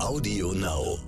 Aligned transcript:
Audio 0.00 0.52
Now. 0.52 0.98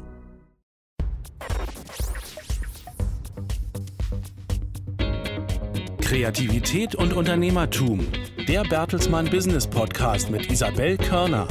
Kreativität 6.01 6.95
und 6.95 7.13
Unternehmertum. 7.13 8.07
Der 8.47 8.63
Bertelsmann 8.65 9.29
Business 9.31 9.67
Podcast 9.67 10.31
mit 10.31 10.51
Isabel 10.51 10.97
Körner. 10.97 11.47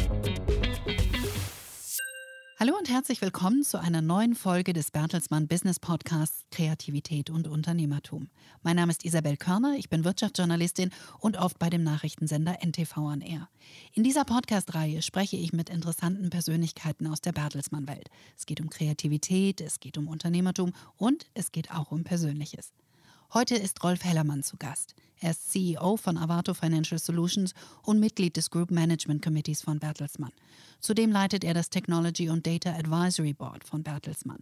Hallo 2.68 2.78
und 2.78 2.90
herzlich 2.90 3.22
willkommen 3.22 3.64
zu 3.64 3.80
einer 3.80 4.02
neuen 4.02 4.36
Folge 4.36 4.74
des 4.74 4.92
Bertelsmann 4.92 5.48
Business 5.48 5.80
Podcasts 5.80 6.44
Kreativität 6.52 7.30
und 7.30 7.48
Unternehmertum. 7.48 8.28
Mein 8.62 8.76
Name 8.76 8.92
ist 8.92 9.06
Isabel 9.06 9.38
Körner, 9.38 9.76
ich 9.78 9.90
bin 9.90 10.04
Wirtschaftsjournalistin 10.04 10.92
und 11.20 11.38
oft 11.38 11.58
bei 11.60 11.70
dem 11.70 11.84
Nachrichtensender 11.84 12.58
NTV 12.62 12.98
on 12.98 13.22
Air. 13.22 13.48
In 13.94 14.04
dieser 14.04 14.26
Podcast-Reihe 14.26 15.02
spreche 15.02 15.38
ich 15.38 15.54
mit 15.54 15.70
interessanten 15.70 16.30
Persönlichkeiten 16.30 17.08
aus 17.08 17.22
der 17.22 17.32
Bertelsmann-Welt. 17.32 18.10
Es 18.38 18.46
geht 18.46 18.60
um 18.60 18.70
Kreativität, 18.70 19.62
es 19.62 19.80
geht 19.80 19.98
um 19.98 20.10
Unternehmertum 20.10 20.74
und 20.98 21.26
es 21.36 21.54
geht 21.54 21.72
auch 21.72 21.94
um 21.94 22.04
Persönliches. 22.04 22.74
Heute 23.34 23.56
ist 23.56 23.84
Rolf 23.84 24.06
Hellermann 24.06 24.42
zu 24.42 24.56
Gast. 24.56 24.96
Er 25.20 25.32
ist 25.32 25.52
CEO 25.52 25.98
von 25.98 26.18
Avato 26.18 26.54
Financial 26.54 26.98
Solutions 26.98 27.54
und 27.84 28.00
Mitglied 28.00 28.38
des 28.38 28.50
Group 28.50 28.72
Management 28.72 29.22
Committees 29.22 29.62
von 29.62 29.80
Bertelsmann. 29.80 30.32
Zudem 30.80 31.12
leitet 31.12 31.44
er 31.44 31.54
das 31.54 31.70
Technology 31.70 32.30
und 32.30 32.48
Data 32.48 32.72
Advisory 32.72 33.34
Board 33.34 33.66
von 33.66 33.84
Bertelsmann. 33.84 34.40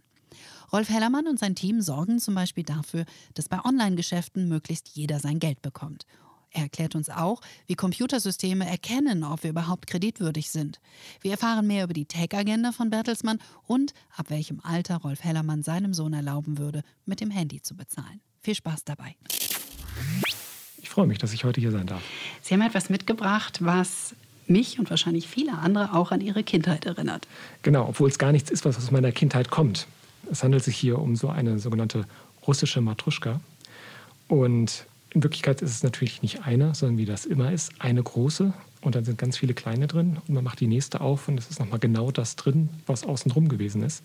Rolf 0.72 0.88
Hellermann 0.88 1.26
und 1.26 1.40
sein 1.40 1.56
Team 1.56 1.80
sorgen 1.80 2.20
zum 2.20 2.36
Beispiel 2.36 2.62
dafür, 2.62 3.06
dass 3.34 3.48
bei 3.48 3.58
Online-Geschäften 3.64 4.48
möglichst 4.48 4.90
jeder 4.90 5.18
sein 5.18 5.40
Geld 5.40 5.62
bekommt. 5.62 6.06
Er 6.50 6.62
erklärt 6.62 6.94
uns 6.94 7.10
auch, 7.10 7.40
wie 7.66 7.74
Computersysteme 7.74 8.68
erkennen, 8.70 9.24
ob 9.24 9.42
wir 9.42 9.50
überhaupt 9.50 9.88
kreditwürdig 9.88 10.48
sind. 10.48 10.78
Wir 11.20 11.32
erfahren 11.32 11.66
mehr 11.66 11.82
über 11.84 11.92
die 11.92 12.06
Tech-Agenda 12.06 12.70
von 12.70 12.90
Bertelsmann 12.90 13.40
und 13.66 13.94
ab 14.16 14.30
welchem 14.30 14.60
Alter 14.60 14.98
Rolf 14.98 15.24
Hellermann 15.24 15.64
seinem 15.64 15.92
Sohn 15.92 16.12
erlauben 16.12 16.56
würde, 16.56 16.82
mit 17.04 17.20
dem 17.20 17.32
Handy 17.32 17.60
zu 17.60 17.74
bezahlen. 17.76 18.20
Viel 18.46 18.54
Spaß 18.54 18.84
dabei. 18.84 19.16
Ich 20.80 20.88
freue 20.88 21.08
mich, 21.08 21.18
dass 21.18 21.32
ich 21.32 21.42
heute 21.42 21.60
hier 21.60 21.72
sein 21.72 21.88
darf. 21.88 22.00
Sie 22.42 22.54
haben 22.54 22.60
etwas 22.60 22.90
mitgebracht, 22.90 23.58
was 23.60 24.14
mich 24.46 24.78
und 24.78 24.88
wahrscheinlich 24.88 25.26
viele 25.26 25.58
andere 25.58 25.92
auch 25.94 26.12
an 26.12 26.20
Ihre 26.20 26.44
Kindheit 26.44 26.86
erinnert. 26.86 27.26
Genau, 27.62 27.88
obwohl 27.88 28.08
es 28.08 28.18
gar 28.18 28.30
nichts 28.30 28.48
ist, 28.52 28.64
was 28.64 28.76
aus 28.76 28.92
meiner 28.92 29.10
Kindheit 29.10 29.50
kommt. 29.50 29.88
Es 30.30 30.44
handelt 30.44 30.62
sich 30.62 30.76
hier 30.76 31.00
um 31.00 31.16
so 31.16 31.28
eine 31.28 31.58
sogenannte 31.58 32.06
russische 32.46 32.80
Matruschka. 32.80 33.40
Und 34.28 34.86
in 35.10 35.24
Wirklichkeit 35.24 35.60
ist 35.60 35.72
es 35.72 35.82
natürlich 35.82 36.22
nicht 36.22 36.46
eine, 36.46 36.72
sondern 36.76 36.98
wie 36.98 37.04
das 37.04 37.26
immer 37.26 37.50
ist, 37.50 37.72
eine 37.80 38.00
große 38.00 38.52
und 38.80 38.94
dann 38.94 39.04
sind 39.04 39.18
ganz 39.18 39.36
viele 39.36 39.54
kleine 39.54 39.88
drin 39.88 40.18
und 40.28 40.34
man 40.34 40.44
macht 40.44 40.60
die 40.60 40.68
nächste 40.68 41.00
auf 41.00 41.26
und 41.26 41.36
es 41.36 41.50
ist 41.50 41.58
nochmal 41.58 41.80
genau 41.80 42.12
das 42.12 42.36
drin, 42.36 42.68
was 42.86 43.02
außenrum 43.02 43.48
gewesen 43.48 43.82
ist. 43.82 44.04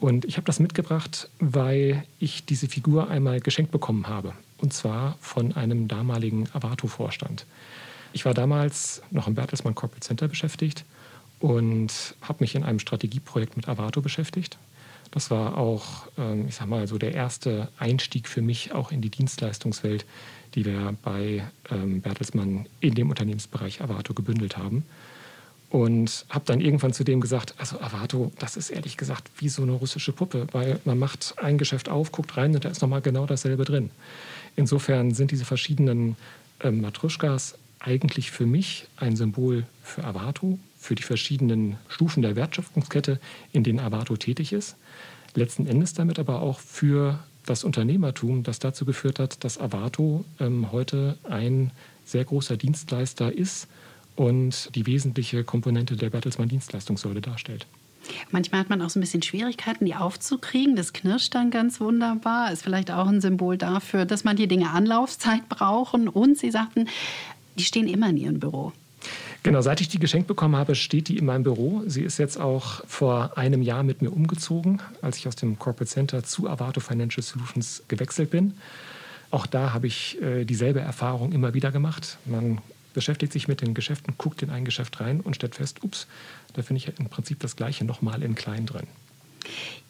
Und 0.00 0.24
ich 0.24 0.36
habe 0.36 0.44
das 0.44 0.60
mitgebracht, 0.60 1.28
weil 1.40 2.04
ich 2.20 2.44
diese 2.44 2.68
Figur 2.68 3.08
einmal 3.08 3.40
geschenkt 3.40 3.72
bekommen 3.72 4.06
habe. 4.06 4.32
Und 4.58 4.72
zwar 4.72 5.16
von 5.20 5.54
einem 5.56 5.88
damaligen 5.88 6.48
Avato-Vorstand. 6.52 7.46
Ich 8.12 8.24
war 8.24 8.34
damals 8.34 9.02
noch 9.10 9.26
im 9.26 9.34
Bertelsmann 9.34 9.74
Corporate 9.74 10.06
Center 10.06 10.28
beschäftigt 10.28 10.84
und 11.40 12.14
habe 12.22 12.38
mich 12.40 12.54
in 12.54 12.64
einem 12.64 12.78
Strategieprojekt 12.78 13.56
mit 13.56 13.68
Avato 13.68 14.00
beschäftigt. 14.00 14.58
Das 15.10 15.30
war 15.30 15.56
auch, 15.56 16.06
ähm, 16.18 16.46
ich 16.48 16.56
sag 16.56 16.68
mal, 16.68 16.86
so 16.86 16.98
der 16.98 17.14
erste 17.14 17.68
Einstieg 17.78 18.28
für 18.28 18.42
mich 18.42 18.72
auch 18.72 18.92
in 18.92 19.00
die 19.00 19.10
Dienstleistungswelt, 19.10 20.04
die 20.54 20.64
wir 20.64 20.96
bei 21.02 21.44
ähm, 21.70 22.00
Bertelsmann 22.00 22.66
in 22.80 22.94
dem 22.94 23.10
Unternehmensbereich 23.10 23.80
Avato 23.80 24.14
gebündelt 24.14 24.56
haben. 24.56 24.84
Und 25.70 26.24
habe 26.30 26.46
dann 26.46 26.62
irgendwann 26.62 26.94
zu 26.94 27.04
dem 27.04 27.20
gesagt, 27.20 27.54
also 27.58 27.78
Avato, 27.80 28.32
das 28.38 28.56
ist 28.56 28.70
ehrlich 28.70 28.96
gesagt 28.96 29.30
wie 29.36 29.50
so 29.50 29.62
eine 29.62 29.72
russische 29.72 30.12
Puppe, 30.12 30.46
weil 30.52 30.80
man 30.86 30.98
macht 30.98 31.34
ein 31.36 31.58
Geschäft 31.58 31.90
auf, 31.90 32.10
guckt 32.10 32.38
rein 32.38 32.54
und 32.54 32.64
da 32.64 32.70
ist 32.70 32.80
nochmal 32.80 33.02
genau 33.02 33.26
dasselbe 33.26 33.66
drin. 33.66 33.90
Insofern 34.56 35.12
sind 35.12 35.30
diese 35.30 35.44
verschiedenen 35.44 36.16
ähm, 36.62 36.80
Matruschkas 36.80 37.58
eigentlich 37.80 38.30
für 38.30 38.46
mich 38.46 38.86
ein 38.96 39.14
Symbol 39.14 39.66
für 39.82 40.04
Avato, 40.04 40.58
für 40.78 40.94
die 40.94 41.02
verschiedenen 41.02 41.76
Stufen 41.88 42.22
der 42.22 42.34
Wertschöpfungskette, 42.34 43.20
in 43.52 43.62
denen 43.62 43.80
Avato 43.80 44.16
tätig 44.16 44.52
ist. 44.52 44.76
Letzten 45.34 45.66
Endes 45.66 45.92
damit 45.92 46.18
aber 46.18 46.40
auch 46.40 46.60
für 46.60 47.18
das 47.44 47.62
Unternehmertum, 47.62 48.42
das 48.42 48.58
dazu 48.58 48.84
geführt 48.84 49.18
hat, 49.18 49.44
dass 49.44 49.58
Avato 49.58 50.24
ähm, 50.40 50.72
heute 50.72 51.18
ein 51.24 51.72
sehr 52.04 52.24
großer 52.24 52.56
Dienstleister 52.56 53.32
ist 53.32 53.68
und 54.18 54.74
die 54.74 54.84
wesentliche 54.86 55.44
Komponente 55.44 55.96
der 55.96 56.10
Bertelsmann 56.10 56.48
Dienstleistungssäule 56.48 57.20
darstellt. 57.20 57.66
Manchmal 58.30 58.60
hat 58.60 58.70
man 58.70 58.82
auch 58.82 58.90
so 58.90 58.98
ein 58.98 59.02
bisschen 59.02 59.22
Schwierigkeiten, 59.22 59.84
die 59.84 59.94
aufzukriegen. 59.94 60.74
Das 60.76 60.92
knirscht 60.92 61.34
dann 61.34 61.50
ganz 61.50 61.80
wunderbar. 61.80 62.52
Ist 62.52 62.62
vielleicht 62.62 62.90
auch 62.90 63.06
ein 63.06 63.20
Symbol 63.20 63.56
dafür, 63.58 64.06
dass 64.06 64.24
man 64.24 64.36
die 64.36 64.48
Dinge 64.48 64.70
Anlaufzeit 64.70 65.48
brauchen. 65.48 66.08
Und 66.08 66.36
Sie 66.36 66.50
sagten, 66.50 66.88
die 67.56 67.64
stehen 67.64 67.86
immer 67.86 68.08
in 68.08 68.16
Ihrem 68.16 68.40
Büro. 68.40 68.72
Genau, 69.44 69.60
seit 69.60 69.80
ich 69.80 69.88
die 69.88 70.00
geschenkt 70.00 70.26
bekommen 70.26 70.56
habe, 70.56 70.74
steht 70.74 71.08
die 71.08 71.18
in 71.18 71.24
meinem 71.24 71.44
Büro. 71.44 71.82
Sie 71.86 72.02
ist 72.02 72.18
jetzt 72.18 72.40
auch 72.40 72.82
vor 72.88 73.38
einem 73.38 73.62
Jahr 73.62 73.84
mit 73.84 74.02
mir 74.02 74.10
umgezogen, 74.10 74.82
als 75.00 75.18
ich 75.18 75.28
aus 75.28 75.36
dem 75.36 75.58
Corporate 75.58 75.90
Center 75.90 76.24
zu 76.24 76.48
Avato 76.48 76.80
Financial 76.80 77.22
Solutions 77.22 77.84
gewechselt 77.86 78.30
bin. 78.30 78.54
Auch 79.30 79.46
da 79.46 79.72
habe 79.72 79.86
ich 79.86 80.20
äh, 80.20 80.44
dieselbe 80.44 80.80
Erfahrung 80.80 81.32
immer 81.32 81.54
wieder 81.54 81.70
gemacht. 81.70 82.18
Man 82.24 82.58
beschäftigt 82.94 83.32
sich 83.32 83.48
mit 83.48 83.60
den 83.60 83.74
Geschäften, 83.74 84.14
guckt 84.18 84.42
in 84.42 84.50
ein 84.50 84.64
Geschäft 84.64 85.00
rein 85.00 85.20
und 85.20 85.34
stellt 85.34 85.54
fest, 85.54 85.82
ups, 85.82 86.06
da 86.54 86.62
finde 86.62 86.78
ich 86.78 86.98
im 86.98 87.08
Prinzip 87.08 87.40
das 87.40 87.56
Gleiche 87.56 87.84
nochmal 87.84 88.22
in 88.22 88.34
klein 88.34 88.66
drin. 88.66 88.86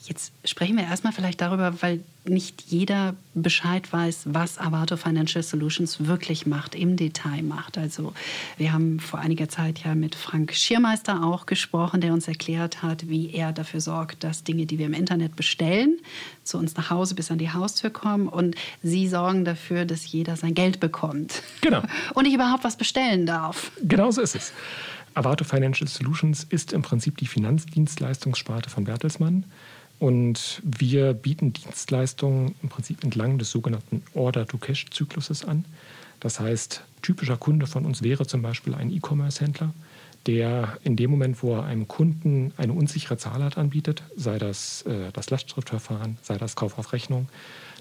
Jetzt 0.09 0.33
sprechen 0.45 0.79
wir 0.79 0.85
erstmal 0.85 1.13
vielleicht 1.13 1.43
darüber, 1.43 1.83
weil 1.83 2.01
nicht 2.25 2.63
jeder 2.69 3.15
Bescheid 3.35 3.93
weiß, 3.93 4.23
was 4.27 4.59
Avato 4.59 4.97
Financial 4.97 5.43
Solutions 5.43 6.07
wirklich 6.07 6.47
macht, 6.47 6.75
im 6.75 6.97
Detail 6.97 7.43
macht. 7.43 7.77
Also 7.77 8.15
wir 8.57 8.73
haben 8.73 9.01
vor 9.01 9.19
einiger 9.19 9.51
Zeit 9.51 9.81
ja 9.85 9.95
mit 9.95 10.15
Frank 10.15 10.55
Schiermeister 10.55 11.23
auch 11.23 11.45
gesprochen, 11.45 12.01
der 12.01 12.15
uns 12.15 12.27
erklärt 12.27 12.83
hat, 12.83 13.09
wie 13.09 13.33
er 13.35 13.53
dafür 13.53 13.83
sorgt, 13.83 14.25
dass 14.25 14.45
Dinge, 14.45 14.65
die 14.65 14.79
wir 14.79 14.87
im 14.87 14.95
Internet 14.95 15.37
bestellen, 15.37 15.99
zu 16.43 16.57
uns 16.57 16.75
nach 16.77 16.89
Hause 16.89 17.15
bis 17.15 17.31
an 17.31 17.37
die 17.37 17.53
Haustür 17.53 17.91
kommen. 17.91 18.29
Und 18.29 18.57
Sie 18.83 19.09
sorgen 19.09 19.45
dafür, 19.45 19.85
dass 19.85 20.11
jeder 20.11 20.37
sein 20.37 20.55
Geld 20.55 20.81
bekommt. 20.81 21.43
Genau. 21.61 21.83
Und 22.15 22.25
ich 22.25 22.33
überhaupt 22.33 22.65
was 22.65 22.77
bestellen 22.77 23.27
darf. 23.27 23.73
Genau 23.83 24.11
so 24.11 24.23
ist 24.23 24.37
es. 24.37 24.53
Avato 25.15 25.45
Financial 25.45 25.89
Solutions 25.89 26.45
ist 26.45 26.73
im 26.73 26.83
Prinzip 26.83 27.17
die 27.19 27.27
Finanzdienstleistungssparte 27.27 28.71
von 28.71 28.85
Bertelsmann. 28.85 29.45
Und 29.99 30.63
wir 30.65 31.13
bieten 31.13 31.53
Dienstleistungen 31.53 32.55
im 32.63 32.69
Prinzip 32.69 33.03
entlang 33.03 33.39
des 33.39 33.51
sogenannten 33.51 34.03
Order-to-Cash-Zykluses 34.15 35.45
an. 35.45 35.65
Das 36.21 36.39
heißt, 36.39 36.83
typischer 37.03 37.37
Kunde 37.37 37.67
von 37.67 37.85
uns 37.85 38.03
wäre 38.03 38.27
zum 38.27 38.43
Beispiel 38.43 38.75
ein 38.75 38.91
E-Commerce-Händler, 38.91 39.73
der 40.27 40.79
in 40.85 40.97
dem 40.97 41.11
Moment, 41.11 41.43
wo 41.43 41.55
er 41.55 41.65
einem 41.65 41.89
Kunden 41.89 42.53
eine 42.57 42.73
unsichere 42.73 43.17
Zahlart 43.17 43.59
anbietet, 43.59 44.03
sei 44.17 44.39
das 44.39 44.83
äh, 44.83 45.11
das 45.13 45.31
Lastschriftverfahren, 45.31 46.19
sei 46.23 46.39
das 46.39 46.55
Kauf 46.55 46.79
auf 46.79 46.93
Rechnung, 46.93 47.29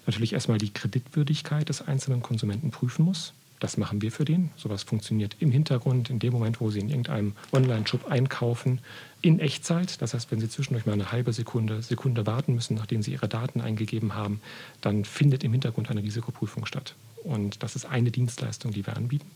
natürlich 0.05 0.33
erstmal 0.33 0.57
die 0.57 0.71
Kreditwürdigkeit 0.71 1.67
des 1.69 1.81
einzelnen 1.81 2.21
Konsumenten 2.21 2.71
prüfen 2.71 3.05
muss. 3.05 3.33
Das 3.59 3.77
machen 3.77 4.01
wir 4.01 4.11
für 4.11 4.25
den. 4.25 4.51
Sowas 4.55 4.83
funktioniert 4.83 5.35
im 5.39 5.51
Hintergrund, 5.51 6.09
in 6.09 6.19
dem 6.19 6.33
Moment, 6.33 6.61
wo 6.61 6.69
Sie 6.69 6.79
in 6.79 6.89
irgendeinem 6.89 7.33
Online-Shop 7.51 8.05
einkaufen, 8.07 8.79
in 9.21 9.39
Echtzeit. 9.39 10.01
Das 10.01 10.13
heißt, 10.13 10.31
wenn 10.31 10.39
Sie 10.39 10.49
zwischendurch 10.49 10.85
mal 10.85 10.93
eine 10.93 11.11
halbe 11.11 11.33
Sekunde, 11.33 11.81
Sekunde 11.81 12.27
warten 12.27 12.53
müssen, 12.53 12.75
nachdem 12.75 13.01
Sie 13.01 13.13
Ihre 13.13 13.27
Daten 13.27 13.61
eingegeben 13.61 14.13
haben, 14.13 14.41
dann 14.81 15.05
findet 15.05 15.43
im 15.43 15.53
Hintergrund 15.53 15.89
eine 15.89 16.03
Risikoprüfung 16.03 16.65
statt. 16.65 16.93
Und 17.23 17.63
das 17.63 17.75
ist 17.75 17.85
eine 17.85 18.11
Dienstleistung, 18.11 18.71
die 18.71 18.85
wir 18.85 18.95
anbieten. 18.95 19.29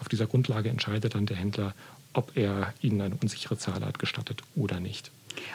Auf 0.00 0.08
dieser 0.08 0.26
Grundlage 0.26 0.68
entscheidet 0.68 1.14
dann 1.14 1.26
der 1.26 1.36
Händler, 1.38 1.74
ob 2.12 2.36
er 2.36 2.74
Ihnen 2.82 3.00
eine 3.00 3.14
unsichere 3.14 3.56
Zahlart 3.56 3.98
gestattet 3.98 4.42
oder 4.54 4.80
nicht. 4.80 5.10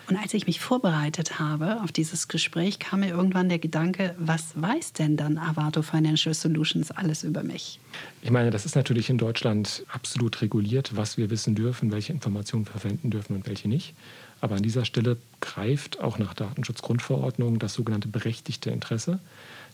Und 0.10 0.16
als 0.16 0.34
ich 0.34 0.48
mich 0.48 0.60
vorbereitet 0.60 1.40
habe 1.40 1.82
auf 1.84 1.92
dieses 1.92 2.28
Gespräch, 2.28 2.80
kam 2.80 3.02
mir 3.02 3.10
irgendwann 3.10 3.50
der 3.50 3.60
Gedanke, 3.60 4.16
was 4.18 4.54
weiß 4.56 4.94
denn 4.94 5.18
dann 5.18 5.38
Avato 5.38 5.82
Financial 5.82 6.34
Solutions 6.34 6.92
alles 6.92 7.24
über 7.24 7.44
mich? 7.44 7.80
Ich 8.22 8.32
meine, 8.32 8.52
das 8.52 8.66
ist 8.66 8.76
natürlich 8.76 9.10
in 9.10 9.18
Deutschland 9.18 9.84
absolut 9.92 10.42
reguliert, 10.42 10.96
was 10.96 11.18
wir 11.18 11.30
wissen 11.30 11.56
dürfen, 11.56 11.92
welche 11.92 12.14
Informationen 12.14 12.66
wir 12.66 12.72
verwenden 12.72 13.10
dürfen 13.10 13.36
und 13.36 13.48
welche 13.48 13.68
nicht. 13.68 13.96
Aber 14.40 14.56
an 14.56 14.64
dieser 14.64 14.86
Stelle 14.86 15.18
greift 15.42 16.00
auch 16.00 16.20
nach 16.20 16.34
Datenschutzgrundverordnung 16.34 17.60
das 17.60 17.74
sogenannte 17.74 18.08
berechtigte 18.08 18.70
Interesse. 18.70 19.20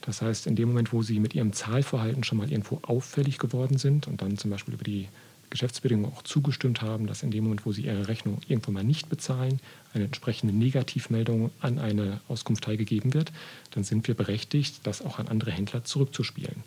Das 0.01 0.21
heißt, 0.21 0.47
in 0.47 0.55
dem 0.55 0.69
Moment, 0.69 0.93
wo 0.93 1.01
Sie 1.01 1.19
mit 1.19 1.35
Ihrem 1.35 1.53
Zahlverhalten 1.53 2.23
schon 2.23 2.37
mal 2.37 2.51
irgendwo 2.51 2.79
auffällig 2.81 3.39
geworden 3.39 3.77
sind 3.77 4.07
und 4.07 4.21
dann 4.21 4.37
zum 4.37 4.51
Beispiel 4.51 4.73
über 4.73 4.83
die 4.83 5.07
Geschäftsbedingungen 5.53 6.11
auch 6.11 6.23
zugestimmt 6.23 6.81
haben, 6.81 7.05
dass 7.05 7.21
in 7.21 7.29
dem 7.29 7.43
Moment, 7.43 7.65
wo 7.65 7.71
sie 7.71 7.85
ihre 7.85 8.07
Rechnung 8.07 8.39
irgendwann 8.47 8.73
mal 8.73 8.83
nicht 8.83 9.07
bezahlen, 9.07 9.59
eine 9.93 10.05
entsprechende 10.05 10.53
Negativmeldung 10.53 11.51
an 11.61 11.77
eine 11.77 12.21
Auskunft 12.27 12.63
teilgegeben 12.63 13.13
wird, 13.13 13.31
dann 13.71 13.83
sind 13.83 14.07
wir 14.07 14.15
berechtigt, 14.15 14.81
das 14.83 15.03
auch 15.03 15.19
an 15.19 15.27
andere 15.27 15.51
Händler 15.51 15.83
zurückzuspielen. 15.83 16.63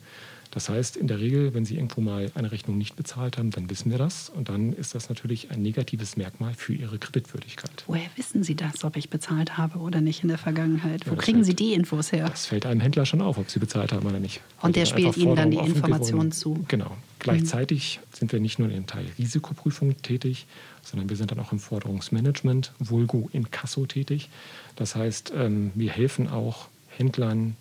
Das 0.57 0.71
heißt, 0.71 0.97
in 0.97 1.07
der 1.07 1.21
Regel, 1.21 1.53
wenn 1.53 1.67
Sie 1.67 1.75
irgendwo 1.75 2.01
mal 2.01 2.33
eine 2.35 2.51
Rechnung 2.51 2.79
nicht 2.79 2.97
bezahlt 2.97 3.37
haben, 3.37 3.51
dann 3.51 3.69
wissen 3.69 3.91
wir 3.91 3.99
das. 3.99 4.31
Und 4.31 4.49
dann 4.49 4.73
ist 4.73 4.95
das 4.95 5.11
natürlich 5.11 5.51
ein 5.51 5.61
negatives 5.61 6.17
Merkmal 6.17 6.55
für 6.55 6.73
Ihre 6.73 6.97
Kreditwürdigkeit. 6.97 7.85
Woher 7.87 8.09
wissen 8.17 8.43
Sie 8.43 8.55
das, 8.55 8.83
ob 8.83 8.97
ich 8.97 9.11
bezahlt 9.11 9.59
habe 9.59 9.79
oder 9.81 10.01
nicht 10.01 10.23
in 10.23 10.31
der 10.31 10.39
Vergangenheit? 10.39 11.07
Wo 11.07 11.11
ja, 11.11 11.17
kriegen 11.19 11.45
fällt, 11.45 11.47
Sie 11.49 11.55
die 11.57 11.75
Infos 11.75 12.11
her? 12.11 12.31
Das 12.31 12.47
fällt 12.47 12.65
einem 12.65 12.81
Händler 12.81 13.05
schon 13.05 13.21
auf, 13.21 13.37
ob 13.37 13.51
Sie 13.51 13.59
bezahlt 13.59 13.93
haben 13.93 14.07
oder 14.07 14.19
nicht. 14.19 14.41
Und 14.63 14.77
der 14.77 14.87
spielt 14.87 15.19
Ihnen 15.19 15.37
dann 15.37 15.51
die 15.51 15.59
Informationen 15.59 16.33
zu. 16.33 16.65
Genau. 16.69 16.97
Gleichzeitig 17.19 18.01
mhm. 18.01 18.17
sind 18.17 18.33
wir 18.33 18.41
nicht 18.41 18.59
nur 18.59 18.71
im 18.71 18.87
Teil 18.87 19.05
Risikoprüfung 19.19 20.01
tätig, 20.01 20.47
sondern 20.83 21.11
wir 21.11 21.17
sind 21.17 21.33
dann 21.33 21.39
auch 21.39 21.53
im 21.53 21.59
Forderungsmanagement, 21.59 22.73
vulgo 22.79 23.29
in 23.35 23.51
Kasso 23.51 23.85
tätig. 23.85 24.31
Das 24.75 24.97
heißt, 24.97 25.35
ähm, 25.37 25.73
wir 25.75 25.91
helfen 25.91 26.29
auch 26.29 26.69
Händlern, 26.97 27.57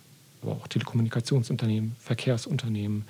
aber 0.46 0.56
auch 0.56 0.68
Telekommunikationsunternehmen, 0.68 1.96
Verkehrsunternehmen 2.00 3.06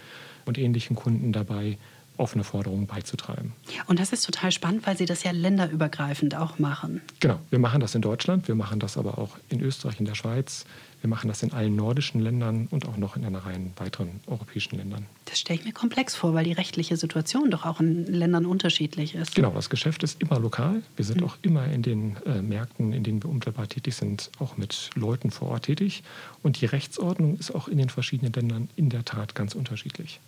und 0.45 0.57
ähnlichen 0.57 0.95
Kunden 0.95 1.31
dabei, 1.31 1.77
offene 2.17 2.43
Forderungen 2.43 2.87
beizutreiben. 2.87 3.53
Und 3.87 3.99
das 3.99 4.13
ist 4.13 4.25
total 4.25 4.51
spannend, 4.51 4.87
weil 4.87 4.97
Sie 4.97 5.05
das 5.05 5.23
ja 5.23 5.31
länderübergreifend 5.31 6.35
auch 6.35 6.59
machen. 6.59 7.01
Genau, 7.19 7.39
wir 7.49 7.59
machen 7.59 7.81
das 7.81 7.93
in 7.93 8.01
Deutschland, 8.01 8.47
wir 8.47 8.55
machen 8.55 8.79
das 8.79 8.97
aber 8.97 9.17
auch 9.17 9.37
in 9.49 9.59
Österreich, 9.61 9.99
in 9.99 10.05
der 10.05 10.15
Schweiz. 10.15 10.65
Wir 11.05 11.09
machen 11.09 11.27
das 11.27 11.43
in 11.43 11.53
allen 11.53 11.75
nordischen 11.75 12.19
Ländern 12.19 12.67
und 12.71 12.87
auch 12.87 12.97
noch 12.97 13.15
in 13.15 13.23
einer 13.25 13.45
Reihe 13.45 13.59
weiteren 13.75 14.21
europäischen 14.25 14.77
Ländern. 14.77 15.05
Das 15.25 15.37
stelle 15.37 15.59
ich 15.59 15.63
mir 15.63 15.71
komplex 15.71 16.15
vor, 16.15 16.33
weil 16.33 16.45
die 16.45 16.51
rechtliche 16.51 16.97
Situation 16.97 17.51
doch 17.51 17.63
auch 17.63 17.79
in 17.79 18.07
Ländern 18.07 18.47
unterschiedlich 18.47 19.13
ist. 19.13 19.35
Genau, 19.35 19.51
das 19.51 19.69
Geschäft 19.69 20.01
ist 20.01 20.19
immer 20.19 20.39
lokal. 20.39 20.81
Wir 20.95 21.05
sind 21.05 21.21
mhm. 21.21 21.27
auch 21.27 21.37
immer 21.43 21.67
in 21.67 21.83
den 21.83 22.17
äh, 22.25 22.41
Märkten, 22.41 22.91
in 22.91 23.03
denen 23.03 23.21
wir 23.21 23.29
unmittelbar 23.29 23.67
tätig 23.67 23.93
sind, 23.93 24.31
auch 24.39 24.57
mit 24.57 24.89
Leuten 24.95 25.29
vor 25.29 25.49
Ort 25.49 25.65
tätig. 25.65 26.01
Und 26.41 26.59
die 26.59 26.65
Rechtsordnung 26.65 27.37
ist 27.37 27.53
auch 27.53 27.67
in 27.67 27.77
den 27.77 27.89
verschiedenen 27.89 28.33
Ländern 28.33 28.69
in 28.75 28.89
der 28.89 29.05
Tat 29.05 29.35
ganz 29.35 29.53
unterschiedlich. 29.53 30.19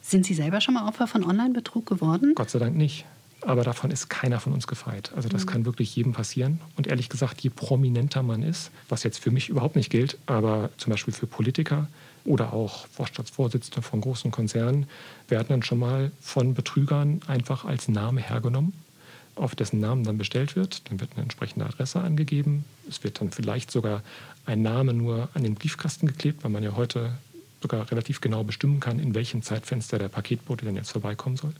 Sind 0.00 0.24
Sie 0.24 0.32
selber 0.32 0.62
schon 0.62 0.72
mal 0.72 0.88
Opfer 0.88 1.08
von 1.08 1.24
Online-Betrug 1.24 1.84
geworden? 1.84 2.32
Gott 2.36 2.48
sei 2.48 2.58
Dank 2.58 2.74
nicht. 2.74 3.04
Aber 3.44 3.64
davon 3.64 3.90
ist 3.90 4.08
keiner 4.08 4.38
von 4.38 4.52
uns 4.52 4.66
gefeit. 4.66 5.12
Also 5.16 5.28
das 5.28 5.44
mhm. 5.44 5.48
kann 5.48 5.64
wirklich 5.64 5.94
jedem 5.96 6.12
passieren. 6.12 6.60
Und 6.76 6.86
ehrlich 6.86 7.08
gesagt, 7.08 7.40
je 7.40 7.50
prominenter 7.50 8.22
man 8.22 8.42
ist, 8.42 8.70
was 8.88 9.02
jetzt 9.02 9.18
für 9.18 9.30
mich 9.30 9.48
überhaupt 9.48 9.76
nicht 9.76 9.90
gilt, 9.90 10.16
aber 10.26 10.70
zum 10.76 10.92
Beispiel 10.92 11.12
für 11.12 11.26
Politiker 11.26 11.88
oder 12.24 12.52
auch 12.52 12.86
Vorstandsvorsitzende 12.86 13.82
von 13.82 14.00
großen 14.00 14.30
Konzernen, 14.30 14.86
werden 15.28 15.48
dann 15.48 15.62
schon 15.64 15.80
mal 15.80 16.12
von 16.20 16.54
Betrügern 16.54 17.20
einfach 17.26 17.64
als 17.64 17.88
Name 17.88 18.20
hergenommen, 18.20 18.74
auf 19.34 19.56
dessen 19.56 19.80
Namen 19.80 20.04
dann 20.04 20.18
bestellt 20.18 20.54
wird. 20.54 20.88
Dann 20.88 21.00
wird 21.00 21.10
eine 21.14 21.22
entsprechende 21.22 21.66
Adresse 21.66 22.00
angegeben. 22.00 22.64
Es 22.88 23.02
wird 23.02 23.20
dann 23.20 23.32
vielleicht 23.32 23.72
sogar 23.72 24.02
ein 24.46 24.62
Name 24.62 24.94
nur 24.94 25.28
an 25.34 25.42
den 25.42 25.54
Briefkasten 25.54 26.06
geklebt, 26.06 26.44
weil 26.44 26.52
man 26.52 26.62
ja 26.62 26.76
heute 26.76 27.12
sogar 27.60 27.90
relativ 27.90 28.20
genau 28.20 28.44
bestimmen 28.44 28.78
kann, 28.78 28.98
in 28.98 29.14
welchem 29.14 29.42
Zeitfenster 29.42 29.98
der 29.98 30.08
Paketbote 30.08 30.64
denn 30.64 30.76
jetzt 30.76 30.92
vorbeikommen 30.92 31.36
soll. 31.36 31.54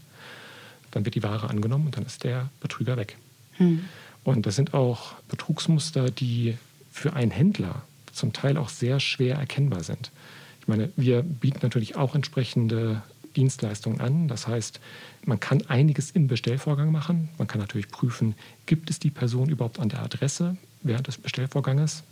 Dann 0.92 1.04
wird 1.04 1.14
die 1.14 1.22
Ware 1.22 1.50
angenommen 1.50 1.86
und 1.86 1.96
dann 1.96 2.06
ist 2.06 2.24
der 2.24 2.50
Betrüger 2.60 2.96
weg. 2.96 3.16
Hm. 3.54 3.84
Und 4.24 4.46
das 4.46 4.56
sind 4.56 4.72
auch 4.72 5.14
Betrugsmuster, 5.28 6.10
die 6.10 6.56
für 6.92 7.14
einen 7.14 7.32
Händler 7.32 7.82
zum 8.12 8.32
Teil 8.32 8.56
auch 8.56 8.68
sehr 8.68 9.00
schwer 9.00 9.36
erkennbar 9.36 9.82
sind. 9.82 10.10
Ich 10.60 10.68
meine, 10.68 10.90
wir 10.96 11.22
bieten 11.22 11.58
natürlich 11.62 11.96
auch 11.96 12.14
entsprechende 12.14 13.02
Dienstleistungen 13.34 14.00
an. 14.00 14.28
Das 14.28 14.46
heißt, 14.46 14.80
man 15.24 15.40
kann 15.40 15.62
einiges 15.66 16.10
im 16.10 16.28
Bestellvorgang 16.28 16.92
machen. 16.92 17.30
Man 17.38 17.48
kann 17.48 17.60
natürlich 17.60 17.88
prüfen, 17.88 18.34
gibt 18.66 18.90
es 18.90 18.98
die 18.98 19.10
Person 19.10 19.48
überhaupt 19.48 19.80
an 19.80 19.88
der 19.88 20.02
Adresse 20.02 20.56
während 20.82 21.08
des 21.08 21.18
Bestellvorganges? 21.18 22.04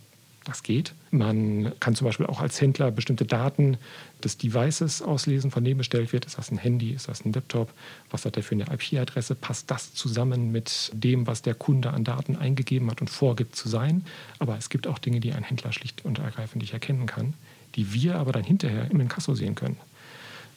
Das 0.43 0.63
geht. 0.63 0.95
Man 1.11 1.71
kann 1.79 1.93
zum 1.93 2.05
Beispiel 2.05 2.25
auch 2.25 2.41
als 2.41 2.59
Händler 2.59 2.89
bestimmte 2.89 3.25
Daten 3.25 3.77
des 4.23 4.39
Devices 4.39 5.03
auslesen, 5.03 5.51
von 5.51 5.63
dem 5.63 5.77
bestellt 5.77 6.13
wird. 6.13 6.25
Ist 6.25 6.39
das 6.39 6.49
ein 6.49 6.57
Handy? 6.57 6.91
Ist 6.91 7.09
das 7.09 7.23
ein 7.23 7.33
Laptop? 7.33 7.71
Was 8.09 8.25
hat 8.25 8.37
der 8.37 8.43
für 8.43 8.55
eine 8.55 8.65
IP-Adresse? 8.65 9.35
Passt 9.35 9.69
das 9.69 9.93
zusammen 9.93 10.51
mit 10.51 10.91
dem, 10.93 11.27
was 11.27 11.43
der 11.43 11.53
Kunde 11.53 11.91
an 11.91 12.03
Daten 12.03 12.37
eingegeben 12.37 12.89
hat 12.89 13.01
und 13.01 13.09
vorgibt 13.11 13.55
zu 13.55 13.69
sein? 13.69 14.03
Aber 14.39 14.57
es 14.57 14.69
gibt 14.69 14.87
auch 14.87 14.97
Dinge, 14.97 15.19
die 15.19 15.31
ein 15.31 15.43
Händler 15.43 15.71
schlicht 15.73 16.05
und 16.05 16.17
ergreifend 16.17 16.63
nicht 16.63 16.73
erkennen 16.73 17.05
kann, 17.05 17.35
die 17.75 17.93
wir 17.93 18.15
aber 18.15 18.31
dann 18.31 18.43
hinterher 18.43 18.89
im 18.89 18.99
Inkasso 18.99 19.35
sehen 19.35 19.53
können. 19.53 19.77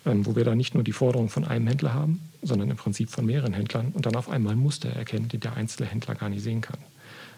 Ähm, 0.07 0.25
wo 0.25 0.35
wir 0.35 0.45
dann 0.45 0.57
nicht 0.57 0.75
nur 0.75 0.85
die 0.85 0.93
Forderung 0.93 1.29
von 1.29 1.45
einem 1.45 1.67
Händler 1.67 1.93
haben, 1.93 2.21
sondern 2.43 2.71
im 2.71 2.77
Prinzip 2.77 3.11
von 3.11 3.27
mehreren 3.27 3.53
Händlern 3.53 3.93
und 3.93 4.07
dann 4.07 4.17
auf 4.17 4.31
einmal 4.31 4.57
Muster 4.57 4.89
erkennen, 4.89 5.29
die 5.29 5.39
der 5.39 5.57
einzelne 5.57 5.89
Händler 5.89 6.15
gar 6.15 6.31
nicht 6.31 6.43
sehen 6.43 6.63
kann. 6.63 6.79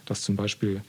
Dass 0.04 0.22
zum 0.22 0.36
Beispiel 0.36 0.82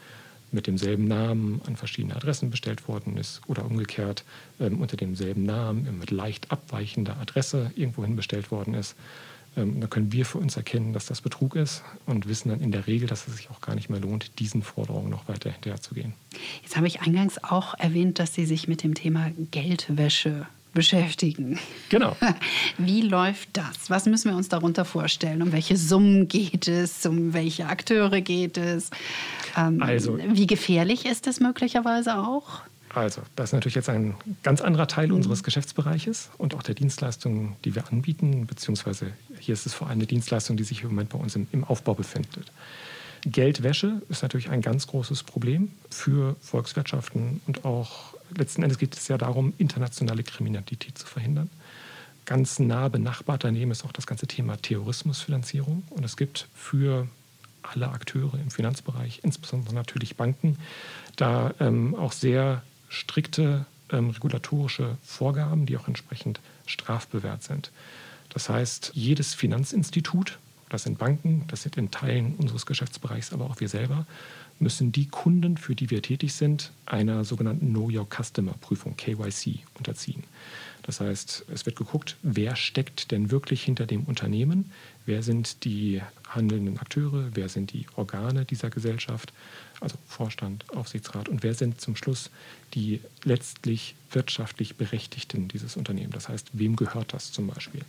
mit 0.52 0.68
demselben 0.68 1.06
Namen 1.06 1.62
an 1.66 1.76
verschiedene 1.76 2.16
Adressen 2.16 2.50
bestellt 2.50 2.88
worden 2.88 3.18
ist 3.18 3.42
oder 3.48 3.66
umgekehrt 3.66 4.24
ähm, 4.60 4.82
unter 4.82 4.98
demselben 4.98 5.44
Namen 5.44 6.00
mit 6.00 6.12
leicht 6.12 6.52
abweichender 6.52 7.18
Adresse 7.18 7.72
irgendwohin 7.76 8.16
bestellt 8.16 8.52
worden 8.52 8.74
ist. 8.74 8.96
Ähm, 9.58 9.82
da 9.82 9.88
können 9.88 10.12
wir 10.12 10.26
für 10.26 10.38
uns 10.38 10.56
erkennen, 10.56 10.94
dass 10.94 11.08
das 11.08 11.22
Betrug 11.22 11.56
ist 11.56 11.84
und 12.06 12.28
wissen 12.28 12.50
dann 12.50 12.62
in 12.62 12.72
der 12.72 12.88
Regel, 12.88 13.08
dass 13.08 13.28
es 13.28 13.36
sich 13.38 13.50
auch 13.50 13.60
gar 13.60 13.76
nicht 13.76 13.90
mehr 13.90 14.00
lohnt, 14.00 14.40
diesen 14.40 14.62
Forderungen 14.62 15.10
noch 15.10 15.28
weiter 15.28 15.52
hinterherzugehen. 15.52 16.14
Jetzt 16.62 16.78
habe 16.78 16.88
ich 16.88 17.02
eingangs 17.02 17.44
auch 17.44 17.74
erwähnt, 17.74 18.20
dass 18.20 18.34
Sie 18.34 18.46
sich 18.46 18.68
mit 18.68 18.84
dem 18.84 18.94
Thema 18.94 19.32
Geldwäsche 19.52 20.48
beschäftigen. 20.78 21.58
Genau. 21.90 22.16
Wie 22.78 23.02
läuft 23.02 23.50
das? 23.54 23.90
Was 23.90 24.06
müssen 24.06 24.30
wir 24.30 24.38
uns 24.38 24.48
darunter 24.48 24.86
vorstellen? 24.86 25.42
Um 25.42 25.52
welche 25.52 25.76
Summen 25.76 26.28
geht 26.28 26.68
es? 26.68 27.04
Um 27.08 27.34
welche 27.34 27.66
Akteure 27.66 28.22
geht 28.22 28.60
es? 28.60 28.92
Ähm, 29.58 29.82
also, 29.82 30.20
wie 30.20 30.46
gefährlich 30.46 31.08
ist 31.08 31.26
es 31.26 31.40
möglicherweise 31.40 32.20
auch? 32.20 32.62
Also, 32.94 33.22
das 33.36 33.50
ist 33.50 33.54
natürlich 33.54 33.74
jetzt 33.74 33.90
ein 33.90 34.14
ganz 34.44 34.62
anderer 34.62 34.88
Teil 34.88 35.08
mhm. 35.08 35.16
unseres 35.16 35.44
Geschäftsbereiches 35.44 36.30
und 36.38 36.54
auch 36.54 36.62
der 36.62 36.76
Dienstleistungen, 36.76 37.56
die 37.66 37.74
wir 37.74 37.88
anbieten, 37.88 38.46
beziehungsweise 38.46 39.14
hier 39.40 39.54
ist 39.54 39.66
es 39.66 39.74
vor 39.74 39.88
allem 39.88 39.98
eine 39.98 40.06
Dienstleistung, 40.06 40.58
die 40.58 40.64
sich 40.64 40.84
im 40.84 40.90
Moment 40.90 41.10
bei 41.10 41.18
uns 41.18 41.36
im, 41.36 41.48
im 41.52 41.64
Aufbau 41.64 41.96
befindet. 41.96 42.52
Geldwäsche 43.26 44.04
ist 44.10 44.22
natürlich 44.22 44.52
ein 44.52 44.62
ganz 44.62 44.86
großes 44.86 45.24
Problem 45.24 45.72
für 45.90 46.36
Volkswirtschaften 46.40 47.42
und 47.48 47.66
auch 47.66 48.14
letzten 48.36 48.64
Endes 48.64 48.78
geht 48.78 48.96
es 48.96 49.08
ja 49.08 49.18
darum, 49.18 49.54
internationale 49.58 50.24
Kriminalität 50.24 50.98
zu 50.98 51.08
verhindern. 51.08 51.50
Ganz 52.26 52.60
nah 52.60 52.90
benachbart 52.90 53.44
daneben 53.44 53.72
ist 53.72 53.86
auch 53.86 53.94
das 53.94 54.06
ganze 54.06 54.28
Thema 54.28 54.58
Terrorismusfinanzierung. 54.58 55.84
Und 55.90 56.04
es 56.04 56.18
gibt 56.18 56.48
für 56.54 57.08
alle 57.64 57.90
Akteure 57.90 58.36
im 58.36 58.52
Finanzbereich, 58.52 59.22
insbesondere 59.24 59.74
natürlich 59.74 60.16
Banken, 60.16 60.58
da 61.16 61.54
ähm, 61.60 61.96
auch 61.96 62.12
sehr 62.12 62.64
strikte 62.90 63.66
ähm, 63.92 64.10
regulatorische 64.10 64.98
Vorgaben, 65.04 65.66
die 65.66 65.78
auch 65.78 65.88
entsprechend 65.88 66.40
strafbewehrt 66.66 67.44
sind. 67.44 67.72
Das 68.30 68.50
heißt, 68.50 68.92
jedes 68.94 69.34
Finanzinstitut, 69.34 70.38
das 70.70 70.84
sind 70.84 70.98
Banken, 70.98 71.46
das 71.48 71.64
sind 71.64 71.78
in 71.78 71.92
Teilen 71.92 72.36
unseres 72.36 72.66
Geschäftsbereichs, 72.66 73.32
aber 73.32 73.46
auch 73.46 73.60
wir 73.60 73.70
selber, 73.70 74.06
müssen 74.60 74.92
die 74.92 75.08
Kunden, 75.08 75.58
für 75.58 75.76
die 75.76 75.90
wir 75.90 76.02
tätig 76.02 76.34
sind, 76.34 76.72
einer 76.86 77.24
sogenannten 77.24 77.70
Know 77.70 77.90
Your 77.92 78.08
Customer 78.10 78.54
Prüfung, 78.54 78.96
KYC, 78.98 79.60
unterziehen. 79.78 80.24
Das 80.84 81.02
heißt, 81.02 81.46
es 81.54 81.66
wird 81.66 81.76
geguckt, 81.76 82.16
wer 82.24 82.56
steckt 82.56 83.12
denn 83.12 83.30
wirklich 83.30 83.62
hinter 83.62 83.86
dem 83.86 84.06
Unternehmen, 84.06 84.72
wer 85.06 85.22
sind 85.22 85.66
die 85.66 86.02
handelnden 86.30 86.80
Akteure, 86.80 87.30
wer 87.34 87.50
sind 87.50 87.74
die 87.74 87.86
Organe 87.96 88.46
dieser 88.46 88.70
Gesellschaft, 88.70 89.34
also 89.82 89.98
Vorstand, 90.08 90.66
Aufsichtsrat 90.70 91.28
und 91.28 91.44
wer 91.44 91.54
sind 91.54 91.82
zum 91.82 91.96
Schluss 91.96 92.30
die 92.74 93.02
letztlich 93.24 93.96
wirtschaftlich 94.12 94.76
Berechtigten 94.76 95.50
dieses 95.50 95.76
Unternehmens. 95.76 96.14
Das 96.14 96.30
heißt, 96.30 96.50
wem 96.54 96.78
gehört 96.78 97.14
das 97.14 97.32
zum 97.34 97.48
Beispiel? 97.48 97.82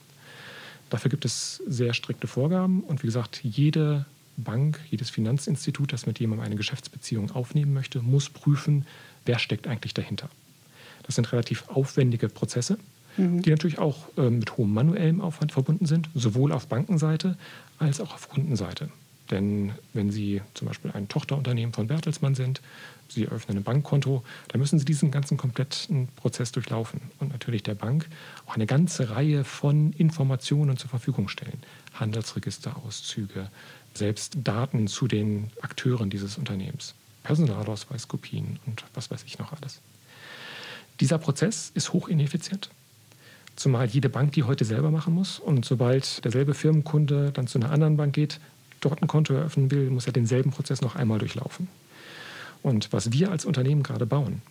Dafür 0.90 1.10
gibt 1.10 1.24
es 1.24 1.62
sehr 1.66 1.94
strikte 1.94 2.26
Vorgaben 2.26 2.80
und 2.82 3.02
wie 3.02 3.06
gesagt, 3.06 3.40
jede 3.44 4.06
Bank, 4.38 4.80
jedes 4.90 5.10
Finanzinstitut, 5.10 5.92
das 5.92 6.06
mit 6.06 6.18
jemandem 6.20 6.46
eine 6.46 6.56
Geschäftsbeziehung 6.56 7.30
aufnehmen 7.32 7.74
möchte, 7.74 8.00
muss 8.00 8.30
prüfen, 8.30 8.86
wer 9.24 9.38
steckt 9.38 9.66
eigentlich 9.66 9.94
dahinter. 9.94 10.30
Das 11.02 11.16
sind 11.16 11.30
relativ 11.32 11.68
aufwendige 11.68 12.28
Prozesse, 12.28 12.78
mhm. 13.16 13.42
die 13.42 13.50
natürlich 13.50 13.78
auch 13.78 14.08
äh, 14.16 14.30
mit 14.30 14.56
hohem 14.56 14.72
manuellem 14.72 15.20
Aufwand 15.20 15.52
verbunden 15.52 15.86
sind, 15.86 16.08
sowohl 16.14 16.52
auf 16.52 16.68
Bankenseite 16.68 17.36
als 17.78 18.00
auch 18.00 18.14
auf 18.14 18.28
Kundenseite. 18.28 18.90
Denn 19.30 19.72
wenn 19.92 20.10
Sie 20.10 20.40
zum 20.54 20.68
Beispiel 20.68 20.90
ein 20.92 21.08
Tochterunternehmen 21.08 21.74
von 21.74 21.86
Bertelsmann 21.86 22.34
sind, 22.34 22.62
Sie 23.08 23.24
eröffnen 23.24 23.58
ein 23.58 23.62
Bankkonto, 23.62 24.22
dann 24.48 24.60
müssen 24.60 24.78
Sie 24.78 24.84
diesen 24.84 25.10
ganzen 25.10 25.36
kompletten 25.36 26.08
Prozess 26.16 26.52
durchlaufen 26.52 27.00
und 27.18 27.32
natürlich 27.32 27.62
der 27.62 27.74
Bank 27.74 28.06
auch 28.46 28.54
eine 28.54 28.66
ganze 28.66 29.10
Reihe 29.10 29.44
von 29.44 29.92
Informationen 29.94 30.76
zur 30.76 30.90
Verfügung 30.90 31.28
stellen. 31.28 31.58
Handelsregisterauszüge, 31.94 33.50
selbst 33.98 34.38
Daten 34.44 34.86
zu 34.88 35.08
den 35.08 35.50
Akteuren 35.60 36.10
dieses 36.10 36.38
Unternehmens, 36.38 36.94
Personalausweiskopien 37.24 38.58
und 38.66 38.84
was 38.94 39.10
weiß 39.10 39.24
ich 39.26 39.38
noch 39.38 39.52
alles. 39.52 39.80
Dieser 41.00 41.18
Prozess 41.18 41.70
ist 41.74 41.92
hoch 41.92 42.08
ineffizient, 42.08 42.70
zumal 43.56 43.86
jede 43.86 44.08
Bank 44.08 44.32
die 44.32 44.44
heute 44.44 44.64
selber 44.64 44.90
machen 44.90 45.14
muss. 45.14 45.38
Und 45.38 45.64
sobald 45.64 46.24
derselbe 46.24 46.54
Firmenkunde 46.54 47.32
dann 47.32 47.46
zu 47.46 47.58
einer 47.58 47.70
anderen 47.70 47.96
Bank 47.96 48.14
geht, 48.14 48.40
dort 48.80 49.02
ein 49.02 49.08
Konto 49.08 49.34
eröffnen 49.34 49.70
will, 49.70 49.90
muss 49.90 50.06
er 50.06 50.12
denselben 50.12 50.50
Prozess 50.50 50.80
noch 50.80 50.96
einmal 50.96 51.18
durchlaufen. 51.18 51.68
Und 52.62 52.92
was 52.92 53.12
wir 53.12 53.30
als 53.30 53.44
Unternehmen 53.44 53.82
gerade 53.82 54.06
bauen, 54.06 54.42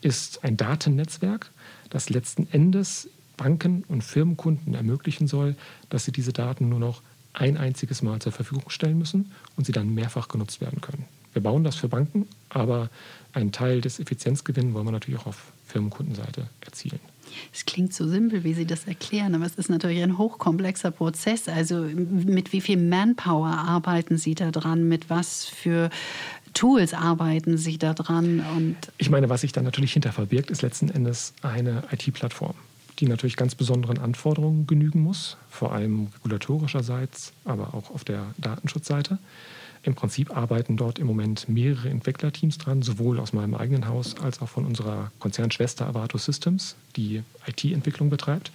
ist 0.00 0.44
ein 0.44 0.56
Datennetzwerk, 0.56 1.50
das 1.90 2.08
letzten 2.10 2.48
Endes 2.52 3.08
Banken 3.36 3.84
und 3.88 4.02
Firmenkunden 4.02 4.74
ermöglichen 4.74 5.26
soll, 5.26 5.56
dass 5.90 6.04
sie 6.04 6.12
diese 6.12 6.32
Daten 6.32 6.68
nur 6.68 6.78
noch 6.78 7.02
ein 7.36 7.56
einziges 7.56 8.02
Mal 8.02 8.18
zur 8.20 8.32
Verfügung 8.32 8.68
stellen 8.68 8.98
müssen 8.98 9.32
und 9.56 9.66
sie 9.66 9.72
dann 9.72 9.94
mehrfach 9.94 10.28
genutzt 10.28 10.60
werden 10.60 10.80
können. 10.80 11.04
Wir 11.32 11.42
bauen 11.42 11.64
das 11.64 11.76
für 11.76 11.88
Banken, 11.88 12.26
aber 12.48 12.88
einen 13.34 13.52
Teil 13.52 13.82
des 13.82 14.00
Effizienzgewinns 14.00 14.72
wollen 14.72 14.86
wir 14.86 14.92
natürlich 14.92 15.20
auch 15.20 15.26
auf 15.26 15.52
Firmenkundenseite 15.66 16.48
erzielen. 16.64 17.00
Es 17.52 17.66
klingt 17.66 17.92
so 17.92 18.08
simpel, 18.08 18.44
wie 18.44 18.54
Sie 18.54 18.66
das 18.66 18.86
erklären, 18.86 19.34
aber 19.34 19.44
es 19.44 19.56
ist 19.56 19.68
natürlich 19.68 20.02
ein 20.02 20.16
hochkomplexer 20.16 20.92
Prozess. 20.92 21.48
Also 21.48 21.80
mit 21.80 22.52
wie 22.52 22.62
viel 22.62 22.78
Manpower 22.78 23.48
arbeiten 23.48 24.16
Sie 24.16 24.34
da 24.34 24.50
dran? 24.50 24.88
Mit 24.88 25.10
was 25.10 25.44
für 25.44 25.90
Tools 26.54 26.94
arbeiten 26.94 27.58
Sie 27.58 27.76
da 27.76 27.92
dran? 27.92 28.42
Und 28.56 28.76
ich 28.96 29.10
meine, 29.10 29.28
was 29.28 29.42
sich 29.42 29.52
da 29.52 29.60
natürlich 29.60 29.92
hinter 29.92 30.12
verbirgt, 30.12 30.50
ist 30.50 30.62
letzten 30.62 30.88
Endes 30.88 31.34
eine 31.42 31.82
IT-Plattform 31.90 32.54
die 32.98 33.06
natürlich 33.06 33.36
ganz 33.36 33.54
besonderen 33.54 33.98
Anforderungen 33.98 34.66
genügen 34.66 35.02
muss, 35.02 35.36
vor 35.50 35.72
allem 35.72 36.08
regulatorischerseits, 36.18 37.32
aber 37.44 37.74
auch 37.74 37.90
auf 37.90 38.04
der 38.04 38.34
Datenschutzseite. 38.38 39.18
Im 39.82 39.94
Prinzip 39.94 40.36
arbeiten 40.36 40.76
dort 40.76 40.98
im 40.98 41.06
Moment 41.06 41.48
mehrere 41.48 41.88
Entwicklerteams 41.88 42.58
dran, 42.58 42.82
sowohl 42.82 43.20
aus 43.20 43.32
meinem 43.32 43.54
eigenen 43.54 43.86
Haus 43.86 44.16
als 44.20 44.42
auch 44.42 44.48
von 44.48 44.66
unserer 44.66 45.12
Konzernschwester 45.20 45.86
Avato 45.86 46.18
Systems, 46.18 46.74
die 46.96 47.22
IT-Entwicklung 47.46 48.10
betreibt. 48.10 48.50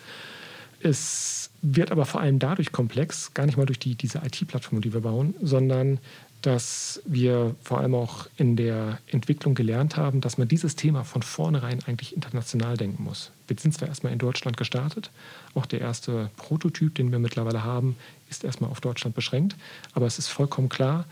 Es 0.81 1.50
wird 1.62 1.91
aber 1.91 2.05
vor 2.05 2.21
allem 2.21 2.39
dadurch 2.39 2.71
komplex, 2.71 3.33
gar 3.33 3.45
nicht 3.45 3.57
mal 3.57 3.65
durch 3.65 3.79
die, 3.79 3.95
diese 3.95 4.19
IT-Plattform, 4.19 4.81
die 4.81 4.93
wir 4.93 5.01
bauen, 5.01 5.36
sondern 5.41 6.00
dass 6.41 7.01
wir 7.05 7.55
vor 7.62 7.79
allem 7.79 7.93
auch 7.93 8.27
in 8.36 8.55
der 8.55 9.00
Entwicklung 9.07 9.53
gelernt 9.53 9.95
haben, 9.95 10.21
dass 10.21 10.38
man 10.38 10.48
dieses 10.48 10.75
Thema 10.75 11.03
von 11.03 11.21
vornherein 11.21 11.79
eigentlich 11.86 12.15
international 12.15 12.77
denken 12.77 13.03
muss. 13.03 13.31
Wir 13.48 13.57
sind 13.60 13.74
zwar 13.74 13.88
erstmal 13.88 14.12
in 14.13 14.19
Deutschland 14.19 14.57
gestartet, 14.57 15.12
auch 15.53 15.65
der 15.65 15.81
erste 15.81 16.31
Prototyp, 16.38 16.95
den 16.95 17.12
wir 17.12 17.19
mittlerweile 17.19 17.63
haben, 17.63 17.95
ist 18.29 18.43
erstmal 18.43 18.71
auf 18.71 18.81
Deutschland 18.81 19.15
beschränkt, 19.15 19.55
aber 19.93 20.07
es 20.07 20.17
ist 20.17 20.27
vollkommen 20.27 20.69
klar, 20.69 21.05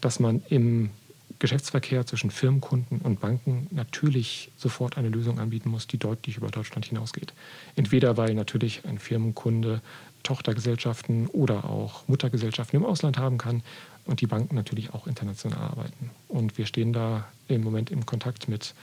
dass 0.00 0.20
man 0.20 0.42
im 0.48 0.90
Geschäftsverkehr 1.38 2.06
zwischen 2.06 2.30
Firmenkunden 2.30 3.00
und 3.00 3.20
Banken 3.20 3.66
natürlich 3.70 4.50
sofort 4.56 4.96
eine 4.96 5.08
Lösung 5.08 5.38
anbieten 5.38 5.68
muss, 5.68 5.86
die 5.86 5.98
deutlich 5.98 6.36
über 6.36 6.48
Deutschland 6.48 6.86
hinausgeht. 6.86 7.34
Entweder 7.74 8.16
weil 8.16 8.34
natürlich 8.34 8.84
ein 8.86 8.98
Firmenkunde 8.98 9.82
Tochtergesellschaften 10.26 11.28
oder 11.28 11.64
auch 11.64 12.06
Muttergesellschaften 12.08 12.80
im 12.80 12.84
Ausland 12.84 13.16
haben 13.16 13.38
kann 13.38 13.62
und 14.04 14.20
die 14.20 14.26
Banken 14.26 14.56
natürlich 14.56 14.92
auch 14.92 15.06
international 15.06 15.58
arbeiten. 15.58 16.10
Und 16.28 16.58
wir 16.58 16.66
stehen 16.66 16.92
da 16.92 17.26
im 17.48 17.62
Moment 17.62 17.90
im 17.90 18.04
Kontakt 18.04 18.48
mit 18.48 18.74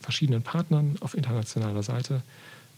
verschiedenen 0.00 0.42
Partnern 0.42 0.96
auf 1.00 1.14
internationaler 1.14 1.82
Seite, 1.82 2.22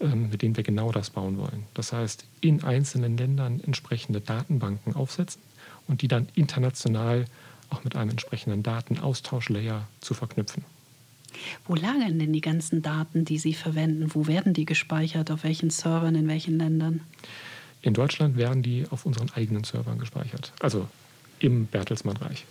ähm, 0.01 0.31
mit 0.31 0.43
denen 0.43 0.57
wir 0.57 0.65
genau 0.65 0.91
das 0.91 1.11
bauen 1.11 1.39
wollen. 1.39 1.65
Das 1.75 1.93
heißt, 1.93 2.25
in 2.41 2.65
einzelnen 2.65 3.17
Ländern 3.17 3.61
entsprechende 3.65 4.21
Datenbanken 4.21 4.97
aufsetzen 4.97 5.41
und 5.87 6.03
die 6.03 6.09
dann 6.09 6.29
international 6.35 7.25
auch 7.71 7.85
mit 7.85 7.95
einem 7.95 8.11
entsprechenden 8.11 8.63
Datenaustauschlayer 8.65 9.87
zu 10.01 10.15
verknüpfen. 10.15 10.65
Wo 11.67 11.75
lagern 11.77 12.19
denn 12.19 12.33
die 12.33 12.41
ganzen 12.41 12.83
Daten, 12.83 13.25
die 13.25 13.39
Sie 13.39 13.55
verwenden? 13.55 14.15
Wo 14.15 14.27
werden 14.27 14.55
die 14.55 14.65
gespeichert? 14.65 15.31
Auf 15.31 15.45
welchen 15.45 15.71
Servern? 15.71 16.17
In 16.17 16.27
welchen 16.27 16.59
Ländern? 16.59 17.01
In 17.83 17.95
Deutschland 17.95 18.37
werden 18.37 18.63
die 18.63 18.87
auf 18.91 19.07
unseren 19.07 19.31
eigenen 19.31 19.65
Servern 19.65 19.99
gespeichert. 19.99 20.53
Also 20.61 20.89
im 21.39 21.67
Bertelsmann-Reich. 21.67 22.45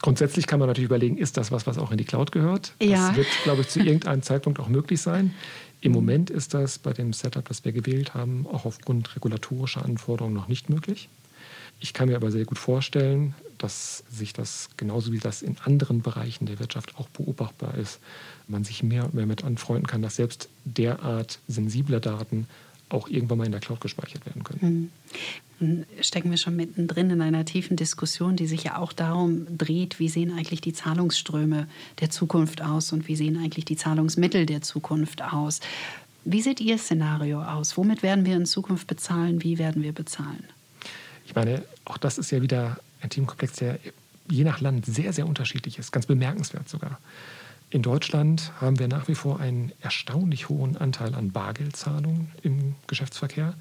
Grundsätzlich 0.00 0.46
kann 0.46 0.58
man 0.58 0.68
natürlich 0.68 0.86
überlegen, 0.86 1.18
ist 1.18 1.36
das 1.36 1.52
was, 1.52 1.66
was 1.66 1.76
auch 1.76 1.90
in 1.90 1.98
die 1.98 2.04
Cloud 2.04 2.32
gehört? 2.32 2.72
Ja. 2.80 3.08
Das 3.08 3.16
wird, 3.16 3.26
glaube 3.44 3.60
ich, 3.60 3.68
zu 3.68 3.80
irgendeinem 3.80 4.22
Zeitpunkt 4.22 4.58
auch 4.58 4.68
möglich 4.68 5.00
sein. 5.00 5.34
Im 5.82 5.92
Moment 5.92 6.30
ist 6.30 6.54
das 6.54 6.78
bei 6.78 6.92
dem 6.92 7.12
Setup, 7.12 7.46
das 7.46 7.64
wir 7.64 7.72
gewählt 7.72 8.14
haben, 8.14 8.46
auch 8.46 8.64
aufgrund 8.64 9.14
regulatorischer 9.14 9.84
Anforderungen 9.84 10.34
noch 10.34 10.48
nicht 10.48 10.70
möglich. 10.70 11.08
Ich 11.80 11.94
kann 11.94 12.08
mir 12.08 12.16
aber 12.16 12.30
sehr 12.30 12.44
gut 12.44 12.58
vorstellen, 12.58 13.34
dass 13.56 14.04
sich 14.10 14.32
das 14.32 14.68
genauso 14.76 15.12
wie 15.12 15.18
das 15.18 15.42
in 15.42 15.56
anderen 15.64 16.02
Bereichen 16.02 16.46
der 16.46 16.58
Wirtschaft 16.58 16.96
auch 16.96 17.08
beobachtbar 17.08 17.76
ist, 17.76 18.00
man 18.48 18.64
sich 18.64 18.82
mehr 18.82 19.04
und 19.04 19.14
mehr 19.14 19.26
mit 19.26 19.44
anfreunden 19.44 19.86
kann, 19.86 20.02
dass 20.02 20.16
selbst 20.16 20.48
derart 20.64 21.38
sensible 21.48 22.00
Daten 22.00 22.46
auch 22.90 23.08
irgendwann 23.08 23.38
mal 23.38 23.46
in 23.46 23.52
der 23.52 23.60
Cloud 23.60 23.80
gespeichert 23.80 24.26
werden 24.26 24.44
können. 24.44 24.90
Hm. 25.58 25.84
Stecken 26.00 26.30
wir 26.30 26.38
schon 26.38 26.56
mittendrin 26.56 27.10
in 27.10 27.20
einer 27.20 27.44
tiefen 27.44 27.76
Diskussion, 27.76 28.36
die 28.36 28.46
sich 28.46 28.64
ja 28.64 28.78
auch 28.78 28.92
darum 28.92 29.46
dreht, 29.58 29.98
wie 29.98 30.08
sehen 30.08 30.32
eigentlich 30.32 30.60
die 30.60 30.72
Zahlungsströme 30.72 31.68
der 32.00 32.10
Zukunft 32.10 32.62
aus 32.62 32.92
und 32.92 33.08
wie 33.08 33.16
sehen 33.16 33.36
eigentlich 33.36 33.66
die 33.66 33.76
Zahlungsmittel 33.76 34.46
der 34.46 34.62
Zukunft 34.62 35.22
aus. 35.22 35.60
Wie 36.24 36.42
sieht 36.42 36.60
Ihr 36.60 36.78
Szenario 36.78 37.42
aus? 37.42 37.76
Womit 37.76 38.02
werden 38.02 38.24
wir 38.24 38.36
in 38.36 38.46
Zukunft 38.46 38.86
bezahlen? 38.86 39.42
Wie 39.42 39.58
werden 39.58 39.82
wir 39.82 39.92
bezahlen? 39.92 40.44
Ich 41.26 41.34
meine, 41.34 41.62
auch 41.84 41.98
das 41.98 42.18
ist 42.18 42.30
ja 42.30 42.42
wieder 42.42 42.78
ein 43.00 43.10
Themenkomplex, 43.10 43.54
der 43.54 43.78
je 44.30 44.44
nach 44.44 44.60
Land 44.60 44.86
sehr, 44.86 45.12
sehr 45.12 45.26
unterschiedlich 45.26 45.78
ist, 45.78 45.92
ganz 45.92 46.06
bemerkenswert 46.06 46.68
sogar. 46.68 46.98
In 47.72 47.82
Deutschland 47.82 48.50
haben 48.60 48.80
wir 48.80 48.88
nach 48.88 49.06
wie 49.06 49.14
vor 49.14 49.38
einen 49.38 49.70
erstaunlich 49.80 50.48
hohen 50.48 50.76
Anteil 50.76 51.14
an 51.14 51.30
Bargeldzahlungen 51.30 52.32
im 52.42 52.74
Geschäftsverkehr. 52.88 53.54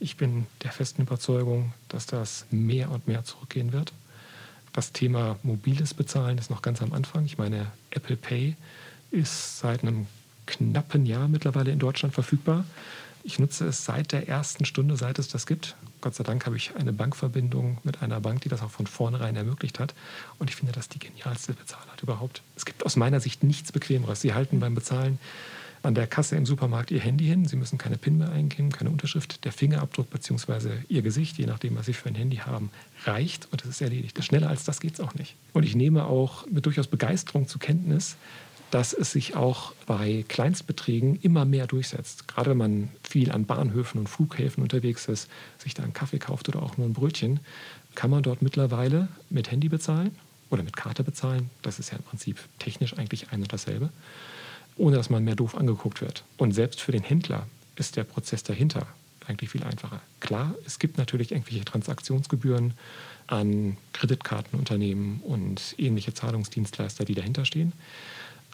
Ich 0.00 0.16
bin 0.16 0.46
der 0.64 0.72
festen 0.72 1.02
Überzeugung, 1.02 1.72
dass 1.88 2.06
das 2.06 2.44
mehr 2.50 2.90
und 2.90 3.06
mehr 3.06 3.24
zurückgehen 3.24 3.72
wird. 3.72 3.92
Das 4.72 4.90
Thema 4.90 5.38
mobiles 5.44 5.94
Bezahlen 5.94 6.38
ist 6.38 6.50
noch 6.50 6.60
ganz 6.60 6.82
am 6.82 6.92
Anfang. 6.92 7.24
Ich 7.24 7.38
meine, 7.38 7.70
Apple 7.90 8.16
Pay 8.16 8.56
ist 9.12 9.60
seit 9.60 9.82
einem 9.82 10.08
knappen 10.46 11.06
Jahr 11.06 11.28
mittlerweile 11.28 11.70
in 11.70 11.78
Deutschland 11.78 12.14
verfügbar. 12.14 12.64
Ich 13.24 13.38
nutze 13.38 13.66
es 13.66 13.84
seit 13.84 14.12
der 14.12 14.28
ersten 14.28 14.64
Stunde, 14.64 14.96
seit 14.96 15.18
es 15.18 15.28
das 15.28 15.46
gibt. 15.46 15.76
Gott 16.00 16.14
sei 16.14 16.24
Dank 16.24 16.44
habe 16.44 16.56
ich 16.56 16.74
eine 16.74 16.92
Bankverbindung 16.92 17.78
mit 17.84 18.02
einer 18.02 18.20
Bank, 18.20 18.40
die 18.40 18.48
das 18.48 18.62
auch 18.62 18.70
von 18.70 18.88
vornherein 18.88 19.36
ermöglicht 19.36 19.78
hat. 19.78 19.94
Und 20.38 20.50
ich 20.50 20.56
finde 20.56 20.72
das 20.72 20.88
die 20.88 20.98
genialste 20.98 21.52
Bezahlart 21.52 22.02
überhaupt. 22.02 22.42
Es 22.56 22.64
gibt 22.64 22.84
aus 22.84 22.96
meiner 22.96 23.20
Sicht 23.20 23.44
nichts 23.44 23.70
Bequemeres. 23.70 24.20
Sie 24.20 24.34
halten 24.34 24.58
beim 24.58 24.74
Bezahlen 24.74 25.20
an 25.84 25.94
der 25.94 26.06
Kasse 26.06 26.36
im 26.36 26.46
Supermarkt 26.46 26.90
Ihr 26.90 27.00
Handy 27.00 27.24
hin. 27.24 27.46
Sie 27.46 27.56
müssen 27.56 27.78
keine 27.78 27.98
PIN 27.98 28.18
mehr 28.18 28.30
eingeben, 28.30 28.70
keine 28.70 28.90
Unterschrift. 28.90 29.44
Der 29.44 29.52
Fingerabdruck 29.52 30.10
bzw. 30.10 30.70
Ihr 30.88 31.02
Gesicht, 31.02 31.38
je 31.38 31.46
nachdem, 31.46 31.76
was 31.76 31.86
Sie 31.86 31.92
für 31.92 32.08
ein 32.08 32.14
Handy 32.16 32.38
haben, 32.38 32.70
reicht 33.04 33.48
und 33.52 33.62
es 33.62 33.68
ist 33.68 33.80
erledigt. 33.80 34.22
Schneller 34.24 34.48
als 34.48 34.64
das 34.64 34.80
geht 34.80 34.94
es 34.94 35.00
auch 35.00 35.14
nicht. 35.14 35.36
Und 35.52 35.64
ich 35.64 35.76
nehme 35.76 36.06
auch 36.06 36.46
mit 36.48 36.66
durchaus 36.66 36.88
Begeisterung 36.88 37.46
zur 37.46 37.60
Kenntnis, 37.60 38.16
dass 38.72 38.94
es 38.94 39.12
sich 39.12 39.36
auch 39.36 39.74
bei 39.84 40.24
Kleinstbeträgen 40.28 41.20
immer 41.20 41.44
mehr 41.44 41.66
durchsetzt. 41.66 42.26
Gerade 42.26 42.50
wenn 42.50 42.56
man 42.56 42.88
viel 43.02 43.30
an 43.30 43.44
Bahnhöfen 43.44 44.00
und 44.00 44.08
Flughäfen 44.08 44.62
unterwegs 44.62 45.08
ist, 45.08 45.28
sich 45.58 45.74
da 45.74 45.82
einen 45.82 45.92
Kaffee 45.92 46.18
kauft 46.18 46.48
oder 46.48 46.62
auch 46.62 46.78
nur 46.78 46.86
ein 46.86 46.94
Brötchen, 46.94 47.40
kann 47.94 48.08
man 48.08 48.22
dort 48.22 48.40
mittlerweile 48.40 49.08
mit 49.28 49.50
Handy 49.50 49.68
bezahlen 49.68 50.16
oder 50.48 50.62
mit 50.62 50.74
Karte 50.74 51.04
bezahlen. 51.04 51.50
Das 51.60 51.78
ist 51.78 51.90
ja 51.90 51.98
im 51.98 52.02
Prinzip 52.02 52.38
technisch 52.58 52.96
eigentlich 52.96 53.30
ein 53.30 53.42
und 53.42 53.52
dasselbe, 53.52 53.90
ohne 54.76 54.96
dass 54.96 55.10
man 55.10 55.22
mehr 55.22 55.36
doof 55.36 55.54
angeguckt 55.54 56.00
wird. 56.00 56.24
Und 56.38 56.52
selbst 56.52 56.80
für 56.80 56.92
den 56.92 57.02
Händler 57.02 57.46
ist 57.76 57.96
der 57.96 58.04
Prozess 58.04 58.42
dahinter 58.42 58.86
eigentlich 59.26 59.50
viel 59.50 59.64
einfacher. 59.64 60.00
Klar, 60.20 60.54
es 60.64 60.78
gibt 60.78 60.96
natürlich 60.96 61.32
irgendwelche 61.32 61.66
Transaktionsgebühren 61.66 62.72
an 63.26 63.76
Kreditkartenunternehmen 63.92 65.20
und 65.20 65.74
ähnliche 65.76 66.14
Zahlungsdienstleister, 66.14 67.04
die 67.04 67.14
dahinter 67.14 67.44
stehen. 67.44 67.74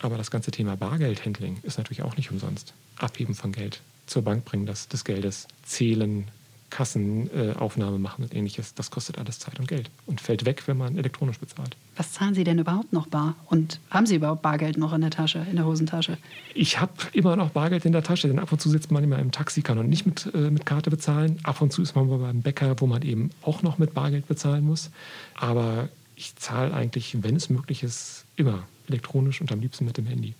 Aber 0.00 0.16
das 0.16 0.30
ganze 0.30 0.50
Thema 0.50 0.76
Bargeldhandling 0.76 1.58
ist 1.62 1.78
natürlich 1.78 2.02
auch 2.02 2.16
nicht 2.16 2.30
umsonst. 2.30 2.72
Abheben 2.98 3.34
von 3.34 3.52
Geld, 3.52 3.80
zur 4.06 4.22
Bank 4.22 4.44
bringen 4.44 4.66
des, 4.66 4.88
des 4.88 5.04
Geldes, 5.04 5.48
zählen, 5.64 6.28
Kassenaufnahme 6.70 7.96
äh, 7.96 7.98
machen 7.98 8.24
und 8.24 8.34
ähnliches, 8.34 8.74
das 8.74 8.90
kostet 8.90 9.18
alles 9.18 9.38
Zeit 9.38 9.58
und 9.58 9.68
Geld 9.68 9.90
und 10.06 10.20
fällt 10.20 10.44
weg, 10.44 10.64
wenn 10.66 10.76
man 10.76 10.98
elektronisch 10.98 11.38
bezahlt. 11.38 11.76
Was 11.96 12.12
zahlen 12.12 12.34
Sie 12.34 12.44
denn 12.44 12.58
überhaupt 12.58 12.92
noch 12.92 13.06
bar? 13.06 13.36
Und 13.46 13.80
haben 13.90 14.06
Sie 14.06 14.16
überhaupt 14.16 14.42
Bargeld 14.42 14.76
noch 14.76 14.92
in 14.92 15.00
der 15.00 15.10
Tasche, 15.10 15.46
in 15.50 15.56
der 15.56 15.64
Hosentasche? 15.64 16.18
Ich 16.54 16.78
habe 16.78 16.92
immer 17.12 17.36
noch 17.36 17.50
Bargeld 17.50 17.84
in 17.84 17.92
der 17.92 18.02
Tasche, 18.02 18.28
denn 18.28 18.38
ab 18.38 18.52
und 18.52 18.60
zu 18.60 18.68
sitzt 18.68 18.90
man 18.90 19.02
immer 19.02 19.18
im 19.18 19.32
Taxi, 19.32 19.62
kann 19.62 19.78
und 19.78 19.88
nicht 19.88 20.06
mit, 20.06 20.30
äh, 20.34 20.50
mit 20.50 20.66
Karte 20.66 20.90
bezahlen. 20.90 21.38
Ab 21.42 21.60
und 21.62 21.72
zu 21.72 21.82
ist 21.82 21.96
man 21.96 22.08
mal 22.08 22.18
beim 22.18 22.42
Bäcker, 22.42 22.76
wo 22.80 22.86
man 22.86 23.02
eben 23.02 23.30
auch 23.42 23.62
noch 23.62 23.78
mit 23.78 23.94
Bargeld 23.94 24.28
bezahlen 24.28 24.64
muss. 24.64 24.90
Aber 25.34 25.88
ich 26.16 26.36
zahle 26.36 26.74
eigentlich, 26.74 27.22
wenn 27.22 27.36
es 27.36 27.48
möglich 27.48 27.82
ist, 27.82 28.24
immer 28.38 28.66
elektronisch 28.88 29.40
und 29.40 29.52
am 29.52 29.60
liebsten 29.60 29.84
mit 29.84 29.96
dem 29.96 30.06
Handy. 30.06 30.34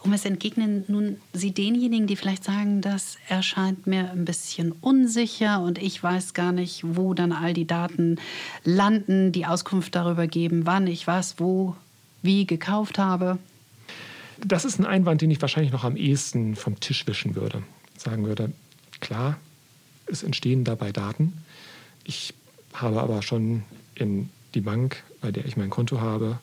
Und 0.00 0.12
was 0.12 0.24
entgegnen 0.24 0.84
nun 0.88 1.16
Sie 1.32 1.52
denjenigen, 1.52 2.06
die 2.06 2.16
vielleicht 2.16 2.44
sagen, 2.44 2.80
das 2.80 3.16
erscheint 3.28 3.86
mir 3.86 4.10
ein 4.10 4.24
bisschen 4.24 4.72
unsicher 4.72 5.62
und 5.62 5.78
ich 5.78 6.02
weiß 6.02 6.34
gar 6.34 6.52
nicht, 6.52 6.82
wo 6.84 7.14
dann 7.14 7.32
all 7.32 7.54
die 7.54 7.66
Daten 7.66 8.16
landen, 8.64 9.32
die 9.32 9.46
Auskunft 9.46 9.94
darüber 9.94 10.26
geben, 10.26 10.66
wann 10.66 10.86
ich 10.86 11.06
was, 11.06 11.40
wo, 11.40 11.76
wie 12.22 12.46
gekauft 12.46 12.98
habe? 12.98 13.38
Das 14.44 14.64
ist 14.64 14.78
ein 14.78 14.86
Einwand, 14.86 15.22
den 15.22 15.30
ich 15.30 15.40
wahrscheinlich 15.40 15.72
noch 15.72 15.84
am 15.84 15.96
ehesten 15.96 16.56
vom 16.56 16.78
Tisch 16.80 17.06
wischen 17.06 17.34
würde. 17.34 17.62
Sagen 17.96 18.26
würde, 18.26 18.52
klar, 19.00 19.38
es 20.06 20.22
entstehen 20.22 20.64
dabei 20.64 20.92
Daten. 20.92 21.32
Ich 22.04 22.34
habe 22.74 23.00
aber 23.00 23.22
schon 23.22 23.62
in 23.94 24.28
die 24.54 24.60
Bank, 24.60 25.02
bei 25.22 25.32
der 25.32 25.46
ich 25.46 25.56
mein 25.56 25.70
Konto 25.70 26.00
habe, 26.00 26.38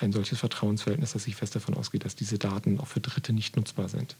ein 0.00 0.12
solches 0.12 0.38
Vertrauensverhältnis, 0.38 1.12
dass 1.12 1.26
ich 1.26 1.36
fest 1.36 1.54
davon 1.54 1.74
ausgehe, 1.74 2.00
dass 2.00 2.16
diese 2.16 2.38
Daten 2.38 2.80
auch 2.80 2.86
für 2.86 3.00
Dritte 3.00 3.32
nicht 3.32 3.56
nutzbar 3.56 3.88
sind. 3.88 4.16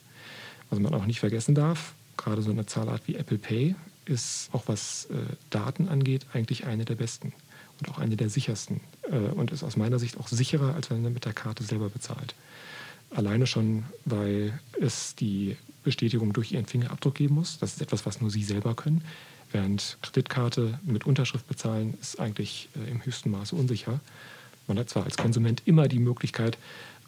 Was 0.70 0.78
man 0.78 0.94
auch 0.94 1.06
nicht 1.06 1.20
vergessen 1.20 1.54
darf, 1.54 1.94
gerade 2.16 2.42
so 2.42 2.50
eine 2.50 2.66
Zahlart 2.66 3.02
wie 3.06 3.14
Apple 3.14 3.38
Pay 3.38 3.74
ist 4.04 4.48
auch 4.52 4.64
was 4.66 5.06
äh, 5.06 5.14
Daten 5.50 5.88
angeht 5.88 6.26
eigentlich 6.32 6.66
eine 6.66 6.84
der 6.84 6.94
besten 6.94 7.32
und 7.80 7.90
auch 7.90 7.98
eine 7.98 8.16
der 8.16 8.30
sichersten 8.30 8.80
äh, 9.02 9.16
und 9.16 9.50
ist 9.50 9.62
aus 9.62 9.76
meiner 9.76 9.98
Sicht 9.98 10.18
auch 10.18 10.28
sicherer, 10.28 10.74
als 10.74 10.90
wenn 10.90 11.02
man 11.02 11.12
mit 11.12 11.24
der 11.24 11.34
Karte 11.34 11.62
selber 11.62 11.90
bezahlt. 11.90 12.34
Alleine 13.10 13.46
schon, 13.46 13.84
weil 14.04 14.58
es 14.80 15.14
die 15.14 15.56
Bestätigung 15.84 16.32
durch 16.32 16.52
Ihren 16.52 16.66
Fingerabdruck 16.66 17.14
geben 17.14 17.36
muss. 17.36 17.58
Das 17.58 17.74
ist 17.74 17.82
etwas, 17.82 18.04
was 18.04 18.20
nur 18.20 18.30
Sie 18.30 18.42
selber 18.42 18.74
können. 18.74 19.02
Während 19.50 19.96
Kreditkarte 20.02 20.78
mit 20.82 21.06
Unterschrift 21.06 21.48
bezahlen 21.48 21.94
ist 22.00 22.20
eigentlich 22.20 22.68
äh, 22.76 22.90
im 22.90 23.04
höchsten 23.04 23.30
Maße 23.30 23.54
unsicher. 23.56 24.00
Man 24.68 24.78
hat 24.78 24.88
zwar 24.88 25.04
als 25.04 25.16
Konsument 25.16 25.62
immer 25.64 25.88
die 25.88 25.98
Möglichkeit, 25.98 26.58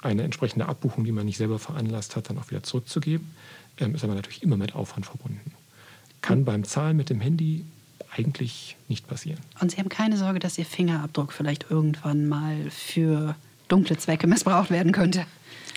eine 0.02 0.22
entsprechende 0.22 0.66
Abbuchung, 0.66 1.04
die 1.04 1.12
man 1.12 1.26
nicht 1.26 1.36
selber 1.36 1.58
veranlasst 1.58 2.16
hat, 2.16 2.30
dann 2.30 2.38
auch 2.38 2.50
wieder 2.50 2.62
zurückzugeben, 2.62 3.30
ähm, 3.78 3.94
ist 3.94 4.02
aber 4.02 4.14
natürlich 4.14 4.42
immer 4.42 4.56
mit 4.56 4.74
Aufwand 4.74 5.06
verbunden. 5.06 5.52
Kann 6.22 6.44
beim 6.44 6.64
Zahlen 6.64 6.96
mit 6.96 7.10
dem 7.10 7.20
Handy 7.20 7.64
eigentlich 8.16 8.76
nicht 8.88 9.06
passieren. 9.06 9.38
Und 9.60 9.70
Sie 9.70 9.76
haben 9.76 9.88
keine 9.88 10.16
Sorge, 10.16 10.38
dass 10.38 10.58
Ihr 10.58 10.64
Fingerabdruck 10.64 11.32
vielleicht 11.32 11.70
irgendwann 11.70 12.28
mal 12.28 12.70
für 12.70 13.36
dunkle 13.68 13.96
Zwecke 13.96 14.26
missbraucht 14.26 14.70
werden 14.70 14.92
könnte? 14.92 15.26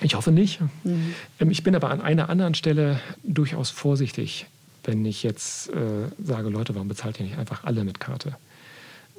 Ich 0.02 0.16
hoffe 0.16 0.32
nicht. 0.32 0.60
Mhm. 0.84 1.14
Ähm, 1.40 1.52
ich 1.52 1.64
bin 1.64 1.76
aber 1.76 1.92
an 1.92 2.02
einer 2.02 2.30
anderen 2.30 2.56
Stelle 2.56 3.00
durchaus 3.24 3.70
vorsichtig, 3.70 4.48
wenn 4.84 5.06
ich 5.06 5.24
jetzt 5.24 5.70
äh, 5.70 6.10
sage, 6.22 6.50
Leute, 6.50 6.76
warum 6.76 6.88
bezahlt 6.88 7.20
ihr 7.20 7.26
nicht 7.26 7.38
einfach 7.38 7.64
alle 7.64 7.84
mit 7.84 8.00
Karte? 8.00 8.36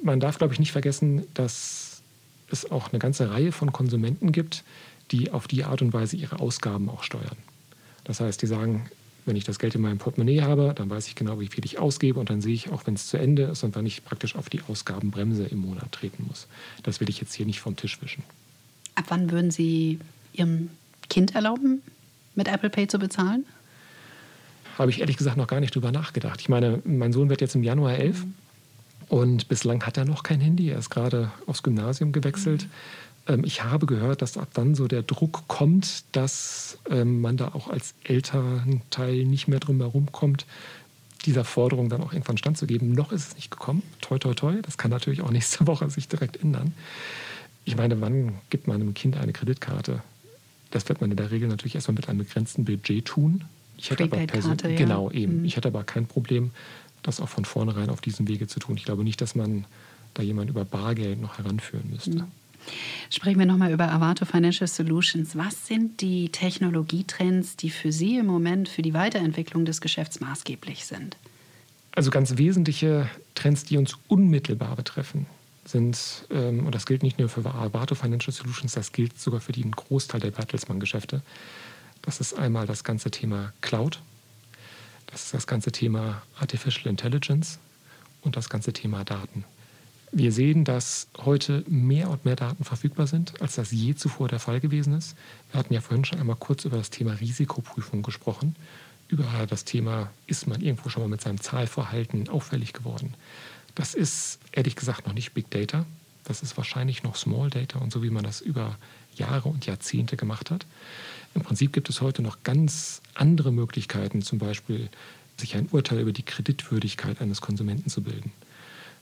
Man 0.03 0.19
darf, 0.19 0.37
glaube 0.37 0.53
ich, 0.53 0.59
nicht 0.59 0.71
vergessen, 0.71 1.23
dass 1.33 1.94
es 2.51 2.69
auch 2.71 2.91
eine 2.91 2.99
ganze 2.99 3.31
Reihe 3.31 3.51
von 3.51 3.71
Konsumenten 3.71 4.31
gibt, 4.31 4.63
die 5.11 5.31
auf 5.31 5.47
die 5.47 5.63
Art 5.63 5.81
und 5.81 5.93
Weise 5.93 6.15
ihre 6.15 6.39
Ausgaben 6.39 6.89
auch 6.89 7.03
steuern. 7.03 7.37
Das 8.03 8.19
heißt, 8.19 8.41
die 8.41 8.47
sagen, 8.47 8.89
wenn 9.25 9.35
ich 9.35 9.43
das 9.43 9.59
Geld 9.59 9.73
in 9.75 9.81
meinem 9.81 9.97
Portemonnaie 9.97 10.41
habe, 10.41 10.73
dann 10.75 10.89
weiß 10.89 11.07
ich 11.07 11.15
genau, 11.15 11.39
wie 11.39 11.47
viel 11.47 11.65
ich 11.65 11.79
ausgebe 11.79 12.19
und 12.19 12.29
dann 12.29 12.41
sehe 12.41 12.53
ich 12.53 12.71
auch, 12.71 12.85
wenn 12.85 12.93
es 12.93 13.07
zu 13.07 13.17
Ende 13.17 13.43
ist 13.43 13.63
und 13.63 13.75
wann 13.75 13.85
ich 13.85 14.05
praktisch 14.05 14.35
auf 14.35 14.49
die 14.49 14.61
Ausgabenbremse 14.67 15.45
im 15.45 15.59
Monat 15.59 15.91
treten 15.91 16.25
muss. 16.27 16.47
Das 16.83 16.99
will 16.99 17.09
ich 17.09 17.19
jetzt 17.19 17.33
hier 17.33 17.45
nicht 17.45 17.59
vom 17.59 17.75
Tisch 17.75 18.01
wischen. 18.01 18.23
Ab 18.93 19.05
wann 19.09 19.31
würden 19.31 19.51
Sie 19.51 19.99
Ihrem 20.33 20.69
Kind 21.09 21.33
erlauben, 21.33 21.81
mit 22.35 22.47
Apple 22.47 22.69
Pay 22.69 22.87
zu 22.87 22.99
bezahlen? 22.99 23.45
Habe 24.77 24.91
ich 24.91 24.99
ehrlich 24.99 25.17
gesagt 25.17 25.37
noch 25.37 25.47
gar 25.47 25.59
nicht 25.59 25.73
drüber 25.73 25.91
nachgedacht. 25.91 26.41
Ich 26.41 26.49
meine, 26.49 26.81
mein 26.83 27.13
Sohn 27.13 27.29
wird 27.29 27.41
jetzt 27.41 27.55
im 27.55 27.63
Januar 27.63 27.95
elf 27.95 28.25
mhm. 28.25 28.33
Und 29.07 29.47
bislang 29.47 29.83
hat 29.85 29.97
er 29.97 30.05
noch 30.05 30.23
kein 30.23 30.39
Handy. 30.39 30.69
Er 30.69 30.79
ist 30.79 30.89
gerade 30.89 31.31
aufs 31.45 31.63
Gymnasium 31.63 32.11
gewechselt. 32.11 32.63
Mhm. 32.63 32.69
Ähm, 33.27 33.43
ich 33.43 33.63
habe 33.63 33.85
gehört, 33.85 34.21
dass 34.21 34.37
ab 34.37 34.49
dann 34.53 34.75
so 34.75 34.87
der 34.87 35.03
Druck 35.03 35.43
kommt, 35.47 36.03
dass 36.11 36.77
ähm, 36.89 37.21
man 37.21 37.37
da 37.37 37.49
auch 37.49 37.67
als 37.69 37.93
Elternteil 38.03 39.25
nicht 39.25 39.47
mehr 39.47 39.59
drum 39.59 39.79
herum 39.79 40.11
kommt, 40.11 40.45
dieser 41.25 41.43
Forderung 41.43 41.89
dann 41.89 42.01
auch 42.01 42.13
irgendwann 42.13 42.37
standzugeben. 42.37 42.91
Noch 42.91 43.11
ist 43.11 43.29
es 43.29 43.35
nicht 43.35 43.51
gekommen. 43.51 43.81
Toi, 44.01 44.19
toi, 44.19 44.33
toi. 44.33 44.61
Das 44.61 44.77
kann 44.77 44.91
natürlich 44.91 45.21
auch 45.21 45.31
nächste 45.31 45.65
Woche 45.67 45.89
sich 45.89 46.07
direkt 46.07 46.41
ändern. 46.41 46.73
Ich 47.63 47.75
meine, 47.75 47.99
wann 47.99 48.33
gibt 48.51 48.67
man 48.67 48.79
einem 48.79 48.93
Kind 48.93 49.17
eine 49.17 49.33
Kreditkarte? 49.33 50.03
Das 50.69 50.87
wird 50.87 51.01
man 51.01 51.09
in 51.09 51.17
der 51.17 51.31
Regel 51.31 51.47
natürlich 51.47 51.75
erstmal 51.75 51.95
mit 51.95 52.09
einem 52.09 52.19
begrenzten 52.19 52.65
Budget 52.65 53.05
tun. 53.05 53.43
Ich 53.77 53.89
hätte 53.89 54.03
aber 54.03 54.25
Karte, 54.27 54.69
ja. 54.69 54.75
Genau, 54.75 55.09
eben. 55.11 55.39
Mhm. 55.39 55.45
Ich 55.45 55.57
hätte 55.57 55.67
aber 55.67 55.83
kein 55.83 56.05
Problem, 56.05 56.51
das 57.07 57.19
auch 57.19 57.29
von 57.29 57.45
vornherein 57.45 57.89
auf 57.89 58.01
diesem 58.01 58.27
Wege 58.27 58.47
zu 58.47 58.59
tun. 58.59 58.77
Ich 58.77 58.85
glaube 58.85 59.03
nicht, 59.03 59.21
dass 59.21 59.35
man 59.35 59.65
da 60.13 60.23
jemanden 60.23 60.51
über 60.51 60.65
Bargeld 60.65 61.21
noch 61.21 61.37
heranführen 61.37 61.89
müsste. 61.89 62.11
Mhm. 62.11 62.31
Sprechen 63.09 63.39
wir 63.39 63.45
nochmal 63.45 63.71
über 63.71 63.91
Avato 63.91 64.25
Financial 64.25 64.67
Solutions. 64.67 65.35
Was 65.35 65.67
sind 65.67 66.01
die 66.01 66.29
Technologietrends, 66.29 67.55
die 67.55 67.69
für 67.69 67.91
Sie 67.91 68.17
im 68.17 68.25
Moment 68.25 68.69
für 68.69 68.81
die 68.81 68.93
Weiterentwicklung 68.93 69.65
des 69.65 69.81
Geschäfts 69.81 70.19
maßgeblich 70.19 70.85
sind? 70.85 71.17
Also 71.91 72.09
ganz 72.09 72.37
wesentliche 72.37 73.09
Trends, 73.35 73.63
die 73.63 73.77
uns 73.77 73.97
unmittelbar 74.07 74.75
betreffen, 74.75 75.27
sind, 75.65 76.25
ähm, 76.29 76.65
und 76.65 76.75
das 76.75 76.85
gilt 76.85 77.03
nicht 77.03 77.19
nur 77.19 77.29
für 77.29 77.45
Avato 77.45 77.95
Financial 77.95 78.33
Solutions, 78.33 78.73
das 78.73 78.91
gilt 78.91 79.19
sogar 79.19 79.41
für 79.41 79.51
den 79.51 79.71
Großteil 79.71 80.19
der 80.19 80.31
Bertelsmann-Geschäfte. 80.31 81.21
Das 82.01 82.19
ist 82.19 82.33
einmal 82.33 82.67
das 82.67 82.83
ganze 82.83 83.11
Thema 83.11 83.53
Cloud, 83.61 83.99
das 85.07 85.25
ist 85.25 85.33
das 85.33 85.47
ganze 85.47 85.71
Thema 85.71 86.21
Artificial 86.39 86.87
Intelligence 86.87 87.59
und 88.21 88.35
das 88.35 88.49
ganze 88.49 88.73
Thema 88.73 89.03
Daten. 89.03 89.45
Wir 90.11 90.31
sehen, 90.31 90.63
dass 90.63 91.07
heute 91.17 91.63
mehr 91.67 92.09
und 92.09 92.25
mehr 92.25 92.35
Daten 92.35 92.63
verfügbar 92.63 93.07
sind, 93.07 93.41
als 93.41 93.55
das 93.55 93.71
je 93.71 93.95
zuvor 93.95 94.27
der 94.27 94.39
Fall 94.39 94.59
gewesen 94.59 94.93
ist. 94.93 95.15
Wir 95.51 95.59
hatten 95.59 95.73
ja 95.73 95.81
vorhin 95.81 96.05
schon 96.05 96.19
einmal 96.19 96.37
kurz 96.37 96.65
über 96.65 96.77
das 96.77 96.89
Thema 96.89 97.13
Risikoprüfung 97.13 98.01
gesprochen, 98.01 98.55
über 99.09 99.25
das 99.47 99.65
Thema, 99.65 100.09
ist 100.25 100.47
man 100.47 100.61
irgendwo 100.61 100.89
schon 100.89 101.03
mal 101.03 101.09
mit 101.09 101.21
seinem 101.21 101.41
Zahlverhalten 101.41 102.29
auffällig 102.29 102.73
geworden. 102.73 103.13
Das 103.75 103.93
ist 103.93 104.39
ehrlich 104.53 104.75
gesagt 104.75 105.05
noch 105.05 105.13
nicht 105.13 105.33
Big 105.33 105.51
Data, 105.51 105.85
das 106.25 106.43
ist 106.43 106.57
wahrscheinlich 106.57 107.03
noch 107.03 107.15
Small 107.15 107.49
Data 107.49 107.79
und 107.79 107.91
so 107.91 108.03
wie 108.03 108.09
man 108.09 108.23
das 108.23 108.41
über 108.41 108.77
Jahre 109.15 109.49
und 109.49 109.65
Jahrzehnte 109.65 110.17
gemacht 110.17 110.51
hat. 110.51 110.65
Im 111.33 111.41
Prinzip 111.41 111.73
gibt 111.73 111.89
es 111.89 112.01
heute 112.01 112.21
noch 112.21 112.43
ganz 112.43 113.01
andere 113.13 113.51
Möglichkeiten, 113.51 114.21
zum 114.21 114.39
Beispiel 114.39 114.89
sich 115.37 115.55
ein 115.55 115.67
Urteil 115.71 115.99
über 115.99 116.13
die 116.13 116.23
Kreditwürdigkeit 116.23 117.21
eines 117.21 117.41
Konsumenten 117.41 117.89
zu 117.89 118.01
bilden 118.01 118.31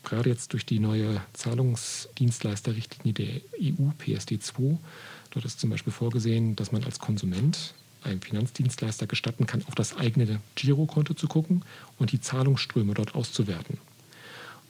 gerade 0.03 0.29
jetzt 0.29 0.53
durch 0.53 0.65
die 0.65 0.79
neue 0.79 1.21
Zahlungsdienstleisterrichtlinie 1.33 3.13
der 3.13 3.41
EU 3.59 3.89
PSD2, 3.99 4.77
dort 5.31 5.45
ist 5.45 5.59
zum 5.59 5.69
Beispiel 5.69 5.93
vorgesehen, 5.93 6.55
dass 6.55 6.71
man 6.71 6.83
als 6.83 6.99
Konsument 6.99 7.73
einem 8.03 8.21
Finanzdienstleister 8.21 9.07
gestatten 9.07 9.47
kann, 9.47 9.63
auf 9.67 9.75
das 9.75 9.95
eigene 9.95 10.41
Girokonto 10.55 11.13
zu 11.13 11.27
gucken 11.27 11.63
und 11.97 12.12
die 12.12 12.19
Zahlungsströme 12.19 12.93
dort 12.93 13.15
auszuwerten. 13.15 13.77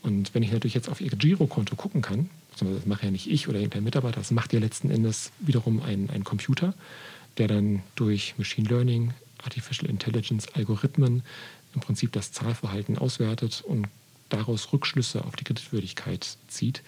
Und 0.03 0.35
wenn 0.35 0.43
ich 0.43 0.51
natürlich 0.51 0.75
jetzt 0.75 0.89
auf 0.89 1.01
Ihr 1.01 1.09
Girokonto 1.09 1.75
gucken 1.75 2.01
kann, 2.01 2.29
das 2.59 2.85
mache 2.85 3.05
ja 3.05 3.11
nicht 3.11 3.29
ich 3.29 3.47
oder 3.47 3.59
irgendein 3.59 3.83
Mitarbeiter, 3.83 4.19
das 4.19 4.31
macht 4.31 4.53
ja 4.53 4.59
letzten 4.59 4.89
Endes 4.89 5.31
wiederum 5.39 5.81
ein, 5.81 6.09
ein 6.09 6.23
Computer, 6.23 6.73
der 7.37 7.47
dann 7.47 7.83
durch 7.95 8.35
Machine 8.37 8.67
Learning, 8.69 9.13
Artificial 9.43 9.89
Intelligence, 9.89 10.47
Algorithmen 10.53 11.23
im 11.73 11.81
Prinzip 11.81 12.11
das 12.11 12.31
Zahlverhalten 12.31 12.97
auswertet 12.97 13.63
und 13.65 13.87
daraus 14.29 14.71
Rückschlüsse 14.71 15.23
auf 15.25 15.35
die 15.35 15.43
Kreditwürdigkeit 15.43 16.37
zieht, 16.47 16.81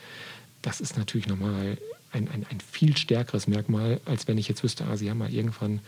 das 0.61 0.81
ist 0.81 0.97
natürlich 0.97 1.27
nochmal 1.27 1.77
ein, 2.11 2.27
ein, 2.29 2.45
ein 2.49 2.59
viel 2.59 2.97
stärkeres 2.97 3.47
Merkmal, 3.47 3.99
als 4.05 4.27
wenn 4.27 4.37
ich 4.37 4.47
jetzt 4.47 4.63
wüsste, 4.63 4.85
ah, 4.85 4.97
Sie 4.97 5.09
haben 5.09 5.19
mal 5.19 5.31
irgendwann 5.31 5.79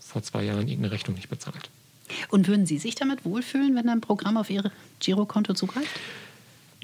vor 0.00 0.22
zwei 0.22 0.44
Jahren 0.44 0.68
irgendeine 0.68 0.92
Rechnung 0.92 1.16
nicht 1.16 1.28
bezahlt. 1.28 1.70
Und 2.28 2.48
würden 2.48 2.66
Sie 2.66 2.78
sich 2.78 2.94
damit 2.94 3.24
wohlfühlen, 3.24 3.74
wenn 3.74 3.88
ein 3.88 4.00
Programm 4.00 4.36
auf 4.36 4.50
Ihr 4.50 4.70
Girokonto 5.00 5.54
zugreift? 5.54 5.90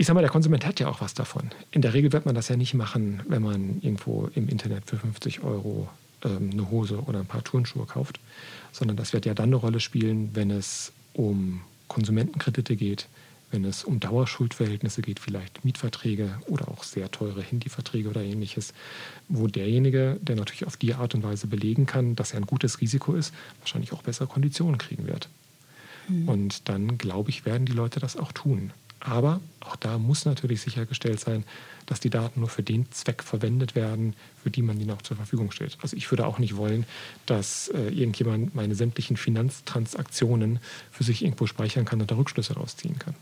Ich 0.00 0.06
sage 0.06 0.14
mal, 0.14 0.20
der 0.20 0.30
Konsument 0.30 0.64
hat 0.64 0.78
ja 0.78 0.88
auch 0.88 1.00
was 1.00 1.12
davon. 1.12 1.50
In 1.72 1.82
der 1.82 1.92
Regel 1.92 2.12
wird 2.12 2.24
man 2.24 2.36
das 2.36 2.46
ja 2.46 2.56
nicht 2.56 2.72
machen, 2.72 3.20
wenn 3.26 3.42
man 3.42 3.80
irgendwo 3.80 4.30
im 4.36 4.48
Internet 4.48 4.84
für 4.86 4.96
50 4.96 5.42
Euro 5.42 5.88
ähm, 6.24 6.50
eine 6.52 6.70
Hose 6.70 7.00
oder 7.00 7.18
ein 7.18 7.26
paar 7.26 7.42
Turnschuhe 7.42 7.84
kauft, 7.84 8.20
sondern 8.70 8.96
das 8.96 9.12
wird 9.12 9.26
ja 9.26 9.34
dann 9.34 9.48
eine 9.48 9.56
Rolle 9.56 9.80
spielen, 9.80 10.30
wenn 10.34 10.52
es 10.52 10.92
um 11.14 11.62
Konsumentenkredite 11.88 12.76
geht, 12.76 13.08
wenn 13.50 13.64
es 13.64 13.82
um 13.82 13.98
Dauerschuldverhältnisse 13.98 15.02
geht, 15.02 15.18
vielleicht 15.18 15.64
Mietverträge 15.64 16.38
oder 16.46 16.68
auch 16.68 16.84
sehr 16.84 17.10
teure 17.10 17.42
Handyverträge 17.42 18.08
oder 18.08 18.22
ähnliches, 18.22 18.74
wo 19.28 19.48
derjenige, 19.48 20.16
der 20.22 20.36
natürlich 20.36 20.64
auf 20.64 20.76
die 20.76 20.94
Art 20.94 21.16
und 21.16 21.24
Weise 21.24 21.48
belegen 21.48 21.86
kann, 21.86 22.14
dass 22.14 22.34
er 22.34 22.36
ein 22.36 22.46
gutes 22.46 22.80
Risiko 22.80 23.14
ist, 23.14 23.34
wahrscheinlich 23.62 23.92
auch 23.92 24.02
bessere 24.02 24.28
Konditionen 24.28 24.78
kriegen 24.78 25.08
wird. 25.08 25.28
Mhm. 26.06 26.28
Und 26.28 26.68
dann, 26.68 26.98
glaube 26.98 27.30
ich, 27.30 27.44
werden 27.44 27.66
die 27.66 27.72
Leute 27.72 27.98
das 27.98 28.16
auch 28.16 28.30
tun. 28.30 28.70
Aber 29.00 29.40
auch 29.60 29.76
da 29.76 29.98
muss 29.98 30.24
natürlich 30.24 30.60
sichergestellt 30.60 31.20
sein, 31.20 31.44
dass 31.86 32.00
die 32.00 32.10
Daten 32.10 32.40
nur 32.40 32.48
für 32.48 32.62
den 32.62 32.90
Zweck 32.90 33.22
verwendet 33.22 33.74
werden, 33.74 34.14
für 34.42 34.50
die 34.50 34.62
man 34.62 34.80
ihnen 34.80 34.90
auch 34.90 35.02
zur 35.02 35.16
Verfügung 35.16 35.50
stellt. 35.52 35.78
Also 35.82 35.96
ich 35.96 36.10
würde 36.10 36.26
auch 36.26 36.38
nicht 36.38 36.56
wollen, 36.56 36.84
dass 37.26 37.68
äh, 37.68 37.88
irgendjemand 37.88 38.54
meine 38.54 38.74
sämtlichen 38.74 39.16
Finanztransaktionen 39.16 40.58
für 40.90 41.04
sich 41.04 41.24
irgendwo 41.24 41.46
speichern 41.46 41.84
kann 41.84 42.00
und 42.00 42.10
da 42.10 42.16
Rückschlüsse 42.16 42.54
rausziehen 42.54 42.98
kann. 42.98 43.14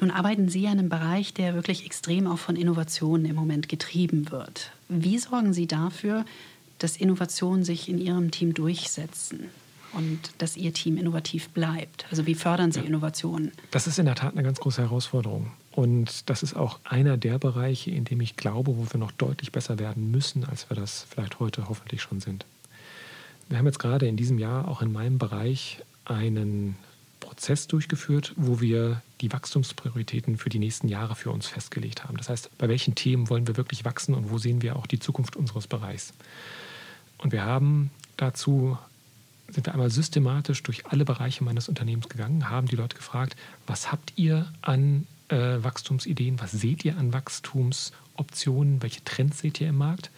Nun 0.00 0.10
arbeiten 0.10 0.48
Sie 0.48 0.64
in 0.64 0.70
einem 0.70 0.88
Bereich, 0.88 1.32
der 1.32 1.54
wirklich 1.54 1.86
extrem 1.86 2.26
auch 2.26 2.38
von 2.38 2.56
Innovationen 2.56 3.24
im 3.24 3.36
Moment 3.36 3.68
getrieben 3.68 4.30
wird. 4.30 4.72
Wie 4.88 5.18
sorgen 5.18 5.52
Sie 5.52 5.66
dafür, 5.66 6.24
dass 6.78 6.96
Innovationen 6.96 7.64
sich 7.64 7.88
in 7.88 7.98
Ihrem 7.98 8.32
Team 8.32 8.52
durchsetzen? 8.52 9.48
Und 9.92 10.18
dass 10.38 10.56
Ihr 10.56 10.72
Team 10.72 10.96
innovativ 10.96 11.50
bleibt? 11.50 12.06
Also 12.10 12.26
wie 12.26 12.34
fördern 12.34 12.72
Sie 12.72 12.80
ja. 12.80 12.86
Innovationen? 12.86 13.52
Das 13.70 13.86
ist 13.86 13.98
in 13.98 14.06
der 14.06 14.14
Tat 14.14 14.32
eine 14.32 14.42
ganz 14.42 14.58
große 14.60 14.82
Herausforderung. 14.82 15.50
Und 15.70 16.28
das 16.28 16.42
ist 16.42 16.54
auch 16.54 16.80
einer 16.84 17.16
der 17.16 17.38
Bereiche, 17.38 17.90
in 17.90 18.04
dem 18.04 18.20
ich 18.20 18.36
glaube, 18.36 18.76
wo 18.76 18.86
wir 18.90 18.98
noch 18.98 19.12
deutlich 19.12 19.52
besser 19.52 19.78
werden 19.78 20.10
müssen, 20.10 20.44
als 20.44 20.68
wir 20.68 20.76
das 20.76 21.06
vielleicht 21.08 21.40
heute 21.40 21.68
hoffentlich 21.68 22.02
schon 22.02 22.20
sind. 22.20 22.44
Wir 23.48 23.58
haben 23.58 23.66
jetzt 23.66 23.78
gerade 23.78 24.06
in 24.06 24.16
diesem 24.16 24.38
Jahr 24.38 24.68
auch 24.68 24.82
in 24.82 24.92
meinem 24.92 25.18
Bereich 25.18 25.82
einen 26.04 26.76
Prozess 27.20 27.66
durchgeführt, 27.66 28.34
wo 28.36 28.60
wir 28.60 29.00
die 29.20 29.32
Wachstumsprioritäten 29.32 30.36
für 30.36 30.48
die 30.48 30.58
nächsten 30.58 30.88
Jahre 30.88 31.14
für 31.14 31.30
uns 31.30 31.46
festgelegt 31.46 32.04
haben. 32.04 32.16
Das 32.16 32.28
heißt, 32.28 32.50
bei 32.58 32.68
welchen 32.68 32.94
Themen 32.94 33.30
wollen 33.30 33.46
wir 33.46 33.56
wirklich 33.56 33.84
wachsen 33.84 34.14
und 34.14 34.30
wo 34.30 34.38
sehen 34.38 34.62
wir 34.62 34.76
auch 34.76 34.86
die 34.86 34.98
Zukunft 34.98 35.36
unseres 35.36 35.66
Bereichs. 35.66 36.12
Und 37.18 37.32
wir 37.32 37.44
haben 37.44 37.90
dazu 38.16 38.76
sind 39.48 39.66
wir 39.66 39.72
einmal 39.72 39.90
systematisch 39.90 40.62
durch 40.62 40.86
alle 40.86 41.04
Bereiche 41.04 41.44
meines 41.44 41.68
Unternehmens 41.68 42.08
gegangen, 42.08 42.48
haben 42.48 42.68
die 42.68 42.76
Leute 42.76 42.96
gefragt, 42.96 43.36
was 43.66 43.92
habt 43.92 44.14
ihr 44.16 44.52
an 44.62 45.06
äh, 45.28 45.62
Wachstumsideen, 45.62 46.40
was 46.40 46.52
seht 46.52 46.84
ihr 46.84 46.96
an 46.96 47.12
Wachstumsoptionen, 47.12 48.82
welche 48.82 49.04
Trends 49.04 49.40
seht 49.40 49.60
ihr 49.60 49.68
im 49.68 49.76
Markt? 49.76 50.10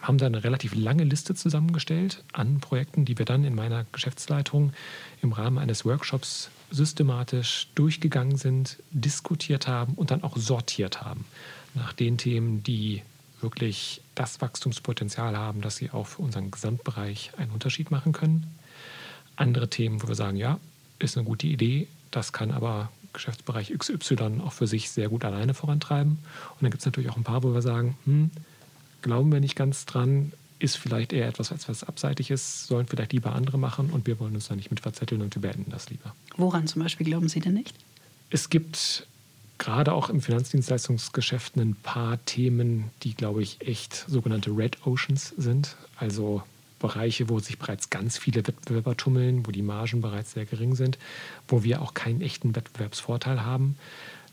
Haben 0.00 0.18
da 0.18 0.26
eine 0.26 0.44
relativ 0.44 0.74
lange 0.74 1.04
Liste 1.04 1.34
zusammengestellt 1.34 2.22
an 2.32 2.60
Projekten, 2.60 3.04
die 3.04 3.18
wir 3.18 3.24
dann 3.24 3.44
in 3.44 3.54
meiner 3.54 3.86
Geschäftsleitung 3.92 4.72
im 5.22 5.32
Rahmen 5.32 5.58
eines 5.58 5.84
Workshops 5.84 6.50
systematisch 6.70 7.68
durchgegangen 7.74 8.36
sind, 8.36 8.78
diskutiert 8.90 9.68
haben 9.68 9.94
und 9.94 10.10
dann 10.10 10.22
auch 10.22 10.36
sortiert 10.36 11.02
haben 11.02 11.24
nach 11.74 11.92
den 11.92 12.18
Themen, 12.18 12.62
die 12.62 13.02
wirklich 13.40 14.00
das 14.14 14.40
Wachstumspotenzial 14.40 15.36
haben, 15.36 15.60
dass 15.60 15.76
sie 15.76 15.90
auch 15.90 16.06
für 16.06 16.22
unseren 16.22 16.50
Gesamtbereich 16.50 17.32
einen 17.36 17.50
Unterschied 17.50 17.90
machen 17.90 18.12
können. 18.12 18.46
Andere 19.36 19.68
Themen, 19.68 20.02
wo 20.02 20.08
wir 20.08 20.14
sagen, 20.14 20.36
ja, 20.36 20.58
ist 20.98 21.16
eine 21.16 21.26
gute 21.26 21.46
Idee, 21.46 21.88
das 22.10 22.32
kann 22.32 22.50
aber 22.50 22.90
Geschäftsbereich 23.12 23.72
XY 23.76 24.40
auch 24.44 24.52
für 24.52 24.66
sich 24.66 24.90
sehr 24.90 25.08
gut 25.08 25.24
alleine 25.24 25.54
vorantreiben. 25.54 26.12
Und 26.12 26.62
dann 26.62 26.70
gibt 26.70 26.80
es 26.80 26.86
natürlich 26.86 27.10
auch 27.10 27.16
ein 27.16 27.24
paar, 27.24 27.42
wo 27.42 27.52
wir 27.52 27.62
sagen, 27.62 27.96
hm, 28.04 28.30
glauben 29.02 29.32
wir 29.32 29.40
nicht 29.40 29.56
ganz 29.56 29.86
dran, 29.86 30.32
ist 30.58 30.78
vielleicht 30.78 31.12
eher 31.12 31.28
etwas, 31.28 31.52
was 31.68 31.84
abseitig 31.84 32.30
ist, 32.30 32.66
sollen 32.66 32.86
vielleicht 32.86 33.12
lieber 33.12 33.34
andere 33.34 33.58
machen 33.58 33.90
und 33.90 34.06
wir 34.06 34.18
wollen 34.18 34.34
uns 34.34 34.48
da 34.48 34.56
nicht 34.56 34.70
mit 34.70 34.80
verzetteln 34.80 35.20
und 35.20 35.34
wir 35.34 35.42
beenden 35.42 35.70
das 35.70 35.90
lieber. 35.90 36.14
Woran 36.36 36.66
zum 36.66 36.82
Beispiel 36.82 37.06
glauben 37.06 37.28
Sie 37.28 37.40
denn 37.40 37.54
nicht? 37.54 37.74
Es 38.30 38.48
gibt 38.48 39.06
gerade 39.58 39.92
auch 39.92 40.10
im 40.10 40.20
Finanzdienstleistungsgeschäft 40.20 41.56
ein 41.56 41.74
paar 41.74 42.24
Themen, 42.24 42.90
die, 43.02 43.14
glaube 43.14 43.42
ich, 43.42 43.60
echt 43.66 44.04
sogenannte 44.08 44.50
Red 44.50 44.86
Oceans 44.86 45.34
sind. 45.36 45.76
Also 45.96 46.42
Bereiche, 46.78 47.28
wo 47.28 47.38
sich 47.38 47.58
bereits 47.58 47.90
ganz 47.90 48.18
viele 48.18 48.46
Wettbewerber 48.46 48.96
tummeln, 48.96 49.46
wo 49.46 49.50
die 49.50 49.62
Margen 49.62 50.02
bereits 50.02 50.32
sehr 50.32 50.44
gering 50.44 50.74
sind, 50.74 50.98
wo 51.48 51.62
wir 51.62 51.80
auch 51.80 51.94
keinen 51.94 52.20
echten 52.20 52.54
Wettbewerbsvorteil 52.54 53.44
haben. 53.44 53.76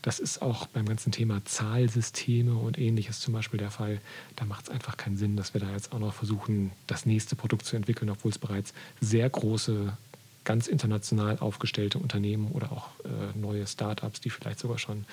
Das 0.02 0.18
ist 0.18 0.42
auch 0.42 0.66
beim 0.66 0.84
ganzen 0.84 1.12
Thema 1.12 1.42
Zahlsysteme 1.46 2.54
und 2.54 2.78
ähnliches 2.78 3.20
zum 3.20 3.32
Beispiel 3.32 3.58
der 3.58 3.70
Fall. 3.70 4.02
Da 4.36 4.44
macht 4.44 4.64
es 4.64 4.70
einfach 4.70 4.98
keinen 4.98 5.16
Sinn, 5.16 5.34
dass 5.34 5.54
wir 5.54 5.62
da 5.62 5.72
jetzt 5.72 5.94
auch 5.94 5.98
noch 5.98 6.12
versuchen, 6.12 6.72
das 6.86 7.06
nächste 7.06 7.36
Produkt 7.36 7.64
zu 7.64 7.76
entwickeln, 7.76 8.10
obwohl 8.10 8.30
es 8.30 8.38
bereits 8.38 8.74
sehr 9.00 9.30
große 9.30 9.96
ganz 10.44 10.66
international 10.66 11.38
aufgestellte 11.38 11.98
Unternehmen 11.98 12.48
oder 12.52 12.72
auch 12.72 12.88
äh, 13.04 13.38
neue 13.38 13.66
Startups, 13.66 14.20
die 14.20 14.30
vielleicht 14.30 14.58
sogar 14.58 14.78
schon 14.78 15.04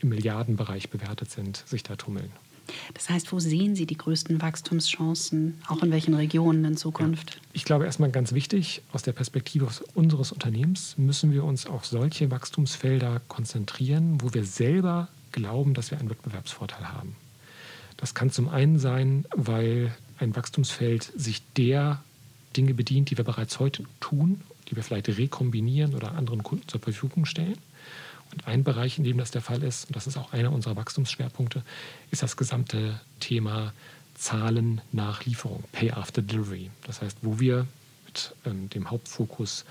im 0.00 0.08
Milliardenbereich 0.08 0.90
bewertet 0.90 1.30
sind, 1.30 1.62
sich 1.66 1.82
da 1.82 1.96
tummeln. 1.96 2.30
Das 2.94 3.10
heißt, 3.10 3.32
wo 3.32 3.40
sehen 3.40 3.74
Sie 3.74 3.86
die 3.86 3.96
größten 3.96 4.40
Wachstumschancen, 4.40 5.60
auch 5.66 5.82
in 5.82 5.90
welchen 5.90 6.14
Regionen 6.14 6.64
in 6.64 6.76
Zukunft? 6.76 7.34
Ja, 7.34 7.40
ich 7.52 7.64
glaube 7.64 7.84
erstmal 7.84 8.10
ganz 8.10 8.32
wichtig, 8.32 8.82
aus 8.92 9.02
der 9.02 9.12
Perspektive 9.12 9.68
unseres 9.94 10.32
Unternehmens 10.32 10.96
müssen 10.96 11.32
wir 11.32 11.44
uns 11.44 11.66
auf 11.66 11.86
solche 11.86 12.30
Wachstumsfelder 12.30 13.20
konzentrieren, 13.28 14.18
wo 14.20 14.32
wir 14.34 14.44
selber 14.44 15.08
glauben, 15.32 15.74
dass 15.74 15.90
wir 15.90 15.98
einen 15.98 16.10
Wettbewerbsvorteil 16.10 16.92
haben. 16.92 17.16
Das 17.96 18.14
kann 18.14 18.30
zum 18.30 18.48
einen 18.48 18.78
sein, 18.78 19.26
weil 19.34 19.94
ein 20.18 20.34
Wachstumsfeld 20.34 21.12
sich 21.16 21.42
der 21.56 22.02
Dinge 22.56 22.74
bedient, 22.74 23.10
die 23.10 23.16
wir 23.16 23.24
bereits 23.24 23.60
heute 23.60 23.84
tun 24.00 24.40
die 24.70 24.76
wir 24.76 24.82
vielleicht 24.82 25.08
rekombinieren 25.08 25.94
oder 25.94 26.12
anderen 26.12 26.42
Kunden 26.42 26.68
zur 26.68 26.80
Verfügung 26.80 27.24
stellen. 27.24 27.58
Und 28.32 28.46
ein 28.46 28.62
Bereich, 28.62 28.98
in 28.98 29.04
dem 29.04 29.18
das 29.18 29.32
der 29.32 29.42
Fall 29.42 29.62
ist, 29.62 29.86
und 29.86 29.96
das 29.96 30.06
ist 30.06 30.16
auch 30.16 30.32
einer 30.32 30.52
unserer 30.52 30.76
Wachstumsschwerpunkte, 30.76 31.62
ist 32.10 32.22
das 32.22 32.36
gesamte 32.36 33.00
Thema 33.18 33.72
Zahlen 34.14 34.80
nach 34.92 35.24
Lieferung, 35.24 35.64
Pay 35.72 35.92
After 35.92 36.22
Delivery. 36.22 36.70
Das 36.86 37.02
heißt, 37.02 37.18
wo 37.22 37.40
wir 37.40 37.66
mit 38.06 38.34
ähm, 38.44 38.68
dem 38.70 38.90
Hauptfokus 38.90 39.64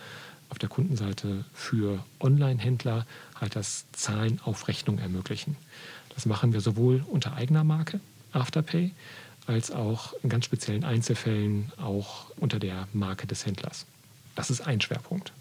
auf 0.50 0.58
der 0.58 0.68
Kundenseite 0.68 1.46
für 1.54 2.04
Online-Händler 2.20 3.06
halt 3.40 3.56
das 3.56 3.86
Zahlen 3.92 4.40
auf 4.44 4.68
Rechnung 4.68 4.98
ermöglichen. 4.98 5.56
Das 6.16 6.26
machen 6.26 6.52
wir 6.52 6.60
sowohl 6.60 7.06
unter 7.08 7.36
eigener 7.36 7.64
Marke, 7.64 8.00
Afterpay, 8.34 8.92
als 9.46 9.72
auch 9.72 10.14
in 10.24 10.30
ganz 10.30 10.46
speziellen 10.46 10.84
Einzelfällen 10.84 11.72
auch 11.78 12.32
unter 12.38 12.60
der 12.60 12.88
Marke 12.94 13.28
des 13.28 13.46
Händlers. 13.46 13.86
Das 14.40 14.50
ist 14.50 14.62
ein 14.62 14.80
Schwerpunkt. 14.80 15.34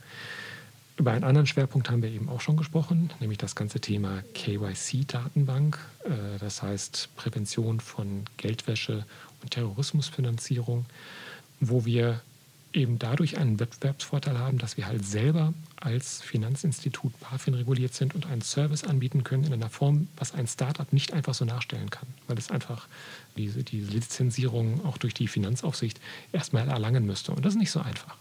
Über 0.97 1.13
einen 1.13 1.23
anderen 1.23 1.47
Schwerpunkt 1.47 1.89
haben 1.89 2.03
wir 2.03 2.11
eben 2.11 2.29
auch 2.29 2.41
schon 2.41 2.57
gesprochen, 2.57 3.13
nämlich 3.21 3.39
das 3.39 3.55
ganze 3.55 3.79
Thema 3.79 4.25
KYC-Datenbank, 4.35 5.79
äh, 6.03 6.39
das 6.41 6.65
heißt 6.65 7.11
Prävention 7.15 7.79
von 7.79 8.25
Geldwäsche 8.39 9.07
und 9.41 9.53
Terrorismusfinanzierung, 9.53 10.85
wo 11.61 11.85
wir 11.85 12.21
eben 12.73 12.99
dadurch 12.99 13.39
einen 13.39 13.61
Wettbewerbsvorteil 13.61 14.37
haben, 14.37 14.59
dass 14.59 14.77
wir 14.77 14.89
halt 14.89 15.07
selber 15.07 15.55
als 15.77 16.21
Finanzinstitut 16.21 17.13
BaFin 17.21 17.55
reguliert 17.55 17.95
sind 17.95 18.17
und 18.17 18.27
einen 18.27 18.43
Service 18.43 18.83
anbieten 18.83 19.23
können 19.23 19.45
in 19.45 19.53
einer 19.53 19.71
Form, 19.71 20.09
was 20.17 20.35
ein 20.35 20.49
Startup 20.49 20.93
nicht 20.93 21.13
einfach 21.13 21.35
so 21.35 21.45
nachstellen 21.45 21.91
kann, 21.91 22.09
weil 22.27 22.37
es 22.37 22.51
einfach 22.51 22.89
diese, 23.37 23.63
diese 23.63 23.93
Lizenzierung 23.93 24.85
auch 24.85 24.99
durch 24.99 25.15
die 25.15 25.29
Finanzaufsicht 25.29 26.01
erstmal 26.33 26.69
erlangen 26.69 27.07
müsste. 27.07 27.31
Und 27.31 27.45
das 27.45 27.55
ist 27.55 27.61
nicht 27.61 27.71
so 27.71 27.79
einfach. 27.79 28.17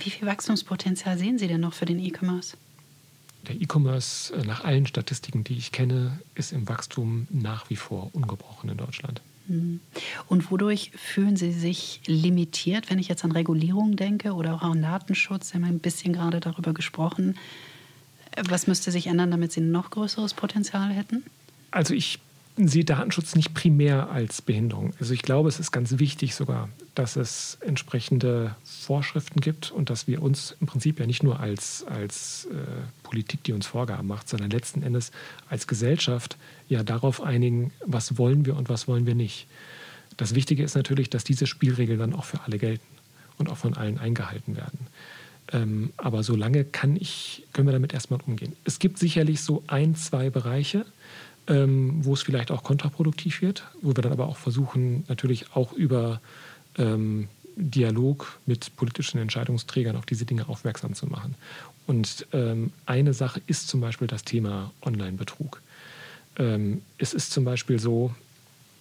Wie 0.00 0.10
viel 0.10 0.26
Wachstumspotenzial 0.26 1.18
sehen 1.18 1.38
Sie 1.38 1.48
denn 1.48 1.60
noch 1.60 1.74
für 1.74 1.86
den 1.86 1.98
E-Commerce? 1.98 2.56
Der 3.48 3.60
E-Commerce, 3.60 4.34
äh, 4.34 4.44
nach 4.44 4.64
allen 4.64 4.86
Statistiken, 4.86 5.44
die 5.44 5.56
ich 5.56 5.72
kenne, 5.72 6.18
ist 6.34 6.52
im 6.52 6.68
Wachstum 6.68 7.26
nach 7.30 7.70
wie 7.70 7.76
vor 7.76 8.10
ungebrochen 8.12 8.70
in 8.70 8.76
Deutschland. 8.76 9.20
Hm. 9.48 9.80
Und 10.26 10.50
wodurch 10.50 10.90
fühlen 10.96 11.36
Sie 11.36 11.52
sich 11.52 12.00
limitiert, 12.06 12.90
wenn 12.90 12.98
ich 12.98 13.08
jetzt 13.08 13.24
an 13.24 13.32
Regulierung 13.32 13.96
denke 13.96 14.32
oder 14.32 14.54
auch 14.54 14.62
an 14.62 14.82
Datenschutz? 14.82 15.50
Sie 15.50 15.54
haben 15.54 15.64
ein 15.64 15.78
bisschen 15.78 16.12
gerade 16.12 16.40
darüber 16.40 16.72
gesprochen. 16.74 17.36
Was 18.48 18.66
müsste 18.66 18.90
sich 18.90 19.06
ändern, 19.06 19.30
damit 19.30 19.52
Sie 19.52 19.60
ein 19.60 19.70
noch 19.70 19.90
größeres 19.90 20.34
Potenzial 20.34 20.92
hätten? 20.92 21.22
Also 21.70 21.94
ich 21.94 22.18
sehe 22.56 22.84
Datenschutz 22.84 23.34
nicht 23.34 23.52
primär 23.52 24.10
als 24.10 24.40
Behinderung. 24.40 24.94
Also 24.98 25.12
ich 25.12 25.22
glaube, 25.22 25.48
es 25.48 25.60
ist 25.60 25.72
ganz 25.72 25.98
wichtig 25.98 26.34
sogar, 26.34 26.68
dass 26.94 27.16
es 27.16 27.58
entsprechende 27.60 28.56
Vorschriften 28.64 29.40
gibt 29.40 29.70
und 29.70 29.90
dass 29.90 30.06
wir 30.06 30.22
uns 30.22 30.56
im 30.60 30.66
Prinzip 30.66 30.98
ja 30.98 31.06
nicht 31.06 31.22
nur 31.22 31.40
als, 31.40 31.84
als 31.86 32.46
äh, 32.50 32.56
Politik, 33.02 33.44
die 33.44 33.52
uns 33.52 33.66
Vorgaben 33.66 34.08
macht, 34.08 34.28
sondern 34.28 34.50
letzten 34.50 34.82
Endes 34.82 35.12
als 35.50 35.66
Gesellschaft 35.66 36.36
ja 36.68 36.82
darauf 36.82 37.22
einigen, 37.22 37.72
was 37.84 38.16
wollen 38.16 38.46
wir 38.46 38.56
und 38.56 38.68
was 38.68 38.88
wollen 38.88 39.06
wir 39.06 39.14
nicht. 39.14 39.46
Das 40.16 40.34
Wichtige 40.34 40.62
ist 40.62 40.76
natürlich, 40.76 41.10
dass 41.10 41.24
diese 41.24 41.46
Spielregeln 41.46 41.98
dann 41.98 42.14
auch 42.14 42.24
für 42.24 42.40
alle 42.42 42.58
gelten 42.58 42.86
und 43.36 43.50
auch 43.50 43.58
von 43.58 43.74
allen 43.74 43.98
eingehalten 43.98 44.56
werden. 44.56 44.78
Ähm, 45.52 45.92
aber 45.96 46.22
solange 46.22 46.64
kann 46.64 46.96
ich, 46.96 47.44
können 47.52 47.68
wir 47.68 47.72
damit 47.72 47.92
erstmal 47.92 48.20
umgehen. 48.26 48.56
Es 48.64 48.78
gibt 48.78 48.98
sicherlich 48.98 49.42
so 49.42 49.62
ein, 49.66 49.94
zwei 49.94 50.30
Bereiche, 50.30 50.86
ähm, 51.48 52.04
wo 52.04 52.14
es 52.14 52.22
vielleicht 52.22 52.50
auch 52.50 52.62
kontraproduktiv 52.62 53.42
wird, 53.42 53.64
wo 53.82 53.94
wir 53.96 54.02
dann 54.02 54.12
aber 54.12 54.26
auch 54.26 54.36
versuchen, 54.36 55.04
natürlich 55.08 55.54
auch 55.54 55.72
über 55.72 56.20
ähm, 56.78 57.28
Dialog 57.56 58.38
mit 58.44 58.76
politischen 58.76 59.18
Entscheidungsträgern 59.18 59.96
auf 59.96 60.06
diese 60.06 60.26
Dinge 60.26 60.48
aufmerksam 60.48 60.94
zu 60.94 61.06
machen. 61.06 61.34
Und 61.86 62.26
ähm, 62.32 62.72
eine 62.84 63.14
Sache 63.14 63.40
ist 63.46 63.68
zum 63.68 63.80
Beispiel 63.80 64.08
das 64.08 64.24
Thema 64.24 64.72
Online-Betrug. 64.82 65.62
Ähm, 66.38 66.82
es 66.98 67.14
ist 67.14 67.30
zum 67.30 67.44
Beispiel 67.44 67.78
so, 67.78 68.14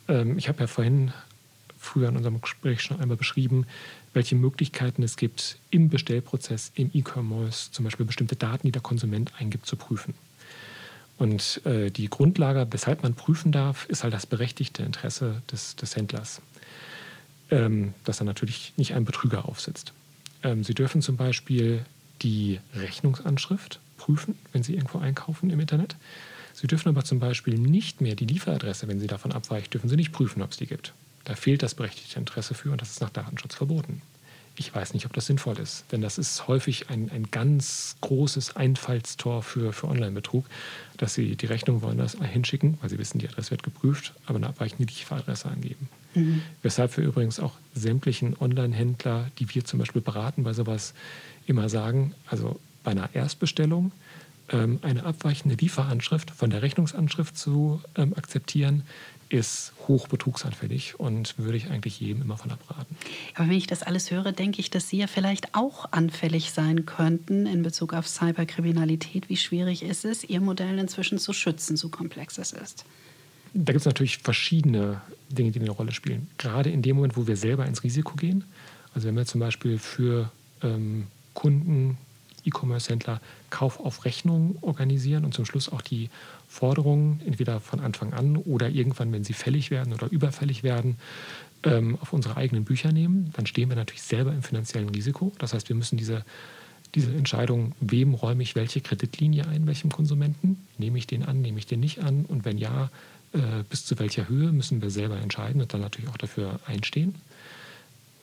ähm, 0.08 0.38
ich 0.38 0.49
habe 0.49 0.60
ja 0.60 0.67
vorhin 0.67 1.13
früher 1.78 2.10
in 2.10 2.17
unserem 2.17 2.41
Gespräch 2.41 2.82
schon 2.82 2.99
einmal 2.99 3.15
beschrieben, 3.17 3.65
welche 4.13 4.36
Möglichkeiten 4.36 5.04
es 5.04 5.17
gibt, 5.17 5.60
im 5.69 5.89
Bestellprozess, 5.89 6.71
im 6.75 6.89
E-Commerce 6.93 7.71
zum 7.71 7.86
Beispiel 7.86 8.06
bestimmte 8.06 8.36
Daten, 8.36 8.67
die 8.67 8.71
der 8.71 8.82
Konsument 8.82 9.32
eingibt, 9.38 9.67
zu 9.67 9.75
prüfen. 9.75 10.15
Und 11.17 11.62
äh, 11.65 11.91
die 11.91 12.10
Grundlage, 12.10 12.67
weshalb 12.71 13.04
man 13.04 13.13
prüfen 13.13 13.51
darf, 13.51 13.86
ist 13.86 14.04
halt 14.04 14.13
das 14.13 14.25
berechtigte 14.25 14.84
Interesse 14.84 15.41
des, 15.51 15.75
des 15.75 15.95
Händlers, 15.95 16.41
ähm, 17.51 17.93
dass 18.04 18.19
er 18.19 18.25
natürlich 18.25 18.73
nicht 18.75 18.93
einen 18.93 19.06
Betrüger 19.06 19.47
aufsitzt. 19.47 19.93
Ähm, 20.43 20.63
Sie 20.63 20.73
dürfen 20.73 21.01
zum 21.01 21.15
Beispiel 21.15 21.86
die 22.21 22.60
Rechnungsanschrift 22.75 23.80
prüfen, 23.97 24.38
wenn 24.51 24.63
Sie 24.63 24.73
irgendwo 24.73 24.99
einkaufen 24.99 25.49
im 25.49 25.60
Internet. 25.60 25.95
Sie 26.54 26.67
dürfen 26.67 26.88
aber 26.88 27.04
zum 27.04 27.19
Beispiel 27.19 27.56
nicht 27.56 27.99
mehr 27.99 28.15
die 28.15 28.25
Lieferadresse, 28.25 28.88
wenn 28.88 28.99
sie 28.99 29.08
davon 29.08 29.34
abweicht, 29.34 29.73
dürfen 29.73 29.89
Sie 29.89 29.97
nicht 29.97 30.13
prüfen, 30.13 30.41
ob 30.41 30.51
es 30.51 30.58
die 30.58 30.67
gibt. 30.67 30.93
Da 31.25 31.36
fehlt 31.36 31.62
das 31.63 31.75
berechtigte 31.75 32.17
Interesse 32.17 32.54
für 32.54 32.71
und 32.71 32.82
das 32.82 32.91
ist 32.91 33.01
nach 33.01 33.10
Datenschutz 33.10 33.56
verboten. 33.56 34.01
Ich 34.58 34.74
weiß 34.74 34.94
nicht, 34.94 35.06
ob 35.06 35.13
das 35.13 35.26
sinnvoll 35.26 35.60
ist, 35.60 35.84
denn 35.91 36.02
das 36.02 36.18
ist 36.18 36.48
häufig 36.48 36.89
ein, 36.89 37.12
ein 37.12 37.30
ganz 37.30 37.98
großes 38.02 38.56
Einfallstor 38.56 39.44
für, 39.44 39.74
für 39.74 39.88
Online-Betrug, 39.88 40.46
dass 40.98 41.13
Sie 41.13 41.36
die 41.36 41.46
Rechnung 41.46 41.82
woanders 41.82 42.18
hinschicken, 42.22 42.78
weil 42.82 42.89
Sie 42.89 42.98
wissen, 42.98 43.20
die 43.20 43.28
Adresse 43.28 43.52
wird 43.52 43.63
geprüft, 43.63 44.13
aber 44.26 44.38
eine 44.38 44.48
abweichende 44.48 44.86
Lieferadresse 44.86 45.50
angeben. 45.50 45.89
Mhm. 46.13 46.41
Weshalb 46.62 46.96
wir 46.96 47.04
übrigens 47.04 47.39
auch 47.39 47.54
sämtlichen 47.74 48.38
Online-Händler, 48.39 49.30
die 49.39 49.54
wir 49.54 49.65
zum 49.65 49.80
Beispiel 49.80 50.02
beraten 50.02 50.44
bei 50.44 50.54
sowas, 50.54 50.94
immer 51.48 51.68
sagen, 51.68 52.15
also 52.28 52.60
bei 52.84 52.91
einer 52.91 53.10
Erstbestellung 53.13 53.91
ähm, 54.50 54.80
eine 54.84 55.04
abweichende 55.06 55.56
Lieferanschrift 55.56 56.32
von 56.32 56.50
der 56.50 56.62
Rechnungsanschrift 56.62 57.38
zu 57.38 57.82
ähm, 57.96 58.13
akzeptieren, 58.15 58.84
ist 59.29 59.73
hoch 59.88 60.07
betrugsanfällig 60.07 60.99
und 60.99 61.38
würde 61.38 61.57
ich 61.57 61.69
eigentlich 61.69 61.99
jedem 61.99 62.21
immer 62.21 62.38
von 62.38 62.51
abraten. 62.51 62.95
Aber 63.33 63.49
wenn 63.49 63.57
ich 63.57 63.67
das 63.67 63.83
alles 63.83 64.11
höre, 64.11 64.31
denke 64.31 64.59
ich, 64.59 64.69
dass 64.69 64.89
Sie 64.89 64.97
ja 64.97 65.07
vielleicht 65.07 65.55
auch 65.55 65.91
anfällig 65.91 66.51
sein 66.51 66.85
könnten 66.85 67.45
in 67.45 67.63
Bezug 67.63 67.93
auf 67.93 68.07
Cyberkriminalität. 68.07 69.29
Wie 69.29 69.38
schwierig 69.38 69.83
ist 69.83 70.05
es, 70.05 70.23
Ihr 70.23 70.41
Modell 70.41 70.77
inzwischen 70.79 71.17
zu 71.17 71.33
schützen, 71.33 71.77
so 71.77 71.89
komplex 71.89 72.38
es 72.38 72.51
ist? 72.51 72.85
Da 73.53 73.71
gibt 73.71 73.81
es 73.81 73.85
natürlich 73.85 74.17
verschiedene 74.17 75.01
Dinge, 75.29 75.51
die 75.51 75.59
eine 75.59 75.71
Rolle 75.71 75.91
spielen. 75.91 76.27
Gerade 76.38 76.69
in 76.69 76.81
dem 76.81 76.97
Moment, 76.97 77.15
wo 77.15 77.25
wir 77.25 77.38
selber 77.38 77.65
ins 77.65 77.83
Risiko 77.83 78.15
gehen. 78.15 78.43
Also 78.93 79.07
wenn 79.07 79.15
wir 79.15 79.25
zum 79.25 79.39
Beispiel 79.39 79.79
für 79.79 80.31
ähm, 80.61 81.07
Kunden, 81.33 81.97
E-Commerce-Händler 82.45 83.21
Kauf 83.49 83.79
auf 83.79 84.05
Rechnung 84.05 84.58
organisieren 84.62 85.25
und 85.25 85.34
zum 85.34 85.45
Schluss 85.45 85.69
auch 85.69 85.81
die 85.81 86.10
Forderungen 86.47 87.21
entweder 87.25 87.60
von 87.60 87.79
Anfang 87.79 88.13
an 88.13 88.38
oder 88.38 88.69
irgendwann, 88.69 89.12
wenn 89.12 89.23
sie 89.23 89.34
fällig 89.34 89.71
werden 89.71 89.93
oder 89.93 90.12
überfällig 90.12 90.63
werden, 90.63 90.97
ähm, 91.63 91.97
auf 92.01 92.13
unsere 92.13 92.38
eigenen 92.38 92.63
Bücher 92.63 92.91
nehmen, 92.91 93.31
dann 93.34 93.45
stehen 93.45 93.69
wir 93.69 93.75
natürlich 93.75 94.03
selber 94.03 94.31
im 94.31 94.43
finanziellen 94.43 94.89
Risiko. 94.89 95.34
Das 95.39 95.53
heißt, 95.53 95.69
wir 95.69 95.75
müssen 95.75 95.97
diese, 95.97 96.23
diese 96.93 97.12
Entscheidung, 97.13 97.73
wem 97.79 98.13
räume 98.13 98.43
ich 98.43 98.55
welche 98.55 98.81
Kreditlinie 98.81 99.47
ein, 99.47 99.67
welchem 99.67 99.91
Konsumenten, 99.91 100.58
nehme 100.77 100.97
ich 100.97 101.08
den 101.08 101.23
an, 101.23 101.41
nehme 101.41 101.60
ich 101.60 101.65
den 101.65 101.79
nicht 101.79 101.99
an 101.99 102.25
und 102.25 102.45
wenn 102.45 102.58
ja, 102.58 102.89
äh, 103.34 103.63
bis 103.69 103.86
zu 103.86 103.99
welcher 103.99 104.29
Höhe 104.29 104.51
müssen 104.51 104.81
wir 104.81 104.89
selber 104.89 105.17
entscheiden 105.17 105.62
und 105.62 105.73
dann 105.73 105.81
natürlich 105.81 106.10
auch 106.10 106.17
dafür 106.17 106.60
einstehen. 106.65 107.15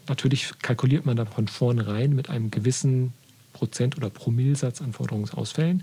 Natürlich 0.09 0.53
kalkuliert 0.63 1.07
man 1.07 1.17
da 1.17 1.27
von 1.27 1.49
vornherein 1.49 2.15
mit 2.15 2.31
einem 2.31 2.51
gewissen 2.51 3.13
Prozent- 3.53 3.97
oder 3.97 4.11
Promillsatz 4.11 4.81
an 4.81 4.93
Forderungsausfällen. 4.93 5.83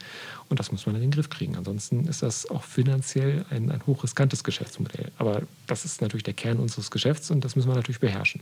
Und 0.50 0.60
das 0.60 0.72
muss 0.72 0.86
man 0.86 0.96
in 0.96 1.02
den 1.02 1.12
Griff 1.12 1.30
kriegen. 1.30 1.56
Ansonsten 1.56 2.08
ist 2.08 2.24
das 2.24 2.50
auch 2.50 2.64
finanziell 2.64 3.46
ein, 3.50 3.72
ein 3.72 3.86
hochriskantes 3.86 4.44
Geschäftsmodell. 4.44 5.12
Aber 5.18 5.44
das 5.68 5.86
ist 5.86 6.02
natürlich 6.02 6.24
der 6.24 6.34
Kern 6.34 6.58
unseres 6.58 6.92
Geschäfts 6.92 7.32
und 7.32 7.46
das 7.46 7.56
müssen 7.56 7.70
wir 7.70 7.76
natürlich 7.76 8.00
beherrschen. 8.00 8.42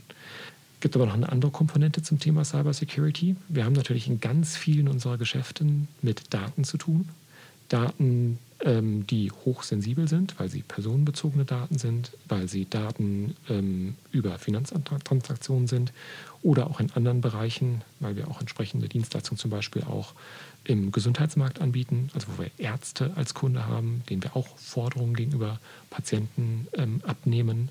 Es 0.78 0.80
gibt 0.80 0.94
aber 0.94 1.06
noch 1.06 1.14
eine 1.14 1.28
andere 1.28 1.50
Komponente 1.50 2.02
zum 2.02 2.20
Thema 2.20 2.44
Cybersecurity. 2.44 3.34
Wir 3.48 3.64
haben 3.64 3.72
natürlich 3.72 4.06
in 4.06 4.20
ganz 4.20 4.56
vielen 4.56 4.86
unserer 4.86 5.18
Geschäften 5.18 5.88
mit 6.02 6.32
Daten 6.32 6.62
zu 6.62 6.78
tun. 6.78 7.08
Daten, 7.68 8.38
ähm, 8.64 9.06
die 9.06 9.30
hochsensibel 9.30 10.08
sind, 10.08 10.38
weil 10.38 10.48
sie 10.48 10.62
personenbezogene 10.62 11.44
Daten 11.44 11.78
sind, 11.78 12.12
weil 12.28 12.48
sie 12.48 12.68
Daten 12.68 13.36
ähm, 13.48 13.96
über 14.10 14.38
Finanztransaktionen 14.38 15.68
sind 15.68 15.92
oder 16.42 16.68
auch 16.68 16.80
in 16.80 16.90
anderen 16.92 17.20
Bereichen, 17.20 17.82
weil 18.00 18.16
wir 18.16 18.28
auch 18.28 18.40
entsprechende 18.40 18.88
Dienstleistungen 18.88 19.38
zum 19.38 19.50
Beispiel 19.50 19.82
auch 19.84 20.14
im 20.64 20.92
Gesundheitsmarkt 20.92 21.60
anbieten, 21.60 22.10
also 22.14 22.26
wo 22.28 22.42
wir 22.42 22.50
Ärzte 22.58 23.12
als 23.16 23.34
Kunde 23.34 23.66
haben, 23.66 24.02
denen 24.10 24.22
wir 24.22 24.36
auch 24.36 24.56
Forderungen 24.56 25.14
gegenüber 25.14 25.60
Patienten 25.90 26.68
ähm, 26.74 27.00
abnehmen 27.06 27.70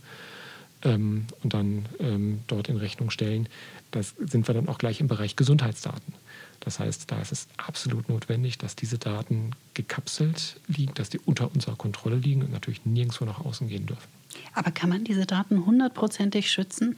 ähm, 0.83 1.27
und 1.43 1.53
dann 1.53 1.85
ähm, 1.99 2.39
dort 2.47 2.69
in 2.69 2.77
Rechnung 2.77 3.09
stellen. 3.09 3.49
Das 3.91 4.15
sind 4.19 4.47
wir 4.47 4.53
dann 4.53 4.67
auch 4.67 4.77
gleich 4.77 4.99
im 4.99 5.07
Bereich 5.07 5.35
Gesundheitsdaten. 5.35 6.13
Das 6.59 6.79
heißt, 6.79 7.11
da 7.11 7.21
ist 7.21 7.31
es 7.31 7.47
absolut 7.57 8.09
notwendig, 8.09 8.57
dass 8.57 8.75
diese 8.75 8.97
Daten 8.97 9.51
gekapselt 9.73 10.59
liegen, 10.67 10.93
dass 10.95 11.09
die 11.09 11.19
unter 11.19 11.53
unserer 11.53 11.75
Kontrolle 11.75 12.17
liegen 12.17 12.41
und 12.41 12.51
natürlich 12.51 12.85
nirgendwo 12.85 13.25
nach 13.25 13.39
außen 13.39 13.67
gehen 13.67 13.85
dürfen. 13.85 14.07
Aber 14.53 14.71
kann 14.71 14.89
man 14.89 15.03
diese 15.03 15.25
Daten 15.25 15.65
hundertprozentig 15.65 16.51
schützen? 16.51 16.97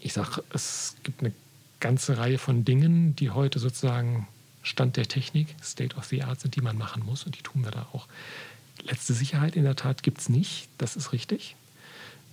Ich 0.00 0.12
sage, 0.12 0.42
es 0.52 0.96
gibt 1.02 1.20
eine 1.20 1.32
ganze 1.80 2.18
Reihe 2.18 2.38
von 2.38 2.64
Dingen, 2.64 3.16
die 3.16 3.30
heute 3.30 3.58
sozusagen 3.58 4.28
Stand 4.62 4.96
der 4.96 5.06
Technik, 5.06 5.54
State 5.62 5.96
of 5.96 6.04
the 6.06 6.22
Art 6.22 6.40
sind, 6.40 6.56
die 6.56 6.60
man 6.60 6.76
machen 6.76 7.04
muss 7.04 7.24
und 7.24 7.38
die 7.38 7.42
tun 7.42 7.64
wir 7.64 7.70
da 7.70 7.86
auch. 7.92 8.06
Letzte 8.82 9.14
Sicherheit 9.14 9.56
in 9.56 9.64
der 9.64 9.76
Tat 9.76 10.02
gibt 10.02 10.18
es 10.18 10.28
nicht, 10.28 10.68
das 10.78 10.96
ist 10.96 11.12
richtig. 11.12 11.56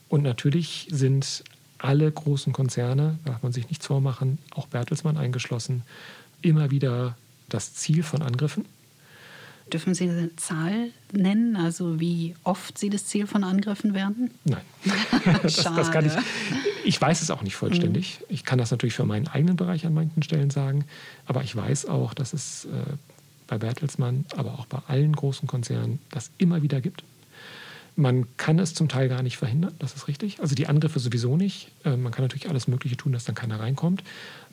Und 0.09 0.23
natürlich 0.23 0.87
sind 0.91 1.43
alle 1.77 2.11
großen 2.11 2.53
Konzerne, 2.53 3.19
da 3.23 3.31
darf 3.31 3.43
man 3.43 3.51
sich 3.51 3.69
nichts 3.69 3.87
vormachen, 3.87 4.37
auch 4.51 4.67
Bertelsmann 4.67 5.17
eingeschlossen, 5.17 5.83
immer 6.43 6.71
wieder 6.71 7.17
das 7.49 7.73
Ziel 7.73 8.03
von 8.03 8.21
Angriffen. 8.21 8.65
Dürfen 9.71 9.93
Sie 9.93 10.09
eine 10.09 10.35
Zahl 10.35 10.89
nennen, 11.13 11.55
also 11.55 11.99
wie 11.99 12.35
oft 12.43 12.77
Sie 12.77 12.89
das 12.89 13.05
Ziel 13.05 13.27
von 13.27 13.43
Angriffen 13.43 13.93
werden? 13.93 14.31
Nein. 14.43 14.61
das, 15.41 15.55
das 15.55 15.91
kann 15.91 16.05
ich, 16.05 16.13
ich 16.83 16.99
weiß 16.99 17.21
es 17.21 17.31
auch 17.31 17.41
nicht 17.41 17.55
vollständig. 17.55 18.19
Mhm. 18.19 18.25
Ich 18.29 18.43
kann 18.43 18.59
das 18.59 18.71
natürlich 18.71 18.93
für 18.93 19.05
meinen 19.05 19.27
eigenen 19.27 19.55
Bereich 19.55 19.85
an 19.85 19.93
manchen 19.93 20.21
Stellen 20.21 20.49
sagen, 20.49 20.85
aber 21.25 21.43
ich 21.43 21.55
weiß 21.55 21.85
auch, 21.85 22.13
dass 22.13 22.33
es 22.33 22.65
äh, 22.65 22.69
bei 23.47 23.57
Bertelsmann, 23.57 24.25
aber 24.35 24.53
auch 24.53 24.65
bei 24.65 24.79
allen 24.87 25.15
großen 25.15 25.47
Konzernen 25.47 25.99
das 26.11 26.29
immer 26.37 26.61
wieder 26.61 26.81
gibt. 26.81 27.03
Man 27.95 28.25
kann 28.37 28.57
es 28.57 28.73
zum 28.73 28.89
Teil 28.89 29.07
gar 29.07 29.21
nicht 29.21 29.37
verhindern, 29.37 29.75
das 29.77 29.93
ist 29.95 30.07
richtig. 30.07 30.39
Also 30.39 30.55
die 30.55 30.67
Angriffe 30.67 30.99
sowieso 30.99 31.37
nicht. 31.37 31.69
Äh, 31.85 31.95
man 31.95 32.11
kann 32.11 32.23
natürlich 32.25 32.49
alles 32.49 32.67
Mögliche 32.67 32.97
tun, 32.97 33.11
dass 33.11 33.25
dann 33.25 33.35
keiner 33.35 33.59
reinkommt. 33.59 34.03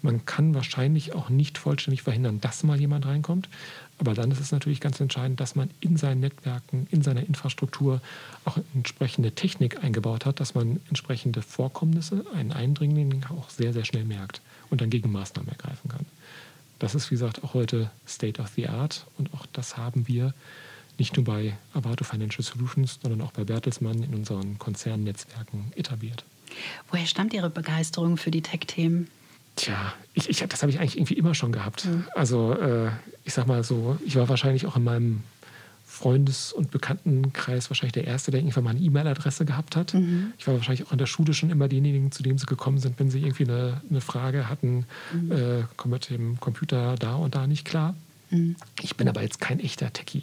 Man 0.03 0.27
kann 0.27 0.55
wahrscheinlich 0.55 1.15
auch 1.15 1.31
nicht 1.31 1.57
vollständig 1.57 2.03
verhindern, 2.03 2.41
dass 2.41 2.63
mal 2.63 2.79
jemand 2.79 3.07
reinkommt. 3.07 3.49
Aber 3.99 4.15
dann 4.15 4.31
ist 4.31 4.41
es 4.41 4.53
natürlich 4.53 4.81
ganz 4.81 5.01
entscheidend, 5.01 5.41
dass 5.41 5.55
man 5.55 5.71
in 5.81 5.97
seinen 5.97 6.21
Netzwerken, 6.21 6.87
in 6.91 7.03
seiner 7.03 7.27
Infrastruktur 7.27 8.01
auch 8.45 8.59
entsprechende 8.75 9.33
Technik 9.33 9.83
eingebaut 9.85 10.25
hat, 10.27 10.41
dass 10.41 10.55
man 10.55 10.81
entsprechende 10.89 11.43
Vorkommnisse, 11.43 12.25
einen 12.35 12.53
Eindringling 12.53 13.25
auch 13.31 13.51
sehr, 13.51 13.73
sehr 13.73 13.85
schnell 13.85 14.05
merkt 14.05 14.41
und 14.71 14.81
dann 14.81 14.91
Gegenmaßnahmen 14.91 15.51
ergreifen 15.51 15.91
kann. 15.91 16.07
Das 16.79 16.95
ist, 16.95 17.11
wie 17.11 17.15
gesagt, 17.15 17.45
auch 17.45 17.53
heute 17.53 17.91
State 18.09 18.41
of 18.41 18.49
the 18.57 18.69
Art 18.69 19.07
und 19.19 19.33
auch 19.35 19.45
das 19.53 19.77
haben 19.77 20.09
wir 20.09 20.33
nicht 20.99 21.17
nur 21.17 21.25
bei 21.25 21.57
Avato 21.75 22.05
Financial 22.05 22.43
Solutions, 22.43 22.99
sondern 23.03 23.21
auch 23.23 23.33
bei 23.33 23.45
Bertelsmann 23.45 24.03
in 24.03 24.15
unseren 24.15 24.59
Konzernnetzwerken 24.59 25.73
etabliert. 25.77 26.25
Woher 26.91 27.07
stammt 27.07 27.33
Ihre 27.33 27.51
Begeisterung 27.51 28.17
für 28.17 28.31
die 28.31 28.43
Tech-Themen? 28.43 29.09
Tja, 29.57 29.93
ich, 30.15 30.29
ich, 30.29 30.39
das 30.39 30.63
habe 30.63 30.73
ich 30.73 30.79
eigentlich 30.79 30.97
irgendwie 30.97 31.15
immer 31.15 31.35
schon 31.35 31.53
gehabt. 31.53 31.85
Mhm. 31.85 32.05
Also 32.15 32.55
äh, 32.55 32.91
ich 33.25 33.35
sag 33.35 33.47
mal 33.47 33.63
so, 33.65 33.99
ich 34.05 34.17
war 34.17 34.29
wahrscheinlich 34.29 34.67
auch 34.67 34.77
in 34.77 34.85
meinem 34.85 35.23
Freundes- 35.87 36.53
und 36.53 36.71
Bekanntenkreis 36.71 37.69
wahrscheinlich 37.69 37.93
der 37.93 38.05
Erste, 38.05 38.31
der 38.31 38.41
irgendwann 38.41 38.65
mal 38.65 38.71
eine 38.71 38.81
E-Mail-Adresse 38.81 39.45
gehabt 39.45 39.77
hat. 39.77 39.93
Mhm. 39.93 40.33
Ich 40.39 40.47
war 40.47 40.55
wahrscheinlich 40.55 40.87
auch 40.87 40.93
in 40.93 40.99
der 40.99 41.07
Schule 41.07 41.35
schon 41.35 41.51
immer 41.51 41.69
diejenigen, 41.69 42.13
zu 42.13 42.23
denen 42.23 42.39
sie 42.39 42.47
gekommen 42.47 42.79
sind, 42.79 42.99
wenn 42.99 43.11
sie 43.11 43.21
irgendwie 43.21 43.45
eine, 43.45 43.81
eine 43.91 44.01
Frage 44.01 44.49
hatten, 44.49 44.87
mhm. 45.13 45.33
äh, 45.33 45.65
kommt 45.77 45.93
mit 45.93 46.11
dem 46.11 46.41
Computer 46.41 46.95
da 46.95 47.17
und 47.17 47.35
da 47.35 47.47
nicht 47.47 47.67
klar. 47.67 47.95
Mhm. 48.31 48.57
Ich 48.81 48.97
bin 48.97 49.09
aber 49.09 49.21
jetzt 49.23 49.41
kein 49.41 49.61
echter 49.61 49.93
Techie. 49.93 50.23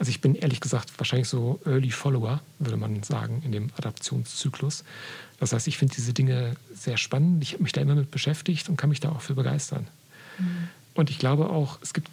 Also 0.00 0.08
ich 0.08 0.22
bin 0.22 0.34
ehrlich 0.34 0.60
gesagt 0.60 0.92
wahrscheinlich 0.96 1.28
so 1.28 1.60
Early 1.66 1.90
Follower, 1.90 2.40
würde 2.58 2.78
man 2.78 3.02
sagen, 3.02 3.42
in 3.44 3.52
dem 3.52 3.68
Adaptionszyklus. 3.76 4.82
Das 5.38 5.52
heißt, 5.52 5.68
ich 5.68 5.76
finde 5.76 5.94
diese 5.94 6.14
Dinge 6.14 6.56
sehr 6.74 6.96
spannend. 6.96 7.42
Ich 7.42 7.52
habe 7.52 7.62
mich 7.62 7.72
da 7.72 7.82
immer 7.82 7.94
mit 7.94 8.10
beschäftigt 8.10 8.70
und 8.70 8.78
kann 8.78 8.88
mich 8.88 9.00
da 9.00 9.10
auch 9.10 9.20
für 9.20 9.34
begeistern. 9.34 9.86
Mhm. 10.38 10.68
Und 10.94 11.10
ich 11.10 11.18
glaube 11.18 11.50
auch, 11.50 11.78
es 11.82 11.92
gibt 11.92 12.08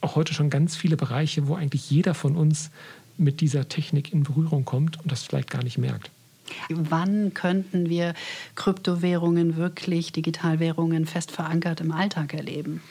auch 0.00 0.14
heute 0.14 0.34
schon 0.34 0.50
ganz 0.50 0.76
viele 0.76 0.96
Bereiche, 0.96 1.48
wo 1.48 1.56
eigentlich 1.56 1.90
jeder 1.90 2.14
von 2.14 2.36
uns 2.36 2.70
mit 3.18 3.40
dieser 3.40 3.68
Technik 3.68 4.12
in 4.12 4.22
Berührung 4.22 4.64
kommt 4.64 5.02
und 5.02 5.10
das 5.10 5.24
vielleicht 5.24 5.50
gar 5.50 5.64
nicht 5.64 5.78
merkt. 5.78 6.12
Wann 6.68 7.34
könnten 7.34 7.90
wir 7.90 8.14
Kryptowährungen 8.54 9.56
wirklich, 9.56 10.12
Digitalwährungen 10.12 11.06
fest 11.06 11.32
verankert 11.32 11.80
im 11.80 11.90
Alltag 11.90 12.34
erleben? 12.34 12.82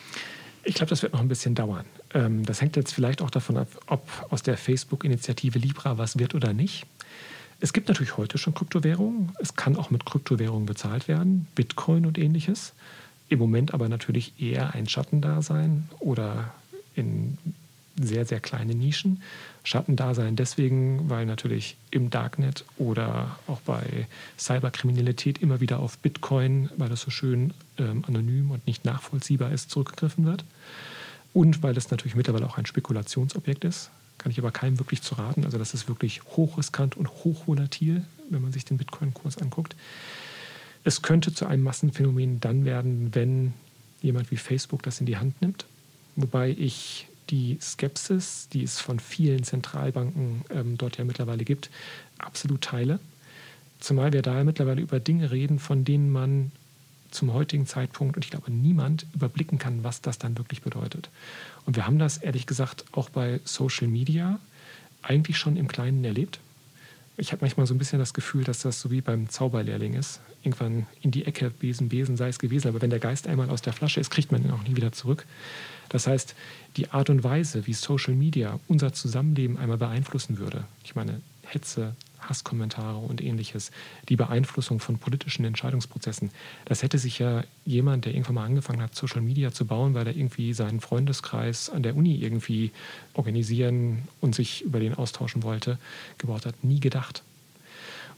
Ich 0.66 0.76
glaube, 0.76 0.90
das 0.90 1.04
wird 1.04 1.14
noch 1.14 1.22
ein 1.22 1.30
bisschen 1.30 1.56
dauern. 1.56 1.86
Ähm, 2.16 2.44
das 2.46 2.62
hängt 2.62 2.76
jetzt 2.76 2.94
vielleicht 2.94 3.22
auch 3.22 3.30
davon 3.30 3.58
ab, 3.58 3.68
ob 3.86 4.10
aus 4.32 4.42
der 4.42 4.58
Facebook-Initiative 4.58 5.60
Libra 5.60 6.00
was 6.00 6.18
wird 6.18 6.34
oder 6.34 6.54
nicht. 6.54 6.88
Es 7.60 7.74
gibt 7.74 7.88
natürlich 7.88 8.18
heute 8.18 8.38
schon 8.38 8.54
Kryptowährungen. 8.54 9.32
Es 9.40 9.56
kann 9.56 9.76
auch 9.76 9.92
mit 9.92 10.06
Kryptowährungen 10.06 10.66
bezahlt 10.66 11.08
werden, 11.08 11.48
Bitcoin 11.56 12.06
und 12.06 12.18
ähnliches. 12.18 12.74
Im 13.30 13.40
Moment 13.40 13.74
aber 13.74 13.90
natürlich 13.90 14.34
eher 14.40 14.74
ein 14.74 14.88
Schattendasein 14.88 15.90
oder 16.00 16.54
in 16.96 17.38
sehr, 18.00 18.26
sehr 18.26 18.40
kleine 18.40 18.76
Nischen. 18.76 19.22
Schattendasein 19.64 20.36
deswegen, 20.36 21.10
weil 21.10 21.26
natürlich 21.26 21.78
im 21.92 22.10
Darknet 22.10 22.66
oder 22.78 23.40
auch 23.48 23.62
bei 23.62 24.08
Cyberkriminalität 24.38 25.42
immer 25.42 25.62
wieder 25.62 25.80
auf 25.80 25.98
Bitcoin, 25.98 26.70
weil 26.78 26.90
das 26.90 27.02
so 27.02 27.10
schön 27.10 27.54
ähm, 27.78 28.04
anonym 28.06 28.52
und 28.52 28.68
nicht 28.68 28.86
nachvollziehbar 28.86 29.52
ist, 29.52 29.72
zurückgegriffen 29.72 30.26
wird. 30.26 30.44
Und 31.36 31.64
weil 31.64 31.74
das 31.74 31.92
natürlich 31.92 32.16
mittlerweile 32.16 32.48
auch 32.48 32.58
ein 32.58 32.66
Spekulationsobjekt 32.66 33.66
ist, 33.66 33.92
kann 34.18 34.32
ich 34.32 34.40
aber 34.40 34.52
keinem 34.52 34.80
wirklich 34.80 35.02
zu 35.02 35.16
raten. 35.16 35.44
Also 35.44 35.58
das 35.58 35.74
ist 35.74 35.90
wirklich 35.90 36.24
hochriskant 36.24 36.96
und 36.96 37.10
hochvolatil, 37.10 38.06
wenn 38.30 38.42
man 38.42 38.54
sich 38.54 38.64
den 38.64 38.78
Bitcoin-Kurs 38.78 39.40
anguckt. 39.40 39.76
Es 40.86 41.02
könnte 41.02 41.34
zu 41.34 41.46
einem 41.46 41.64
Massenphänomen 41.64 42.40
dann 42.40 42.64
werden, 42.64 43.14
wenn 43.14 43.54
jemand 44.02 44.32
wie 44.32 44.38
Facebook 44.38 44.82
das 44.84 45.02
in 45.02 45.08
die 45.08 45.18
Hand 45.18 45.42
nimmt. 45.42 45.66
Wobei 46.16 46.52
ich 46.52 47.10
die 47.30 47.58
Skepsis, 47.62 48.48
die 48.54 48.64
es 48.64 48.80
von 48.80 49.02
vielen 49.02 49.44
Zentralbanken 49.44 50.46
ähm, 50.52 50.78
dort 50.78 50.98
ja 50.98 51.04
mittlerweile 51.04 51.44
gibt, 51.44 51.70
absolut 52.18 52.62
teile. 52.62 53.02
Zumal 53.82 54.14
wir 54.14 54.22
da 54.22 54.38
ja 54.38 54.46
mittlerweile 54.46 54.80
über 54.80 55.02
Dinge 55.02 55.32
reden, 55.32 55.60
von 55.60 55.84
denen 55.84 56.14
man 56.14 56.54
zum 57.16 57.34
heutigen 57.34 57.66
Zeitpunkt 57.66 58.16
und 58.16 58.26
ich 58.26 58.32
glaube 58.32 58.52
niemand 58.52 59.08
überblicken 59.14 59.58
kann, 59.58 59.84
was 59.84 60.02
das 60.02 60.20
dann 60.20 60.38
wirklich 60.38 60.62
bedeutet. 60.62 61.10
Und 61.66 61.76
wir 61.76 61.88
haben 61.88 61.98
das 61.98 62.18
ehrlich 62.18 62.46
gesagt 62.46 62.86
auch 62.92 63.10
bei 63.10 63.40
Social 63.44 63.88
Media 63.88 64.40
eigentlich 65.02 65.38
schon 65.38 65.58
im 65.58 65.68
Kleinen 65.68 66.04
erlebt. 66.04 66.40
Ich 67.18 67.32
habe 67.32 67.42
manchmal 67.42 67.66
so 67.66 67.74
ein 67.74 67.78
bisschen 67.78 68.00
das 68.00 68.14
Gefühl, 68.14 68.44
dass 68.44 68.60
das 68.60 68.82
so 68.82 68.92
wie 68.92 69.02
beim 69.02 69.30
Zauberlehrling 69.30 69.94
ist. 69.94 70.20
Irgendwann 70.44 70.86
in 71.02 71.12
die 71.12 71.26
Ecke, 71.26 71.50
Besen, 71.50 71.88
Besen 71.88 72.18
sei 72.18 72.28
es 72.28 72.40
gewesen. 72.40 72.68
Aber 72.68 72.82
wenn 72.82 72.90
der 72.90 73.00
Geist 73.00 73.28
einmal 73.28 73.50
aus 73.50 73.62
der 73.62 73.72
Flasche 73.72 74.02
ist, 74.02 74.12
kriegt 74.12 74.32
man 74.32 74.44
ihn 74.44 74.52
auch 74.52 74.64
nie 74.64 74.76
wieder 74.76 74.92
zurück. 74.92 75.26
Das 75.88 76.08
heißt, 76.08 76.36
die 76.76 76.92
Art 76.92 77.10
und 77.10 77.24
Weise, 77.24 77.68
wie 77.68 77.74
Social 77.74 78.16
Media 78.16 78.60
unser 78.68 78.92
Zusammenleben 78.92 79.58
einmal 79.58 79.78
beeinflussen 79.78 80.40
würde, 80.40 80.66
ich 80.84 80.96
meine, 80.96 81.22
Hetze, 81.44 81.96
Hasskommentare 82.30 82.98
und 82.98 83.22
ähnliches, 83.22 83.72
die 84.10 84.16
Beeinflussung 84.16 84.80
von 84.80 84.98
politischen 84.98 85.46
Entscheidungsprozessen. 85.46 86.32
Das 86.66 86.84
hätte 86.84 86.98
sich 86.98 87.20
ja 87.20 87.44
jemand, 87.66 88.06
der 88.06 88.14
irgendwann 88.14 88.36
mal 88.36 88.46
angefangen 88.46 88.82
hat, 88.82 88.96
Social 88.96 89.22
Media 89.22 89.52
zu 89.52 89.66
bauen, 89.66 89.94
weil 89.94 90.08
er 90.08 90.16
irgendwie 90.16 90.54
seinen 90.54 90.80
Freundeskreis 90.80 91.70
an 91.70 91.84
der 91.84 91.96
Uni 91.96 92.16
irgendwie 92.16 92.72
organisieren 93.14 94.08
und 94.22 94.36
sich 94.36 94.62
über 94.64 94.80
den 94.80 94.94
austauschen 94.94 95.44
wollte, 95.44 95.78
gebaut 96.18 96.46
hat, 96.46 96.64
nie 96.64 96.80
gedacht. 96.80 97.24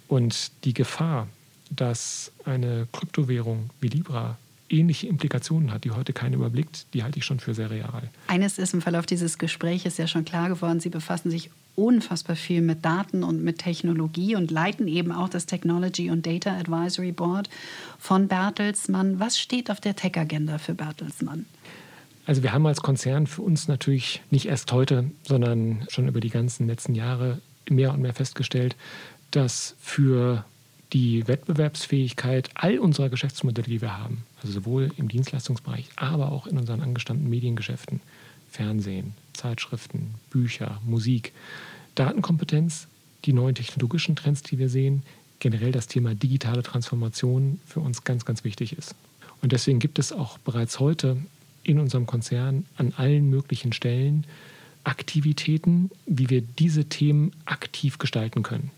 Und 0.07 0.51
die 0.63 0.73
Gefahr, 0.73 1.27
dass 1.69 2.31
eine 2.45 2.87
Kryptowährung 2.91 3.69
wie 3.81 3.89
Libra 3.89 4.37
ähnliche 4.69 5.07
Implikationen 5.07 5.71
hat, 5.71 5.83
die 5.83 5.91
heute 5.91 6.13
keiner 6.13 6.35
überblickt, 6.35 6.87
die 6.93 7.03
halte 7.03 7.19
ich 7.19 7.25
schon 7.25 7.39
für 7.39 7.53
sehr 7.53 7.69
real. 7.69 8.09
Eines 8.27 8.57
ist 8.57 8.73
im 8.73 8.81
Verlauf 8.81 9.05
dieses 9.05 9.37
Gesprächs 9.37 9.97
ja 9.97 10.07
schon 10.07 10.25
klar 10.25 10.49
geworden, 10.49 10.79
Sie 10.79 10.89
befassen 10.89 11.31
sich 11.31 11.49
unfassbar 11.77 12.35
viel 12.35 12.61
mit 12.61 12.83
Daten 12.83 13.23
und 13.23 13.43
mit 13.43 13.59
Technologie 13.59 14.35
und 14.35 14.49
leiten 14.49 14.87
eben 14.87 15.11
auch 15.11 15.29
das 15.29 15.45
Technology 15.45 16.09
und 16.09 16.25
Data 16.25 16.57
Advisory 16.57 17.11
Board 17.11 17.49
von 17.99 18.27
Bertelsmann. 18.27 19.19
Was 19.19 19.39
steht 19.39 19.69
auf 19.69 19.79
der 19.79 19.95
Tech-Agenda 19.95 20.57
für 20.57 20.73
Bertelsmann? 20.73 21.45
Also 22.25 22.41
wir 22.41 22.51
haben 22.51 22.65
als 22.65 22.81
Konzern 22.81 23.27
für 23.27 23.43
uns 23.43 23.67
natürlich 23.67 24.21
nicht 24.31 24.47
erst 24.47 24.71
heute, 24.71 25.11
sondern 25.23 25.85
schon 25.89 26.07
über 26.07 26.19
die 26.19 26.31
ganzen 26.31 26.67
letzten 26.67 26.95
Jahre 26.95 27.39
mehr 27.69 27.93
und 27.93 28.01
mehr 28.01 28.13
festgestellt, 28.13 28.75
dass 29.29 29.75
für 29.79 30.43
die 30.93 31.27
Wettbewerbsfähigkeit 31.27 32.49
all 32.55 32.79
unserer 32.79 33.09
Geschäftsmodelle, 33.09 33.67
die 33.67 33.81
wir 33.81 33.97
haben, 33.97 34.23
also 34.41 34.51
sowohl 34.51 34.91
im 34.97 35.09
Dienstleistungsbereich, 35.09 35.89
aber 35.95 36.31
auch 36.31 36.47
in 36.47 36.57
unseren 36.57 36.81
angestammten 36.81 37.29
Mediengeschäften, 37.29 38.01
Fernsehen, 38.49 39.13
Zeitschriften, 39.33 40.15
Bücher, 40.29 40.81
Musik, 40.85 41.33
Datenkompetenz, 41.95 42.87
die 43.25 43.33
neuen 43.33 43.55
technologischen 43.55 44.15
Trends, 44.15 44.43
die 44.43 44.57
wir 44.57 44.69
sehen, 44.69 45.03
generell 45.39 45.71
das 45.71 45.87
Thema 45.87 46.15
digitale 46.15 46.63
Transformation 46.63 47.59
für 47.65 47.79
uns 47.79 48.03
ganz, 48.03 48.25
ganz 48.25 48.43
wichtig 48.43 48.77
ist. 48.77 48.95
Und 49.41 49.51
deswegen 49.51 49.79
gibt 49.79 49.99
es 49.99 50.11
auch 50.11 50.37
bereits 50.39 50.79
heute 50.79 51.17
in 51.63 51.79
unserem 51.79 52.05
Konzern 52.05 52.65
an 52.77 52.93
allen 52.97 53.29
möglichen 53.29 53.73
Stellen 53.73 54.25
Aktivitäten, 54.83 55.91
wie 56.05 56.29
wir 56.29 56.41
diese 56.41 56.85
Themen 56.85 57.33
aktiv 57.45 57.97
gestalten 57.97 58.41
können. 58.41 58.71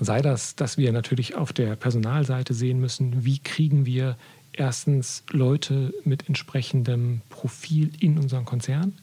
Sei 0.00 0.20
das, 0.20 0.56
dass 0.56 0.76
wir 0.76 0.92
natürlich 0.92 1.36
auf 1.36 1.52
der 1.52 1.76
Personalseite 1.76 2.52
sehen 2.52 2.80
müssen, 2.80 3.24
wie 3.24 3.38
kriegen 3.38 3.86
wir 3.86 4.16
erstens 4.56 5.22
Leute 5.30 5.94
mit 6.04 6.28
entsprechendem 6.28 7.20
Profil 7.28 7.90
in 8.00 8.18
unseren 8.18 8.44
Konzern. 8.44 8.94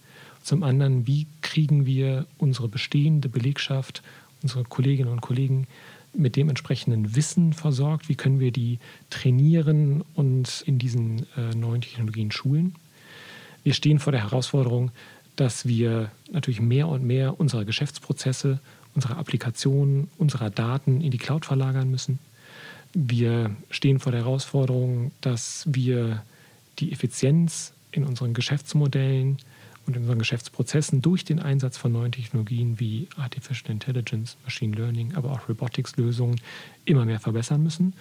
Zum 0.43 0.63
anderen, 0.63 1.07
wie 1.07 1.27
kriegen 1.41 1.85
wir 1.85 2.25
unsere 2.37 2.67
bestehende 2.67 3.29
Belegschaft, 3.29 4.03
unsere 4.41 4.63
Kolleginnen 4.63 5.11
und 5.11 5.21
Kollegen 5.21 5.67
mit 6.13 6.35
dem 6.35 6.49
entsprechenden 6.49 7.15
Wissen 7.15 7.53
versorgt? 7.53 8.09
Wie 8.09 8.15
können 8.15 8.39
wir 8.39 8.51
die 8.51 8.79
trainieren 9.09 10.03
und 10.13 10.63
in 10.65 10.79
diesen 10.79 11.25
äh, 11.37 11.55
neuen 11.55 11.81
Technologien 11.81 12.31
schulen? 12.31 12.75
Wir 13.63 13.73
stehen 13.73 13.99
vor 13.99 14.11
der 14.11 14.23
Herausforderung, 14.23 14.91
dass 15.35 15.67
wir 15.67 16.11
natürlich 16.31 16.61
mehr 16.61 16.87
und 16.87 17.03
mehr 17.03 17.39
unsere 17.39 17.65
Geschäftsprozesse, 17.65 18.59
unsere 18.93 19.15
Applikationen, 19.15 20.09
unserer 20.17 20.49
Daten 20.49 21.01
in 21.01 21.11
die 21.11 21.17
Cloud 21.17 21.45
verlagern 21.45 21.89
müssen. 21.89 22.19
Wir 22.93 23.55
stehen 23.71 23.99
vor 23.99 24.11
der 24.11 24.21
Herausforderung, 24.21 25.11
dass 25.21 25.65
wir 25.67 26.23
die 26.79 26.91
Effizienz 26.91 27.73
in 27.91 28.03
unseren 28.03 28.33
Geschäftsmodellen 28.33 29.37
und 29.85 29.95
in 29.95 30.03
unseren 30.03 30.19
Geschäftsprozessen 30.19 31.01
durch 31.01 31.25
den 31.25 31.39
Einsatz 31.39 31.77
von 31.77 31.91
neuen 31.91 32.11
Technologien 32.11 32.79
wie 32.79 33.07
Artificial 33.17 33.71
Intelligence, 33.71 34.37
Machine 34.43 34.75
Learning, 34.75 35.15
aber 35.15 35.31
auch 35.31 35.49
Robotics-Lösungen 35.49 36.39
immer 36.85 37.05
mehr 37.05 37.19
verbessern 37.19 37.63
müssen. 37.63 37.93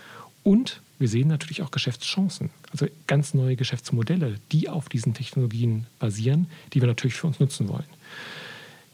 Und 0.44 0.82
wir 0.98 1.08
sehen 1.08 1.28
natürlich 1.28 1.62
auch 1.62 1.70
Geschäftschancen, 1.70 2.50
also 2.70 2.86
ganz 3.06 3.32
neue 3.32 3.56
Geschäftsmodelle, 3.56 4.38
die 4.50 4.68
auf 4.68 4.88
diesen 4.88 5.14
Technologien 5.14 5.86
basieren, 5.98 6.48
die 6.72 6.80
wir 6.80 6.88
natürlich 6.88 7.14
für 7.14 7.28
uns 7.28 7.40
nutzen 7.40 7.68
wollen. 7.68 7.84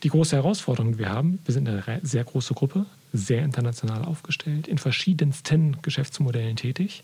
Die 0.02 0.08
große 0.08 0.36
Herausforderung, 0.36 0.92
die 0.92 0.98
wir 0.98 1.08
haben, 1.08 1.40
wir 1.44 1.52
sind 1.52 1.68
eine 1.68 2.00
sehr 2.02 2.24
große 2.24 2.54
Gruppe, 2.54 2.86
sehr 3.12 3.42
international 3.42 4.04
aufgestellt, 4.04 4.68
in 4.68 4.78
verschiedensten 4.78 5.78
Geschäftsmodellen 5.82 6.56
tätig. 6.56 7.02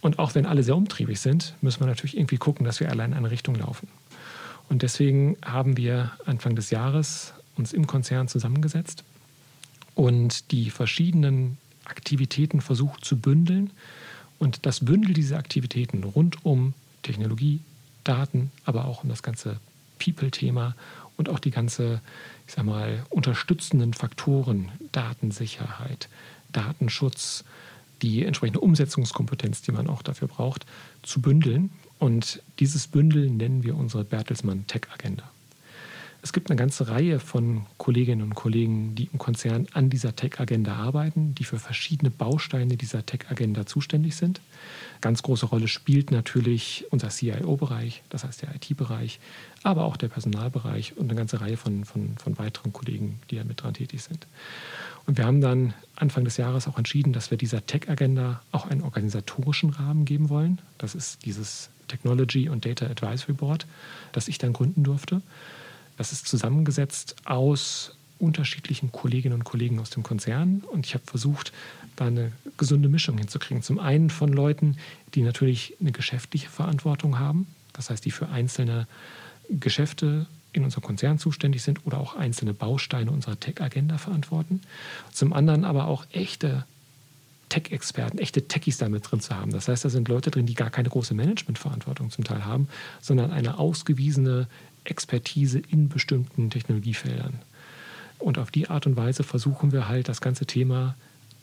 Und 0.00 0.18
auch 0.18 0.34
wenn 0.34 0.46
alle 0.46 0.62
sehr 0.62 0.76
umtriebig 0.76 1.20
sind, 1.20 1.54
müssen 1.60 1.80
wir 1.80 1.86
natürlich 1.86 2.16
irgendwie 2.16 2.38
gucken, 2.38 2.64
dass 2.64 2.80
wir 2.80 2.90
alle 2.90 3.04
in 3.04 3.14
eine 3.14 3.30
Richtung 3.30 3.54
laufen. 3.54 3.88
Und 4.68 4.82
deswegen 4.82 5.36
haben 5.44 5.76
wir 5.76 6.12
Anfang 6.26 6.56
des 6.56 6.70
Jahres 6.70 7.34
uns 7.56 7.72
im 7.72 7.86
Konzern 7.86 8.28
zusammengesetzt 8.28 9.04
und 9.94 10.52
die 10.52 10.70
verschiedenen 10.70 11.58
Aktivitäten 11.84 12.60
versucht 12.60 13.04
zu 13.04 13.18
bündeln. 13.18 13.70
Und 14.38 14.66
das 14.66 14.84
Bündel 14.84 15.14
dieser 15.14 15.38
Aktivitäten 15.38 16.04
rund 16.04 16.44
um 16.44 16.74
Technologie, 17.02 17.60
Daten, 18.04 18.52
aber 18.64 18.84
auch 18.84 19.02
um 19.02 19.08
das 19.08 19.22
ganze 19.22 19.58
People-Thema 19.98 20.76
und 21.18 21.28
auch 21.28 21.40
die 21.40 21.50
ganze, 21.50 22.00
ich 22.46 22.54
sag 22.54 22.64
mal, 22.64 23.04
unterstützenden 23.10 23.92
Faktoren, 23.92 24.70
Datensicherheit, 24.92 26.08
Datenschutz, 26.52 27.44
die 28.00 28.24
entsprechende 28.24 28.60
Umsetzungskompetenz, 28.60 29.60
die 29.60 29.72
man 29.72 29.88
auch 29.88 30.02
dafür 30.02 30.28
braucht, 30.28 30.64
zu 31.02 31.20
bündeln. 31.20 31.70
Und 31.98 32.42
dieses 32.60 32.86
Bündel 32.86 33.28
nennen 33.28 33.64
wir 33.64 33.76
unsere 33.76 34.04
Bertelsmann 34.04 34.66
Tech 34.68 34.82
Agenda. 34.94 35.28
Es 36.20 36.32
gibt 36.32 36.50
eine 36.50 36.58
ganze 36.58 36.88
Reihe 36.88 37.20
von 37.20 37.66
Kolleginnen 37.76 38.22
und 38.22 38.34
Kollegen, 38.34 38.96
die 38.96 39.08
im 39.12 39.18
Konzern 39.18 39.68
an 39.72 39.88
dieser 39.88 40.16
Tech-Agenda 40.16 40.74
arbeiten, 40.74 41.34
die 41.36 41.44
für 41.44 41.60
verschiedene 41.60 42.10
Bausteine 42.10 42.76
dieser 42.76 43.06
Tech-Agenda 43.06 43.66
zuständig 43.66 44.16
sind. 44.16 44.40
Ganz 45.00 45.22
große 45.22 45.46
Rolle 45.46 45.68
spielt 45.68 46.10
natürlich 46.10 46.86
unser 46.90 47.10
CIO-Bereich, 47.10 48.02
das 48.10 48.24
heißt 48.24 48.42
der 48.42 48.54
IT-Bereich, 48.56 49.20
aber 49.62 49.84
auch 49.84 49.96
der 49.96 50.08
Personalbereich 50.08 50.96
und 50.96 51.04
eine 51.04 51.14
ganze 51.14 51.40
Reihe 51.40 51.56
von, 51.56 51.84
von, 51.84 52.16
von 52.18 52.36
weiteren 52.36 52.72
Kollegen, 52.72 53.20
die 53.30 53.36
da 53.36 53.44
mit 53.44 53.62
dran 53.62 53.74
tätig 53.74 54.02
sind. 54.02 54.26
Und 55.06 55.18
wir 55.18 55.24
haben 55.24 55.40
dann 55.40 55.72
Anfang 55.94 56.24
des 56.24 56.36
Jahres 56.36 56.66
auch 56.66 56.78
entschieden, 56.78 57.12
dass 57.12 57.30
wir 57.30 57.38
dieser 57.38 57.64
Tech-Agenda 57.64 58.42
auch 58.50 58.66
einen 58.66 58.82
organisatorischen 58.82 59.70
Rahmen 59.70 60.04
geben 60.04 60.30
wollen. 60.30 60.60
Das 60.78 60.96
ist 60.96 61.24
dieses 61.24 61.70
Technology 61.86 62.48
und 62.48 62.66
Data 62.66 62.86
Advisory 62.86 63.34
Board, 63.34 63.66
das 64.12 64.26
ich 64.26 64.38
dann 64.38 64.52
gründen 64.52 64.82
durfte. 64.82 65.22
Das 65.98 66.12
ist 66.12 66.26
zusammengesetzt 66.26 67.16
aus 67.24 67.96
unterschiedlichen 68.18 68.90
Kolleginnen 68.90 69.34
und 69.34 69.44
Kollegen 69.44 69.78
aus 69.78 69.90
dem 69.90 70.02
Konzern 70.02 70.62
und 70.72 70.86
ich 70.86 70.94
habe 70.94 71.04
versucht, 71.04 71.52
da 71.96 72.06
eine 72.06 72.32
gesunde 72.56 72.88
Mischung 72.88 73.18
hinzukriegen. 73.18 73.62
Zum 73.62 73.78
einen 73.78 74.10
von 74.10 74.32
Leuten, 74.32 74.76
die 75.14 75.22
natürlich 75.22 75.76
eine 75.80 75.92
geschäftliche 75.92 76.48
Verantwortung 76.48 77.18
haben, 77.18 77.46
das 77.72 77.90
heißt, 77.90 78.04
die 78.04 78.10
für 78.10 78.28
einzelne 78.28 78.86
Geschäfte 79.50 80.26
in 80.52 80.64
unserem 80.64 80.82
Konzern 80.82 81.18
zuständig 81.18 81.62
sind 81.62 81.84
oder 81.86 81.98
auch 81.98 82.16
einzelne 82.16 82.54
Bausteine 82.54 83.10
unserer 83.10 83.38
Tech-Agenda 83.38 83.98
verantworten. 83.98 84.62
Zum 85.12 85.32
anderen 85.32 85.64
aber 85.64 85.86
auch 85.86 86.06
echte 86.10 86.64
Tech-Experten, 87.48 88.18
echte 88.18 88.46
Techies 88.46 88.78
damit 88.78 89.10
drin 89.10 89.20
zu 89.20 89.34
haben. 89.34 89.52
Das 89.52 89.68
heißt, 89.68 89.84
da 89.84 89.88
sind 89.88 90.08
Leute 90.08 90.30
drin, 90.30 90.46
die 90.46 90.54
gar 90.54 90.70
keine 90.70 90.88
große 90.88 91.14
Managementverantwortung 91.14 92.10
zum 92.10 92.24
Teil 92.24 92.44
haben, 92.44 92.68
sondern 93.00 93.30
eine 93.30 93.58
ausgewiesene 93.58 94.48
Expertise 94.88 95.60
in 95.70 95.88
bestimmten 95.88 96.50
Technologiefeldern. 96.50 97.38
Und 98.18 98.38
auf 98.38 98.50
die 98.50 98.68
Art 98.68 98.86
und 98.86 98.96
Weise 98.96 99.22
versuchen 99.22 99.72
wir 99.72 99.88
halt 99.88 100.08
das 100.08 100.20
ganze 100.20 100.46
Thema 100.46 100.96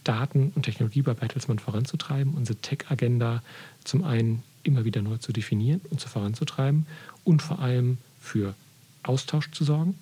Daten 0.03 0.51
und 0.55 0.63
Technologie 0.63 1.01
bei 1.01 1.13
Bertelsmann 1.13 1.59
voranzutreiben, 1.59 2.33
unsere 2.33 2.57
Tech-Agenda 2.59 3.41
zum 3.83 4.03
einen 4.03 4.43
immer 4.63 4.85
wieder 4.85 5.01
neu 5.01 5.17
zu 5.17 5.31
definieren 5.31 5.81
und 5.89 5.99
zu 5.99 6.07
voranzutreiben 6.07 6.85
und 7.23 7.41
vor 7.41 7.59
allem 7.59 7.97
für 8.19 8.55
Austausch 9.03 9.51
zu 9.51 9.63
sorgen. 9.63 9.95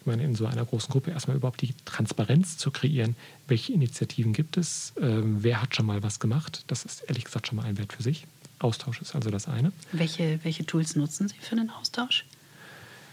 Ich 0.00 0.06
meine, 0.06 0.24
in 0.24 0.34
so 0.34 0.46
einer 0.46 0.64
großen 0.64 0.90
Gruppe 0.90 1.10
erstmal 1.10 1.36
überhaupt 1.36 1.60
die 1.60 1.74
Transparenz 1.84 2.56
zu 2.56 2.70
kreieren, 2.70 3.16
welche 3.46 3.72
Initiativen 3.72 4.32
gibt 4.32 4.56
es, 4.56 4.92
äh, 4.96 5.20
wer 5.22 5.60
hat 5.60 5.74
schon 5.74 5.86
mal 5.86 6.02
was 6.02 6.20
gemacht. 6.20 6.64
Das 6.68 6.84
ist 6.84 7.02
ehrlich 7.08 7.24
gesagt 7.24 7.48
schon 7.48 7.56
mal 7.56 7.64
ein 7.64 7.76
Wert 7.78 7.92
für 7.92 8.02
sich. 8.02 8.26
Austausch 8.58 9.00
ist 9.00 9.14
also 9.14 9.30
das 9.30 9.48
eine. 9.48 9.72
Welche, 9.92 10.40
welche 10.42 10.64
Tools 10.64 10.96
nutzen 10.96 11.28
Sie 11.28 11.36
für 11.40 11.56
den 11.56 11.70
Austausch? 11.70 12.24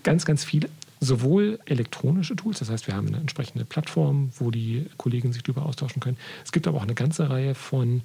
Ganz, 0.05 0.23
ganz 0.23 0.43
viele. 0.43 0.69
Sowohl 1.01 1.59
elektronische 1.65 2.35
Tools, 2.35 2.59
das 2.59 2.69
heißt, 2.69 2.85
wir 2.85 2.95
haben 2.95 3.07
eine 3.07 3.17
entsprechende 3.17 3.65
Plattform, 3.65 4.29
wo 4.37 4.51
die 4.51 4.85
Kollegen 4.97 5.33
sich 5.33 5.41
darüber 5.41 5.65
austauschen 5.65 5.99
können. 5.99 6.17
Es 6.45 6.51
gibt 6.51 6.67
aber 6.67 6.77
auch 6.77 6.83
eine 6.83 6.93
ganze 6.93 7.27
Reihe 7.27 7.55
von 7.55 8.01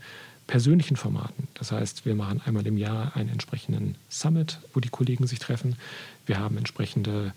persönlichen 0.47 0.97
Formaten. 0.97 1.47
Das 1.55 1.73
heißt, 1.73 2.07
wir 2.07 2.15
machen 2.15 2.41
einmal 2.47 2.67
im 2.67 2.79
Jahr 2.79 3.15
einen 3.17 3.29
entsprechenden 3.29 3.97
Summit, 4.09 4.59
wo 4.73 4.81
die 4.81 4.89
Kollegen 4.89 5.27
sich 5.27 5.41
treffen. 5.41 5.77
Wir 6.25 6.39
haben 6.39 6.57
entsprechende 6.57 7.35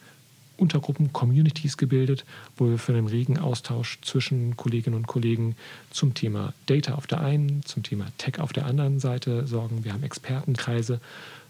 Untergruppen, 0.55 1.11
Communities 1.11 1.76
gebildet, 1.76 2.24
wo 2.55 2.70
wir 2.70 2.78
für 2.78 2.93
einen 2.93 3.07
regen 3.07 3.38
Austausch 3.38 3.99
zwischen 4.01 4.55
Kolleginnen 4.55 4.95
und 4.95 5.07
Kollegen 5.07 5.57
zum 5.91 6.14
Thema 6.14 6.53
Data 6.68 6.95
auf 6.95 7.05
der 7.05 7.20
einen, 7.20 7.64
zum 7.66 7.84
Thema 7.84 8.05
Tech 8.18 8.39
auf 8.39 8.53
der 8.53 8.66
anderen 8.66 9.01
Seite 9.01 9.45
sorgen. 9.45 9.84
Wir 9.84 9.91
haben 9.91 10.03
Expertenkreise, 10.03 11.01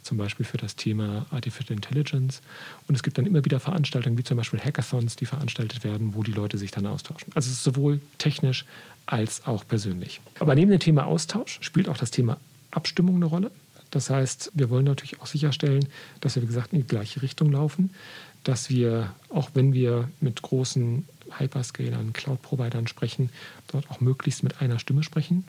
zum 0.04 0.18
Beispiel 0.18 0.46
für 0.46 0.58
das 0.58 0.76
Thema 0.76 1.26
Artificial 1.32 1.76
Intelligence. 1.76 2.42
Und 2.88 2.96
es 2.96 3.04
gibt 3.04 3.18
dann 3.18 3.26
immer 3.26 3.44
wieder 3.46 3.60
Veranstaltungen, 3.60 4.18
wie 4.18 4.24
zum 4.24 4.38
Beispiel 4.38 4.60
Hackathons, 4.60 5.16
die 5.16 5.26
veranstaltet 5.26 5.84
werden, 5.84 6.14
wo 6.16 6.24
die 6.24 6.32
Leute 6.32 6.58
sich 6.58 6.72
dann 6.72 6.86
austauschen. 6.86 7.32
Also 7.36 7.48
es 7.48 7.58
ist 7.58 7.64
sowohl 7.64 8.00
technisch 8.18 8.66
als 9.06 9.46
auch 9.46 9.68
persönlich. 9.68 10.22
Aber 10.40 10.56
neben 10.56 10.72
dem 10.72 10.80
Thema 10.80 11.06
Austausch 11.06 11.60
spielt 11.62 11.90
auch 11.90 11.98
das 11.98 12.12
Thema 12.12 12.38
Abstimmung 12.72 13.18
eine 13.18 13.26
Rolle. 13.26 13.52
Das 13.92 14.10
heißt, 14.10 14.52
wir 14.56 14.70
wollen 14.70 14.86
natürlich 14.86 15.22
auch 15.22 15.28
sicherstellen, 15.28 15.88
dass 16.22 16.36
wir, 16.36 16.44
wie 16.44 16.48
gesagt, 16.48 16.74
in 16.74 16.80
die 16.80 16.88
gleiche 16.88 17.22
Richtung 17.22 17.52
laufen 17.52 17.92
dass 18.44 18.70
wir, 18.70 19.14
auch 19.30 19.52
wenn 19.54 19.74
wir 19.74 20.10
mit 20.20 20.42
großen 20.42 21.08
Hyperscalern, 21.38 22.14
Cloud-Providern 22.14 22.88
sprechen, 22.88 23.30
dort 23.68 23.90
auch 23.90 24.02
möglichst 24.02 24.44
mit 24.44 24.62
einer 24.62 24.80
Stimme 24.80 25.04
sprechen. 25.04 25.46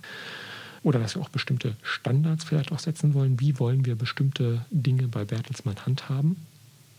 Oder 0.84 1.00
dass 1.00 1.16
wir 1.16 1.22
auch 1.22 1.30
bestimmte 1.30 1.76
Standards 1.82 2.44
vielleicht 2.44 2.70
auch 2.70 2.78
setzen 2.78 3.14
wollen. 3.14 3.40
Wie 3.40 3.58
wollen 3.58 3.84
wir 3.86 3.96
bestimmte 3.96 4.64
Dinge 4.70 5.08
bei 5.08 5.24
Bertelsmann 5.24 5.84
handhaben? 5.84 6.36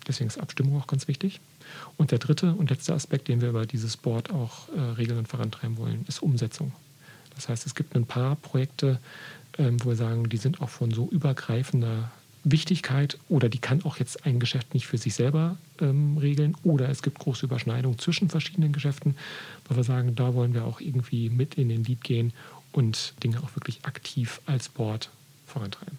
Deswegen 0.08 0.28
ist 0.28 0.40
Abstimmung 0.40 0.82
auch 0.82 0.88
ganz 0.88 1.08
wichtig. 1.08 1.40
Und 1.96 2.12
der 2.12 2.20
dritte 2.20 2.54
und 2.54 2.70
letzte 2.70 2.94
Aspekt, 2.94 3.28
den 3.28 3.42
wir 3.42 3.50
über 3.50 3.66
dieses 3.66 3.96
Board 3.96 4.32
auch 4.32 4.70
äh, 4.70 4.80
regeln 4.80 5.20
und 5.20 5.28
vorantreiben 5.28 5.78
wollen, 5.78 6.04
ist 6.08 6.22
Umsetzung. 6.22 6.74
Das 7.36 7.48
heißt, 7.48 7.66
es 7.66 7.76
gibt 7.76 7.96
ein 7.96 8.06
paar 8.06 8.36
Projekte, 8.36 9.00
ähm, 9.58 9.78
wo 9.84 9.90
wir 9.90 9.96
sagen, 9.96 10.30
die 10.30 10.38
sind 10.38 10.62
auch 10.62 10.70
von 10.70 10.92
so 10.92 11.08
übergreifender 11.10 12.12
Wichtigkeit 12.46 13.18
oder 13.28 13.50
die 13.50 13.58
kann 13.58 13.84
auch 13.84 13.98
jetzt 13.98 14.26
ein 14.26 14.40
Geschäft 14.40 14.74
nicht 14.76 14.86
für 14.86 15.00
sich 15.00 15.16
selber 15.16 15.58
ähm, 15.82 16.18
regeln 16.18 16.56
oder 16.64 16.90
es 16.90 17.02
gibt 17.02 17.18
große 17.18 17.48
Überschneidungen 17.48 17.98
zwischen 17.98 18.30
verschiedenen 18.30 18.72
Geschäften, 18.72 19.16
weil 19.68 19.78
wir 19.78 19.84
sagen, 19.84 20.16
da 20.16 20.36
wollen 20.36 20.54
wir 20.54 20.66
auch 20.66 20.80
irgendwie 20.80 21.30
mit 21.30 21.56
in 21.56 21.70
den 21.70 21.84
Lead 21.84 22.04
gehen 22.04 22.34
und 22.76 23.14
Dinge 23.24 23.42
auch 23.42 23.56
wirklich 23.56 23.80
aktiv 23.86 24.42
als 24.46 24.70
Board 24.70 25.10
vorantreiben. 25.48 25.98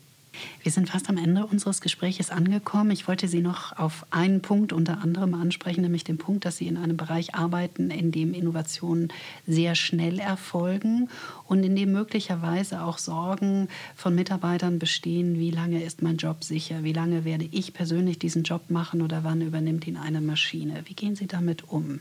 Wir 0.62 0.70
sind 0.70 0.90
fast 0.90 1.08
am 1.08 1.16
Ende 1.16 1.46
unseres 1.46 1.80
Gespräches 1.80 2.30
angekommen. 2.30 2.90
Ich 2.90 3.08
wollte 3.08 3.26
Sie 3.26 3.40
noch 3.40 3.78
auf 3.78 4.04
einen 4.10 4.42
Punkt 4.42 4.74
unter 4.74 5.00
anderem 5.00 5.32
ansprechen, 5.32 5.80
nämlich 5.80 6.04
den 6.04 6.18
Punkt, 6.18 6.44
dass 6.44 6.58
Sie 6.58 6.66
in 6.66 6.76
einem 6.76 6.98
Bereich 6.98 7.34
arbeiten, 7.34 7.90
in 7.90 8.12
dem 8.12 8.34
Innovationen 8.34 9.10
sehr 9.46 9.74
schnell 9.74 10.18
erfolgen 10.18 11.08
und 11.46 11.64
in 11.64 11.74
dem 11.74 11.92
möglicherweise 11.92 12.82
auch 12.82 12.98
Sorgen 12.98 13.68
von 13.94 14.14
Mitarbeitern 14.14 14.78
bestehen, 14.78 15.38
wie 15.38 15.50
lange 15.50 15.82
ist 15.82 16.02
mein 16.02 16.18
Job 16.18 16.44
sicher, 16.44 16.84
wie 16.84 16.92
lange 16.92 17.24
werde 17.24 17.48
ich 17.50 17.72
persönlich 17.72 18.18
diesen 18.18 18.42
Job 18.42 18.68
machen 18.68 19.00
oder 19.00 19.24
wann 19.24 19.40
übernimmt 19.40 19.86
ihn 19.86 19.96
eine 19.96 20.20
Maschine. 20.20 20.82
Wie 20.84 20.94
gehen 20.94 21.16
Sie 21.16 21.26
damit 21.26 21.68
um? 21.68 22.00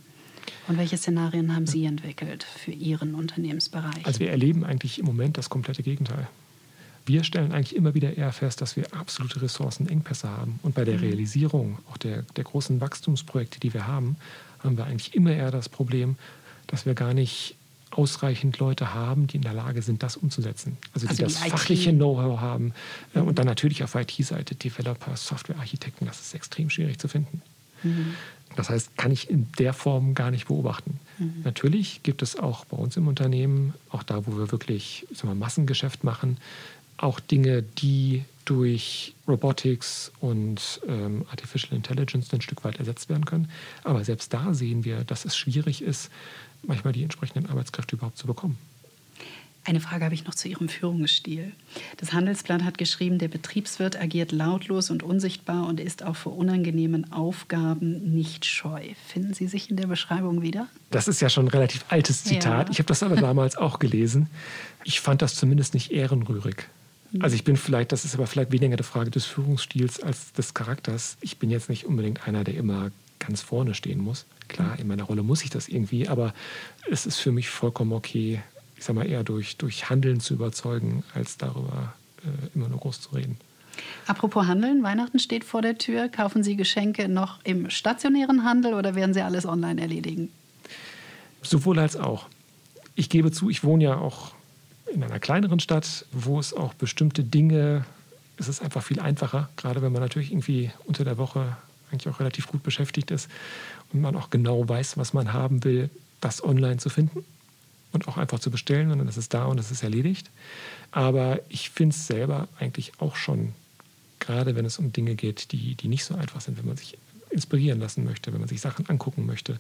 Und 0.67 0.77
welche 0.77 0.97
Szenarien 0.97 1.55
haben 1.55 1.67
Sie 1.67 1.85
entwickelt 1.85 2.43
für 2.43 2.71
Ihren 2.71 3.15
Unternehmensbereich? 3.15 4.05
Also 4.05 4.19
wir 4.19 4.31
erleben 4.31 4.63
eigentlich 4.63 4.99
im 4.99 5.05
Moment 5.05 5.37
das 5.37 5.49
komplette 5.49 5.83
Gegenteil. 5.83 6.27
Wir 7.05 7.23
stellen 7.23 7.51
eigentlich 7.51 7.75
immer 7.75 7.93
wieder 7.93 8.17
eher 8.17 8.31
fest, 8.31 8.61
dass 8.61 8.75
wir 8.75 8.85
absolute 8.93 9.41
Ressourcenengpässe 9.41 10.27
haben. 10.27 10.59
Und 10.63 10.73
bei 10.73 10.85
der 10.85 10.95
mhm. 10.95 11.01
Realisierung 11.01 11.77
auch 11.91 11.97
der, 11.97 12.23
der 12.35 12.43
großen 12.43 12.81
Wachstumsprojekte, 12.81 13.59
die 13.59 13.73
wir 13.73 13.85
haben, 13.85 14.15
haben 14.59 14.77
wir 14.77 14.85
eigentlich 14.85 15.13
immer 15.13 15.31
eher 15.31 15.51
das 15.51 15.69
Problem, 15.69 16.15
dass 16.67 16.85
wir 16.87 16.95
gar 16.95 17.13
nicht 17.13 17.55
ausreichend 17.91 18.59
Leute 18.59 18.93
haben, 18.93 19.27
die 19.27 19.37
in 19.37 19.43
der 19.43 19.53
Lage 19.53 19.81
sind, 19.81 20.03
das 20.03 20.17
umzusetzen. 20.17 20.77
Also, 20.93 21.07
also 21.07 21.17
die 21.17 21.23
das 21.23 21.37
fachliche 21.37 21.93
Know-how 21.93 22.39
haben. 22.41 22.73
Mhm. 23.13 23.27
Und 23.27 23.39
dann 23.39 23.45
natürlich 23.45 23.83
auf 23.83 23.95
IT-Seite 23.95 24.55
Developer, 24.55 25.15
Softwarearchitekten, 25.15 26.07
das 26.07 26.19
ist 26.19 26.33
extrem 26.33 26.69
schwierig 26.69 26.99
zu 26.99 27.07
finden. 27.07 27.41
Mhm. 27.83 28.15
Das 28.56 28.70
heißt, 28.70 28.97
kann 28.97 29.12
ich 29.12 29.30
in 29.30 29.47
der 29.60 29.74
Form 29.74 30.14
gar 30.14 30.32
nicht 30.32 30.47
beobachten. 30.47 30.99
Mhm. 31.18 31.41
Natürlich 31.43 32.03
gibt 32.03 32.22
es 32.22 32.38
auch 32.38 32.66
bei 32.66 32.78
uns 32.78 32.97
im 32.97 33.08
Unternehmen, 33.08 33.74
auch 33.89 34.03
da, 34.03 34.26
wo 34.26 34.38
wir 34.38 34.51
wirklich 34.51 35.08
sagen 35.14 35.30
wir, 35.30 35.36
Massengeschäft 35.36 36.03
machen, 36.03 36.38
auch 36.97 37.20
Dinge, 37.20 37.62
die 37.62 38.24
durch 38.45 39.16
Robotics 39.28 40.12
und 40.20 40.80
ähm, 40.88 41.26
Artificial 41.30 41.76
Intelligence 41.76 42.32
ein 42.34 42.41
Stück 42.41 42.64
weit 42.64 42.78
ersetzt 42.78 43.10
werden 43.10 43.26
können. 43.26 43.49
Aber 43.84 44.03
selbst 44.03 44.34
da 44.34 44.53
sehen 44.53 44.86
wir, 44.86 45.03
dass 45.03 45.26
es 45.26 45.36
schwierig 45.36 45.82
ist, 45.82 46.12
manchmal 46.64 46.93
die 46.93 47.03
entsprechenden 47.03 47.49
Arbeitskräfte 47.49 47.95
überhaupt 47.95 48.18
zu 48.18 48.28
bekommen. 48.28 48.58
Eine 49.68 49.80
Frage 49.80 50.05
habe 50.05 50.13
ich 50.13 50.26
noch 50.26 50.36
zu 50.36 50.47
Ihrem 50.47 50.70
Führungsstil. 50.70 51.51
Das 51.97 52.13
Handelsblatt 52.13 52.63
hat 52.63 52.78
geschrieben, 52.78 53.18
der 53.18 53.30
Betriebswirt 53.30 53.99
agiert 53.99 54.32
lautlos 54.32 54.91
und 54.91 55.01
unsichtbar 55.01 55.68
und 55.68 55.80
ist 55.80 56.03
auch 56.03 56.16
vor 56.16 56.38
unangenehmen 56.38 57.11
Aufgaben 57.11 58.13
nicht 58.13 58.45
scheu. 58.45 58.82
Finden 59.07 59.34
Sie 59.34 59.47
sich 59.47 59.72
in 59.72 59.76
der 59.76 59.88
Beschreibung 59.88 60.43
wieder? 60.43 60.68
Das 60.91 61.07
ist 61.07 61.20
ja 61.20 61.30
schon 61.30 61.45
ein 61.45 61.49
relativ 61.49 61.84
altes 61.89 62.24
Zitat. 62.24 62.68
Ja. 62.68 62.72
Ich 62.72 62.78
habe 62.78 62.88
das 62.88 63.01
aber 63.01 63.16
damals 63.16 63.57
auch 63.57 63.80
gelesen. 63.80 64.28
Ich 64.84 65.01
fand 65.01 65.24
das 65.24 65.34
zumindest 65.34 65.74
nicht 65.74 65.91
ehrenrührig. 65.91 66.68
Also 67.20 67.36
ich 67.36 67.43
bin 67.43 67.57
vielleicht, 67.57 67.91
das 67.91 68.05
ist 68.05 68.13
aber 68.13 68.28
vielleicht 68.28 68.51
weniger 68.51 68.74
eine 68.74 68.84
Frage 68.84 69.09
des 69.09 69.26
Führungsstils 69.26 69.99
als 69.99 70.34
des 70.34 70.53
Charakters. 70.53 71.18
Ich 71.22 71.38
bin 71.38 71.49
jetzt 71.49 71.70
nicht 71.70 71.86
unbedingt 71.86 72.28
einer, 72.28 72.43
der 72.43 72.55
immer 72.55 72.91
ganz 73.18 73.41
vorne 73.41 73.74
stehen 73.74 73.99
muss. 73.99 74.26
Klar, 74.47 74.78
in 74.78 74.88
meiner 74.88 75.03
Rolle 75.03 75.24
muss 75.24 75.43
ich 75.43 75.49
das 75.49 75.68
irgendwie, 75.68 76.07
aber 76.07 76.34
es 76.91 77.05
ist 77.05 77.18
für 77.18 77.32
mich 77.32 77.49
vollkommen 77.49 77.93
okay, 77.93 78.41
ich 78.78 78.84
sag 78.84 78.95
mal, 78.95 79.07
eher 79.07 79.23
durch, 79.23 79.57
durch 79.57 79.89
Handeln 79.89 80.19
zu 80.19 80.34
überzeugen, 80.34 81.03
als 81.13 81.38
darüber 81.38 81.93
äh, 82.23 82.55
immer 82.55 82.67
nur 82.67 82.80
groß 82.80 83.01
zu 83.01 83.15
reden. 83.15 83.38
Apropos 84.07 84.47
Handeln, 84.47 84.84
Weihnachten 84.84 85.19
steht 85.19 85.43
vor 85.43 85.61
der 85.61 85.78
Tür. 85.78 86.07
Kaufen 86.09 86.43
Sie 86.43 86.55
Geschenke 86.55 87.09
noch 87.09 87.39
im 87.43 87.69
stationären 87.69 88.43
Handel 88.43 88.73
oder 88.73 88.95
werden 88.95 89.13
Sie 89.13 89.21
alles 89.21 89.45
online 89.45 89.82
erledigen? 89.82 90.30
Sowohl 91.41 91.80
als 91.80 91.95
auch. 91.95 92.28
Ich 92.95 93.09
gebe 93.09 93.32
zu, 93.32 93.49
ich 93.49 93.63
wohne 93.63 93.84
ja 93.84 93.97
auch 93.97 94.34
in 94.93 95.03
einer 95.03 95.19
kleineren 95.19 95.59
Stadt, 95.59 96.05
wo 96.11 96.39
es 96.39 96.53
auch 96.53 96.73
bestimmte 96.73 97.23
Dinge, 97.23 97.86
es 98.38 98.47
ist 98.47 98.61
einfach 98.61 98.84
viel 98.84 98.99
einfacher, 98.99 99.49
gerade 99.57 99.82
wenn 99.82 99.91
man 99.91 100.01
natürlich 100.01 100.32
irgendwie 100.32 100.71
unter 100.86 101.03
der 101.03 101.17
Woche 101.17 101.57
eigentlich 101.91 102.13
auch 102.13 102.19
relativ 102.19 102.47
gut 102.47 102.63
beschäftigt 102.63 103.11
ist 103.11 103.30
und 103.91 104.01
man 104.01 104.15
auch 104.15 104.30
genau 104.30 104.67
weiß, 104.67 104.97
was 104.97 105.13
man 105.13 105.34
haben 105.34 105.63
will, 105.63 105.89
das 106.21 106.43
online 106.43 106.78
zu 106.78 106.89
finden 106.89 107.26
und 107.95 108.07
auch 108.07 108.17
einfach 108.17 108.39
zu 108.39 108.51
bestellen 108.51 108.91
und 108.91 108.99
dann 108.99 109.07
ist 109.07 109.33
da 109.33 109.45
und 109.45 109.59
es 109.59 109.71
ist 109.71 109.83
erledigt. 109.83 110.29
Aber 110.91 111.39
ich 111.49 111.69
finde 111.69 111.95
es 111.95 112.07
selber 112.07 112.47
eigentlich 112.59 112.93
auch 112.99 113.15
schon, 113.15 113.53
gerade 114.19 114.55
wenn 114.55 114.65
es 114.65 114.77
um 114.77 114.93
Dinge 114.93 115.15
geht, 115.15 115.51
die, 115.51 115.75
die 115.75 115.87
nicht 115.87 116.05
so 116.05 116.15
einfach 116.15 116.41
sind, 116.41 116.57
wenn 116.57 116.67
man 116.67 116.77
sich 116.77 116.97
inspirieren 117.31 117.79
lassen 117.79 118.03
möchte, 118.03 118.31
wenn 118.31 118.39
man 118.39 118.49
sich 118.49 118.61
Sachen 118.61 118.87
angucken 118.87 119.25
möchte. 119.25 119.59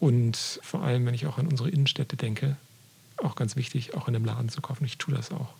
Und 0.00 0.60
vor 0.62 0.82
allem, 0.82 1.04
wenn 1.06 1.14
ich 1.14 1.26
auch 1.26 1.38
an 1.38 1.46
unsere 1.46 1.68
Innenstädte 1.68 2.16
denke, 2.16 2.56
auch 3.18 3.36
ganz 3.36 3.56
wichtig, 3.56 3.94
auch 3.94 4.08
in 4.08 4.16
einem 4.16 4.24
Laden 4.24 4.48
zu 4.48 4.60
kaufen. 4.60 4.84
Ich 4.84 4.98
tue 4.98 5.14
das 5.14 5.30
auch. 5.30 5.54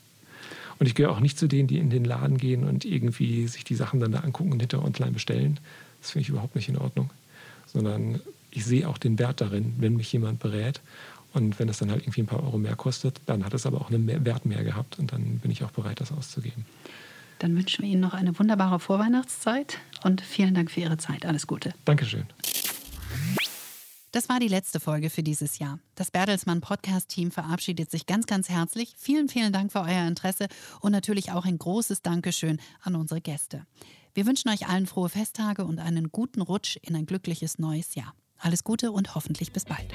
Und 0.78 0.86
ich 0.86 0.94
gehöre 0.94 1.12
auch 1.12 1.20
nicht 1.20 1.38
zu 1.38 1.46
denen, 1.46 1.68
die 1.68 1.78
in 1.78 1.90
den 1.90 2.04
Laden 2.04 2.38
gehen 2.38 2.64
und 2.64 2.84
irgendwie 2.84 3.46
sich 3.46 3.64
die 3.64 3.74
Sachen 3.74 4.00
dann 4.00 4.12
da 4.12 4.20
angucken 4.20 4.52
und 4.52 4.60
hinterher 4.60 4.84
online 4.84 5.12
bestellen. 5.12 5.60
Das 6.00 6.10
finde 6.10 6.22
ich 6.22 6.28
überhaupt 6.30 6.56
nicht 6.56 6.68
in 6.68 6.78
Ordnung. 6.78 7.10
Sondern 7.66 8.20
ich 8.50 8.64
sehe 8.64 8.88
auch 8.88 8.98
den 8.98 9.18
Wert 9.18 9.40
darin, 9.40 9.74
wenn 9.78 9.96
mich 9.96 10.12
jemand 10.12 10.40
berät. 10.40 10.80
Und 11.33 11.59
wenn 11.59 11.68
es 11.68 11.78
dann 11.78 11.91
halt 11.91 12.03
irgendwie 12.03 12.22
ein 12.22 12.26
paar 12.26 12.43
Euro 12.43 12.59
mehr 12.59 12.76
kostet, 12.76 13.20
dann 13.26 13.45
hat 13.45 13.55
es 13.55 13.66
aber 13.66 13.80
auch 13.80 13.91
einen 13.91 14.07
Wert 14.24 14.47
mehr 14.47 14.64
gehabt 14.64 14.99
und 14.99 15.12
dann 15.12 15.39
bin 15.39 15.51
ich 15.51 15.64
auch 15.64 15.70
bereit, 15.70 16.01
das 16.01 16.12
auszugeben. 16.12 16.66
Dann 17.39 17.57
wünschen 17.57 17.83
wir 17.83 17.91
Ihnen 17.91 18.01
noch 18.01 18.14
eine 18.14 18.39
wunderbare 18.39 18.78
Vorweihnachtszeit 18.78 19.78
und 20.05 20.20
vielen 20.20 20.55
Dank 20.55 20.70
für 20.70 20.80
Ihre 20.80 20.99
Zeit. 20.99 21.26
Alles 21.26 21.47
Gute. 21.47 21.74
Dankeschön. 21.85 22.24
Das 24.12 24.28
war 24.28 24.39
die 24.39 24.49
letzte 24.49 24.78
Folge 24.78 25.09
für 25.09 25.22
dieses 25.22 25.59
Jahr. 25.59 25.78
Das 25.95 26.11
Bertelsmann 26.11 26.61
Podcast 26.61 27.09
Team 27.09 27.30
verabschiedet 27.30 27.91
sich 27.91 28.05
ganz, 28.05 28.26
ganz 28.26 28.51
herzlich. 28.51 28.95
Vielen, 28.99 29.30
vielen 29.30 29.55
Dank 29.55 29.72
für 29.72 29.80
euer 29.80 30.07
Interesse 30.07 30.49
und 30.80 30.93
natürlich 30.93 31.33
auch 31.33 31.47
ein 31.47 31.57
großes 31.57 32.03
Dankeschön 32.03 32.61
an 32.83 32.95
unsere 32.95 33.22
Gäste. 33.22 33.66
Wir 34.12 34.26
wünschen 34.26 34.51
euch 34.51 34.68
allen 34.68 34.87
frohe 34.87 35.09
Festtage 35.09 35.64
und 35.64 35.78
einen 35.78 36.12
guten 36.12 36.43
Rutsch 36.43 36.76
in 36.83 36.95
ein 36.95 37.07
glückliches 37.07 37.59
neues 37.59 37.95
Jahr. 37.95 38.14
Alles 38.37 38.64
Gute 38.64 38.93
und 38.93 39.14
hoffentlich 39.14 39.53
bis 39.53 39.64
bald. 39.64 39.95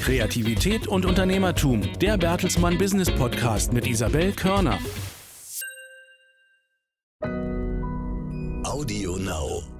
Kreativität 0.00 0.88
und 0.88 1.04
Unternehmertum. 1.04 1.82
Der 2.00 2.16
Bertelsmann 2.16 2.78
Business 2.78 3.10
Podcast 3.10 3.72
mit 3.72 3.86
Isabel 3.86 4.32
Körner. 4.32 4.78
Audio 8.64 9.16
Now. 9.16 9.79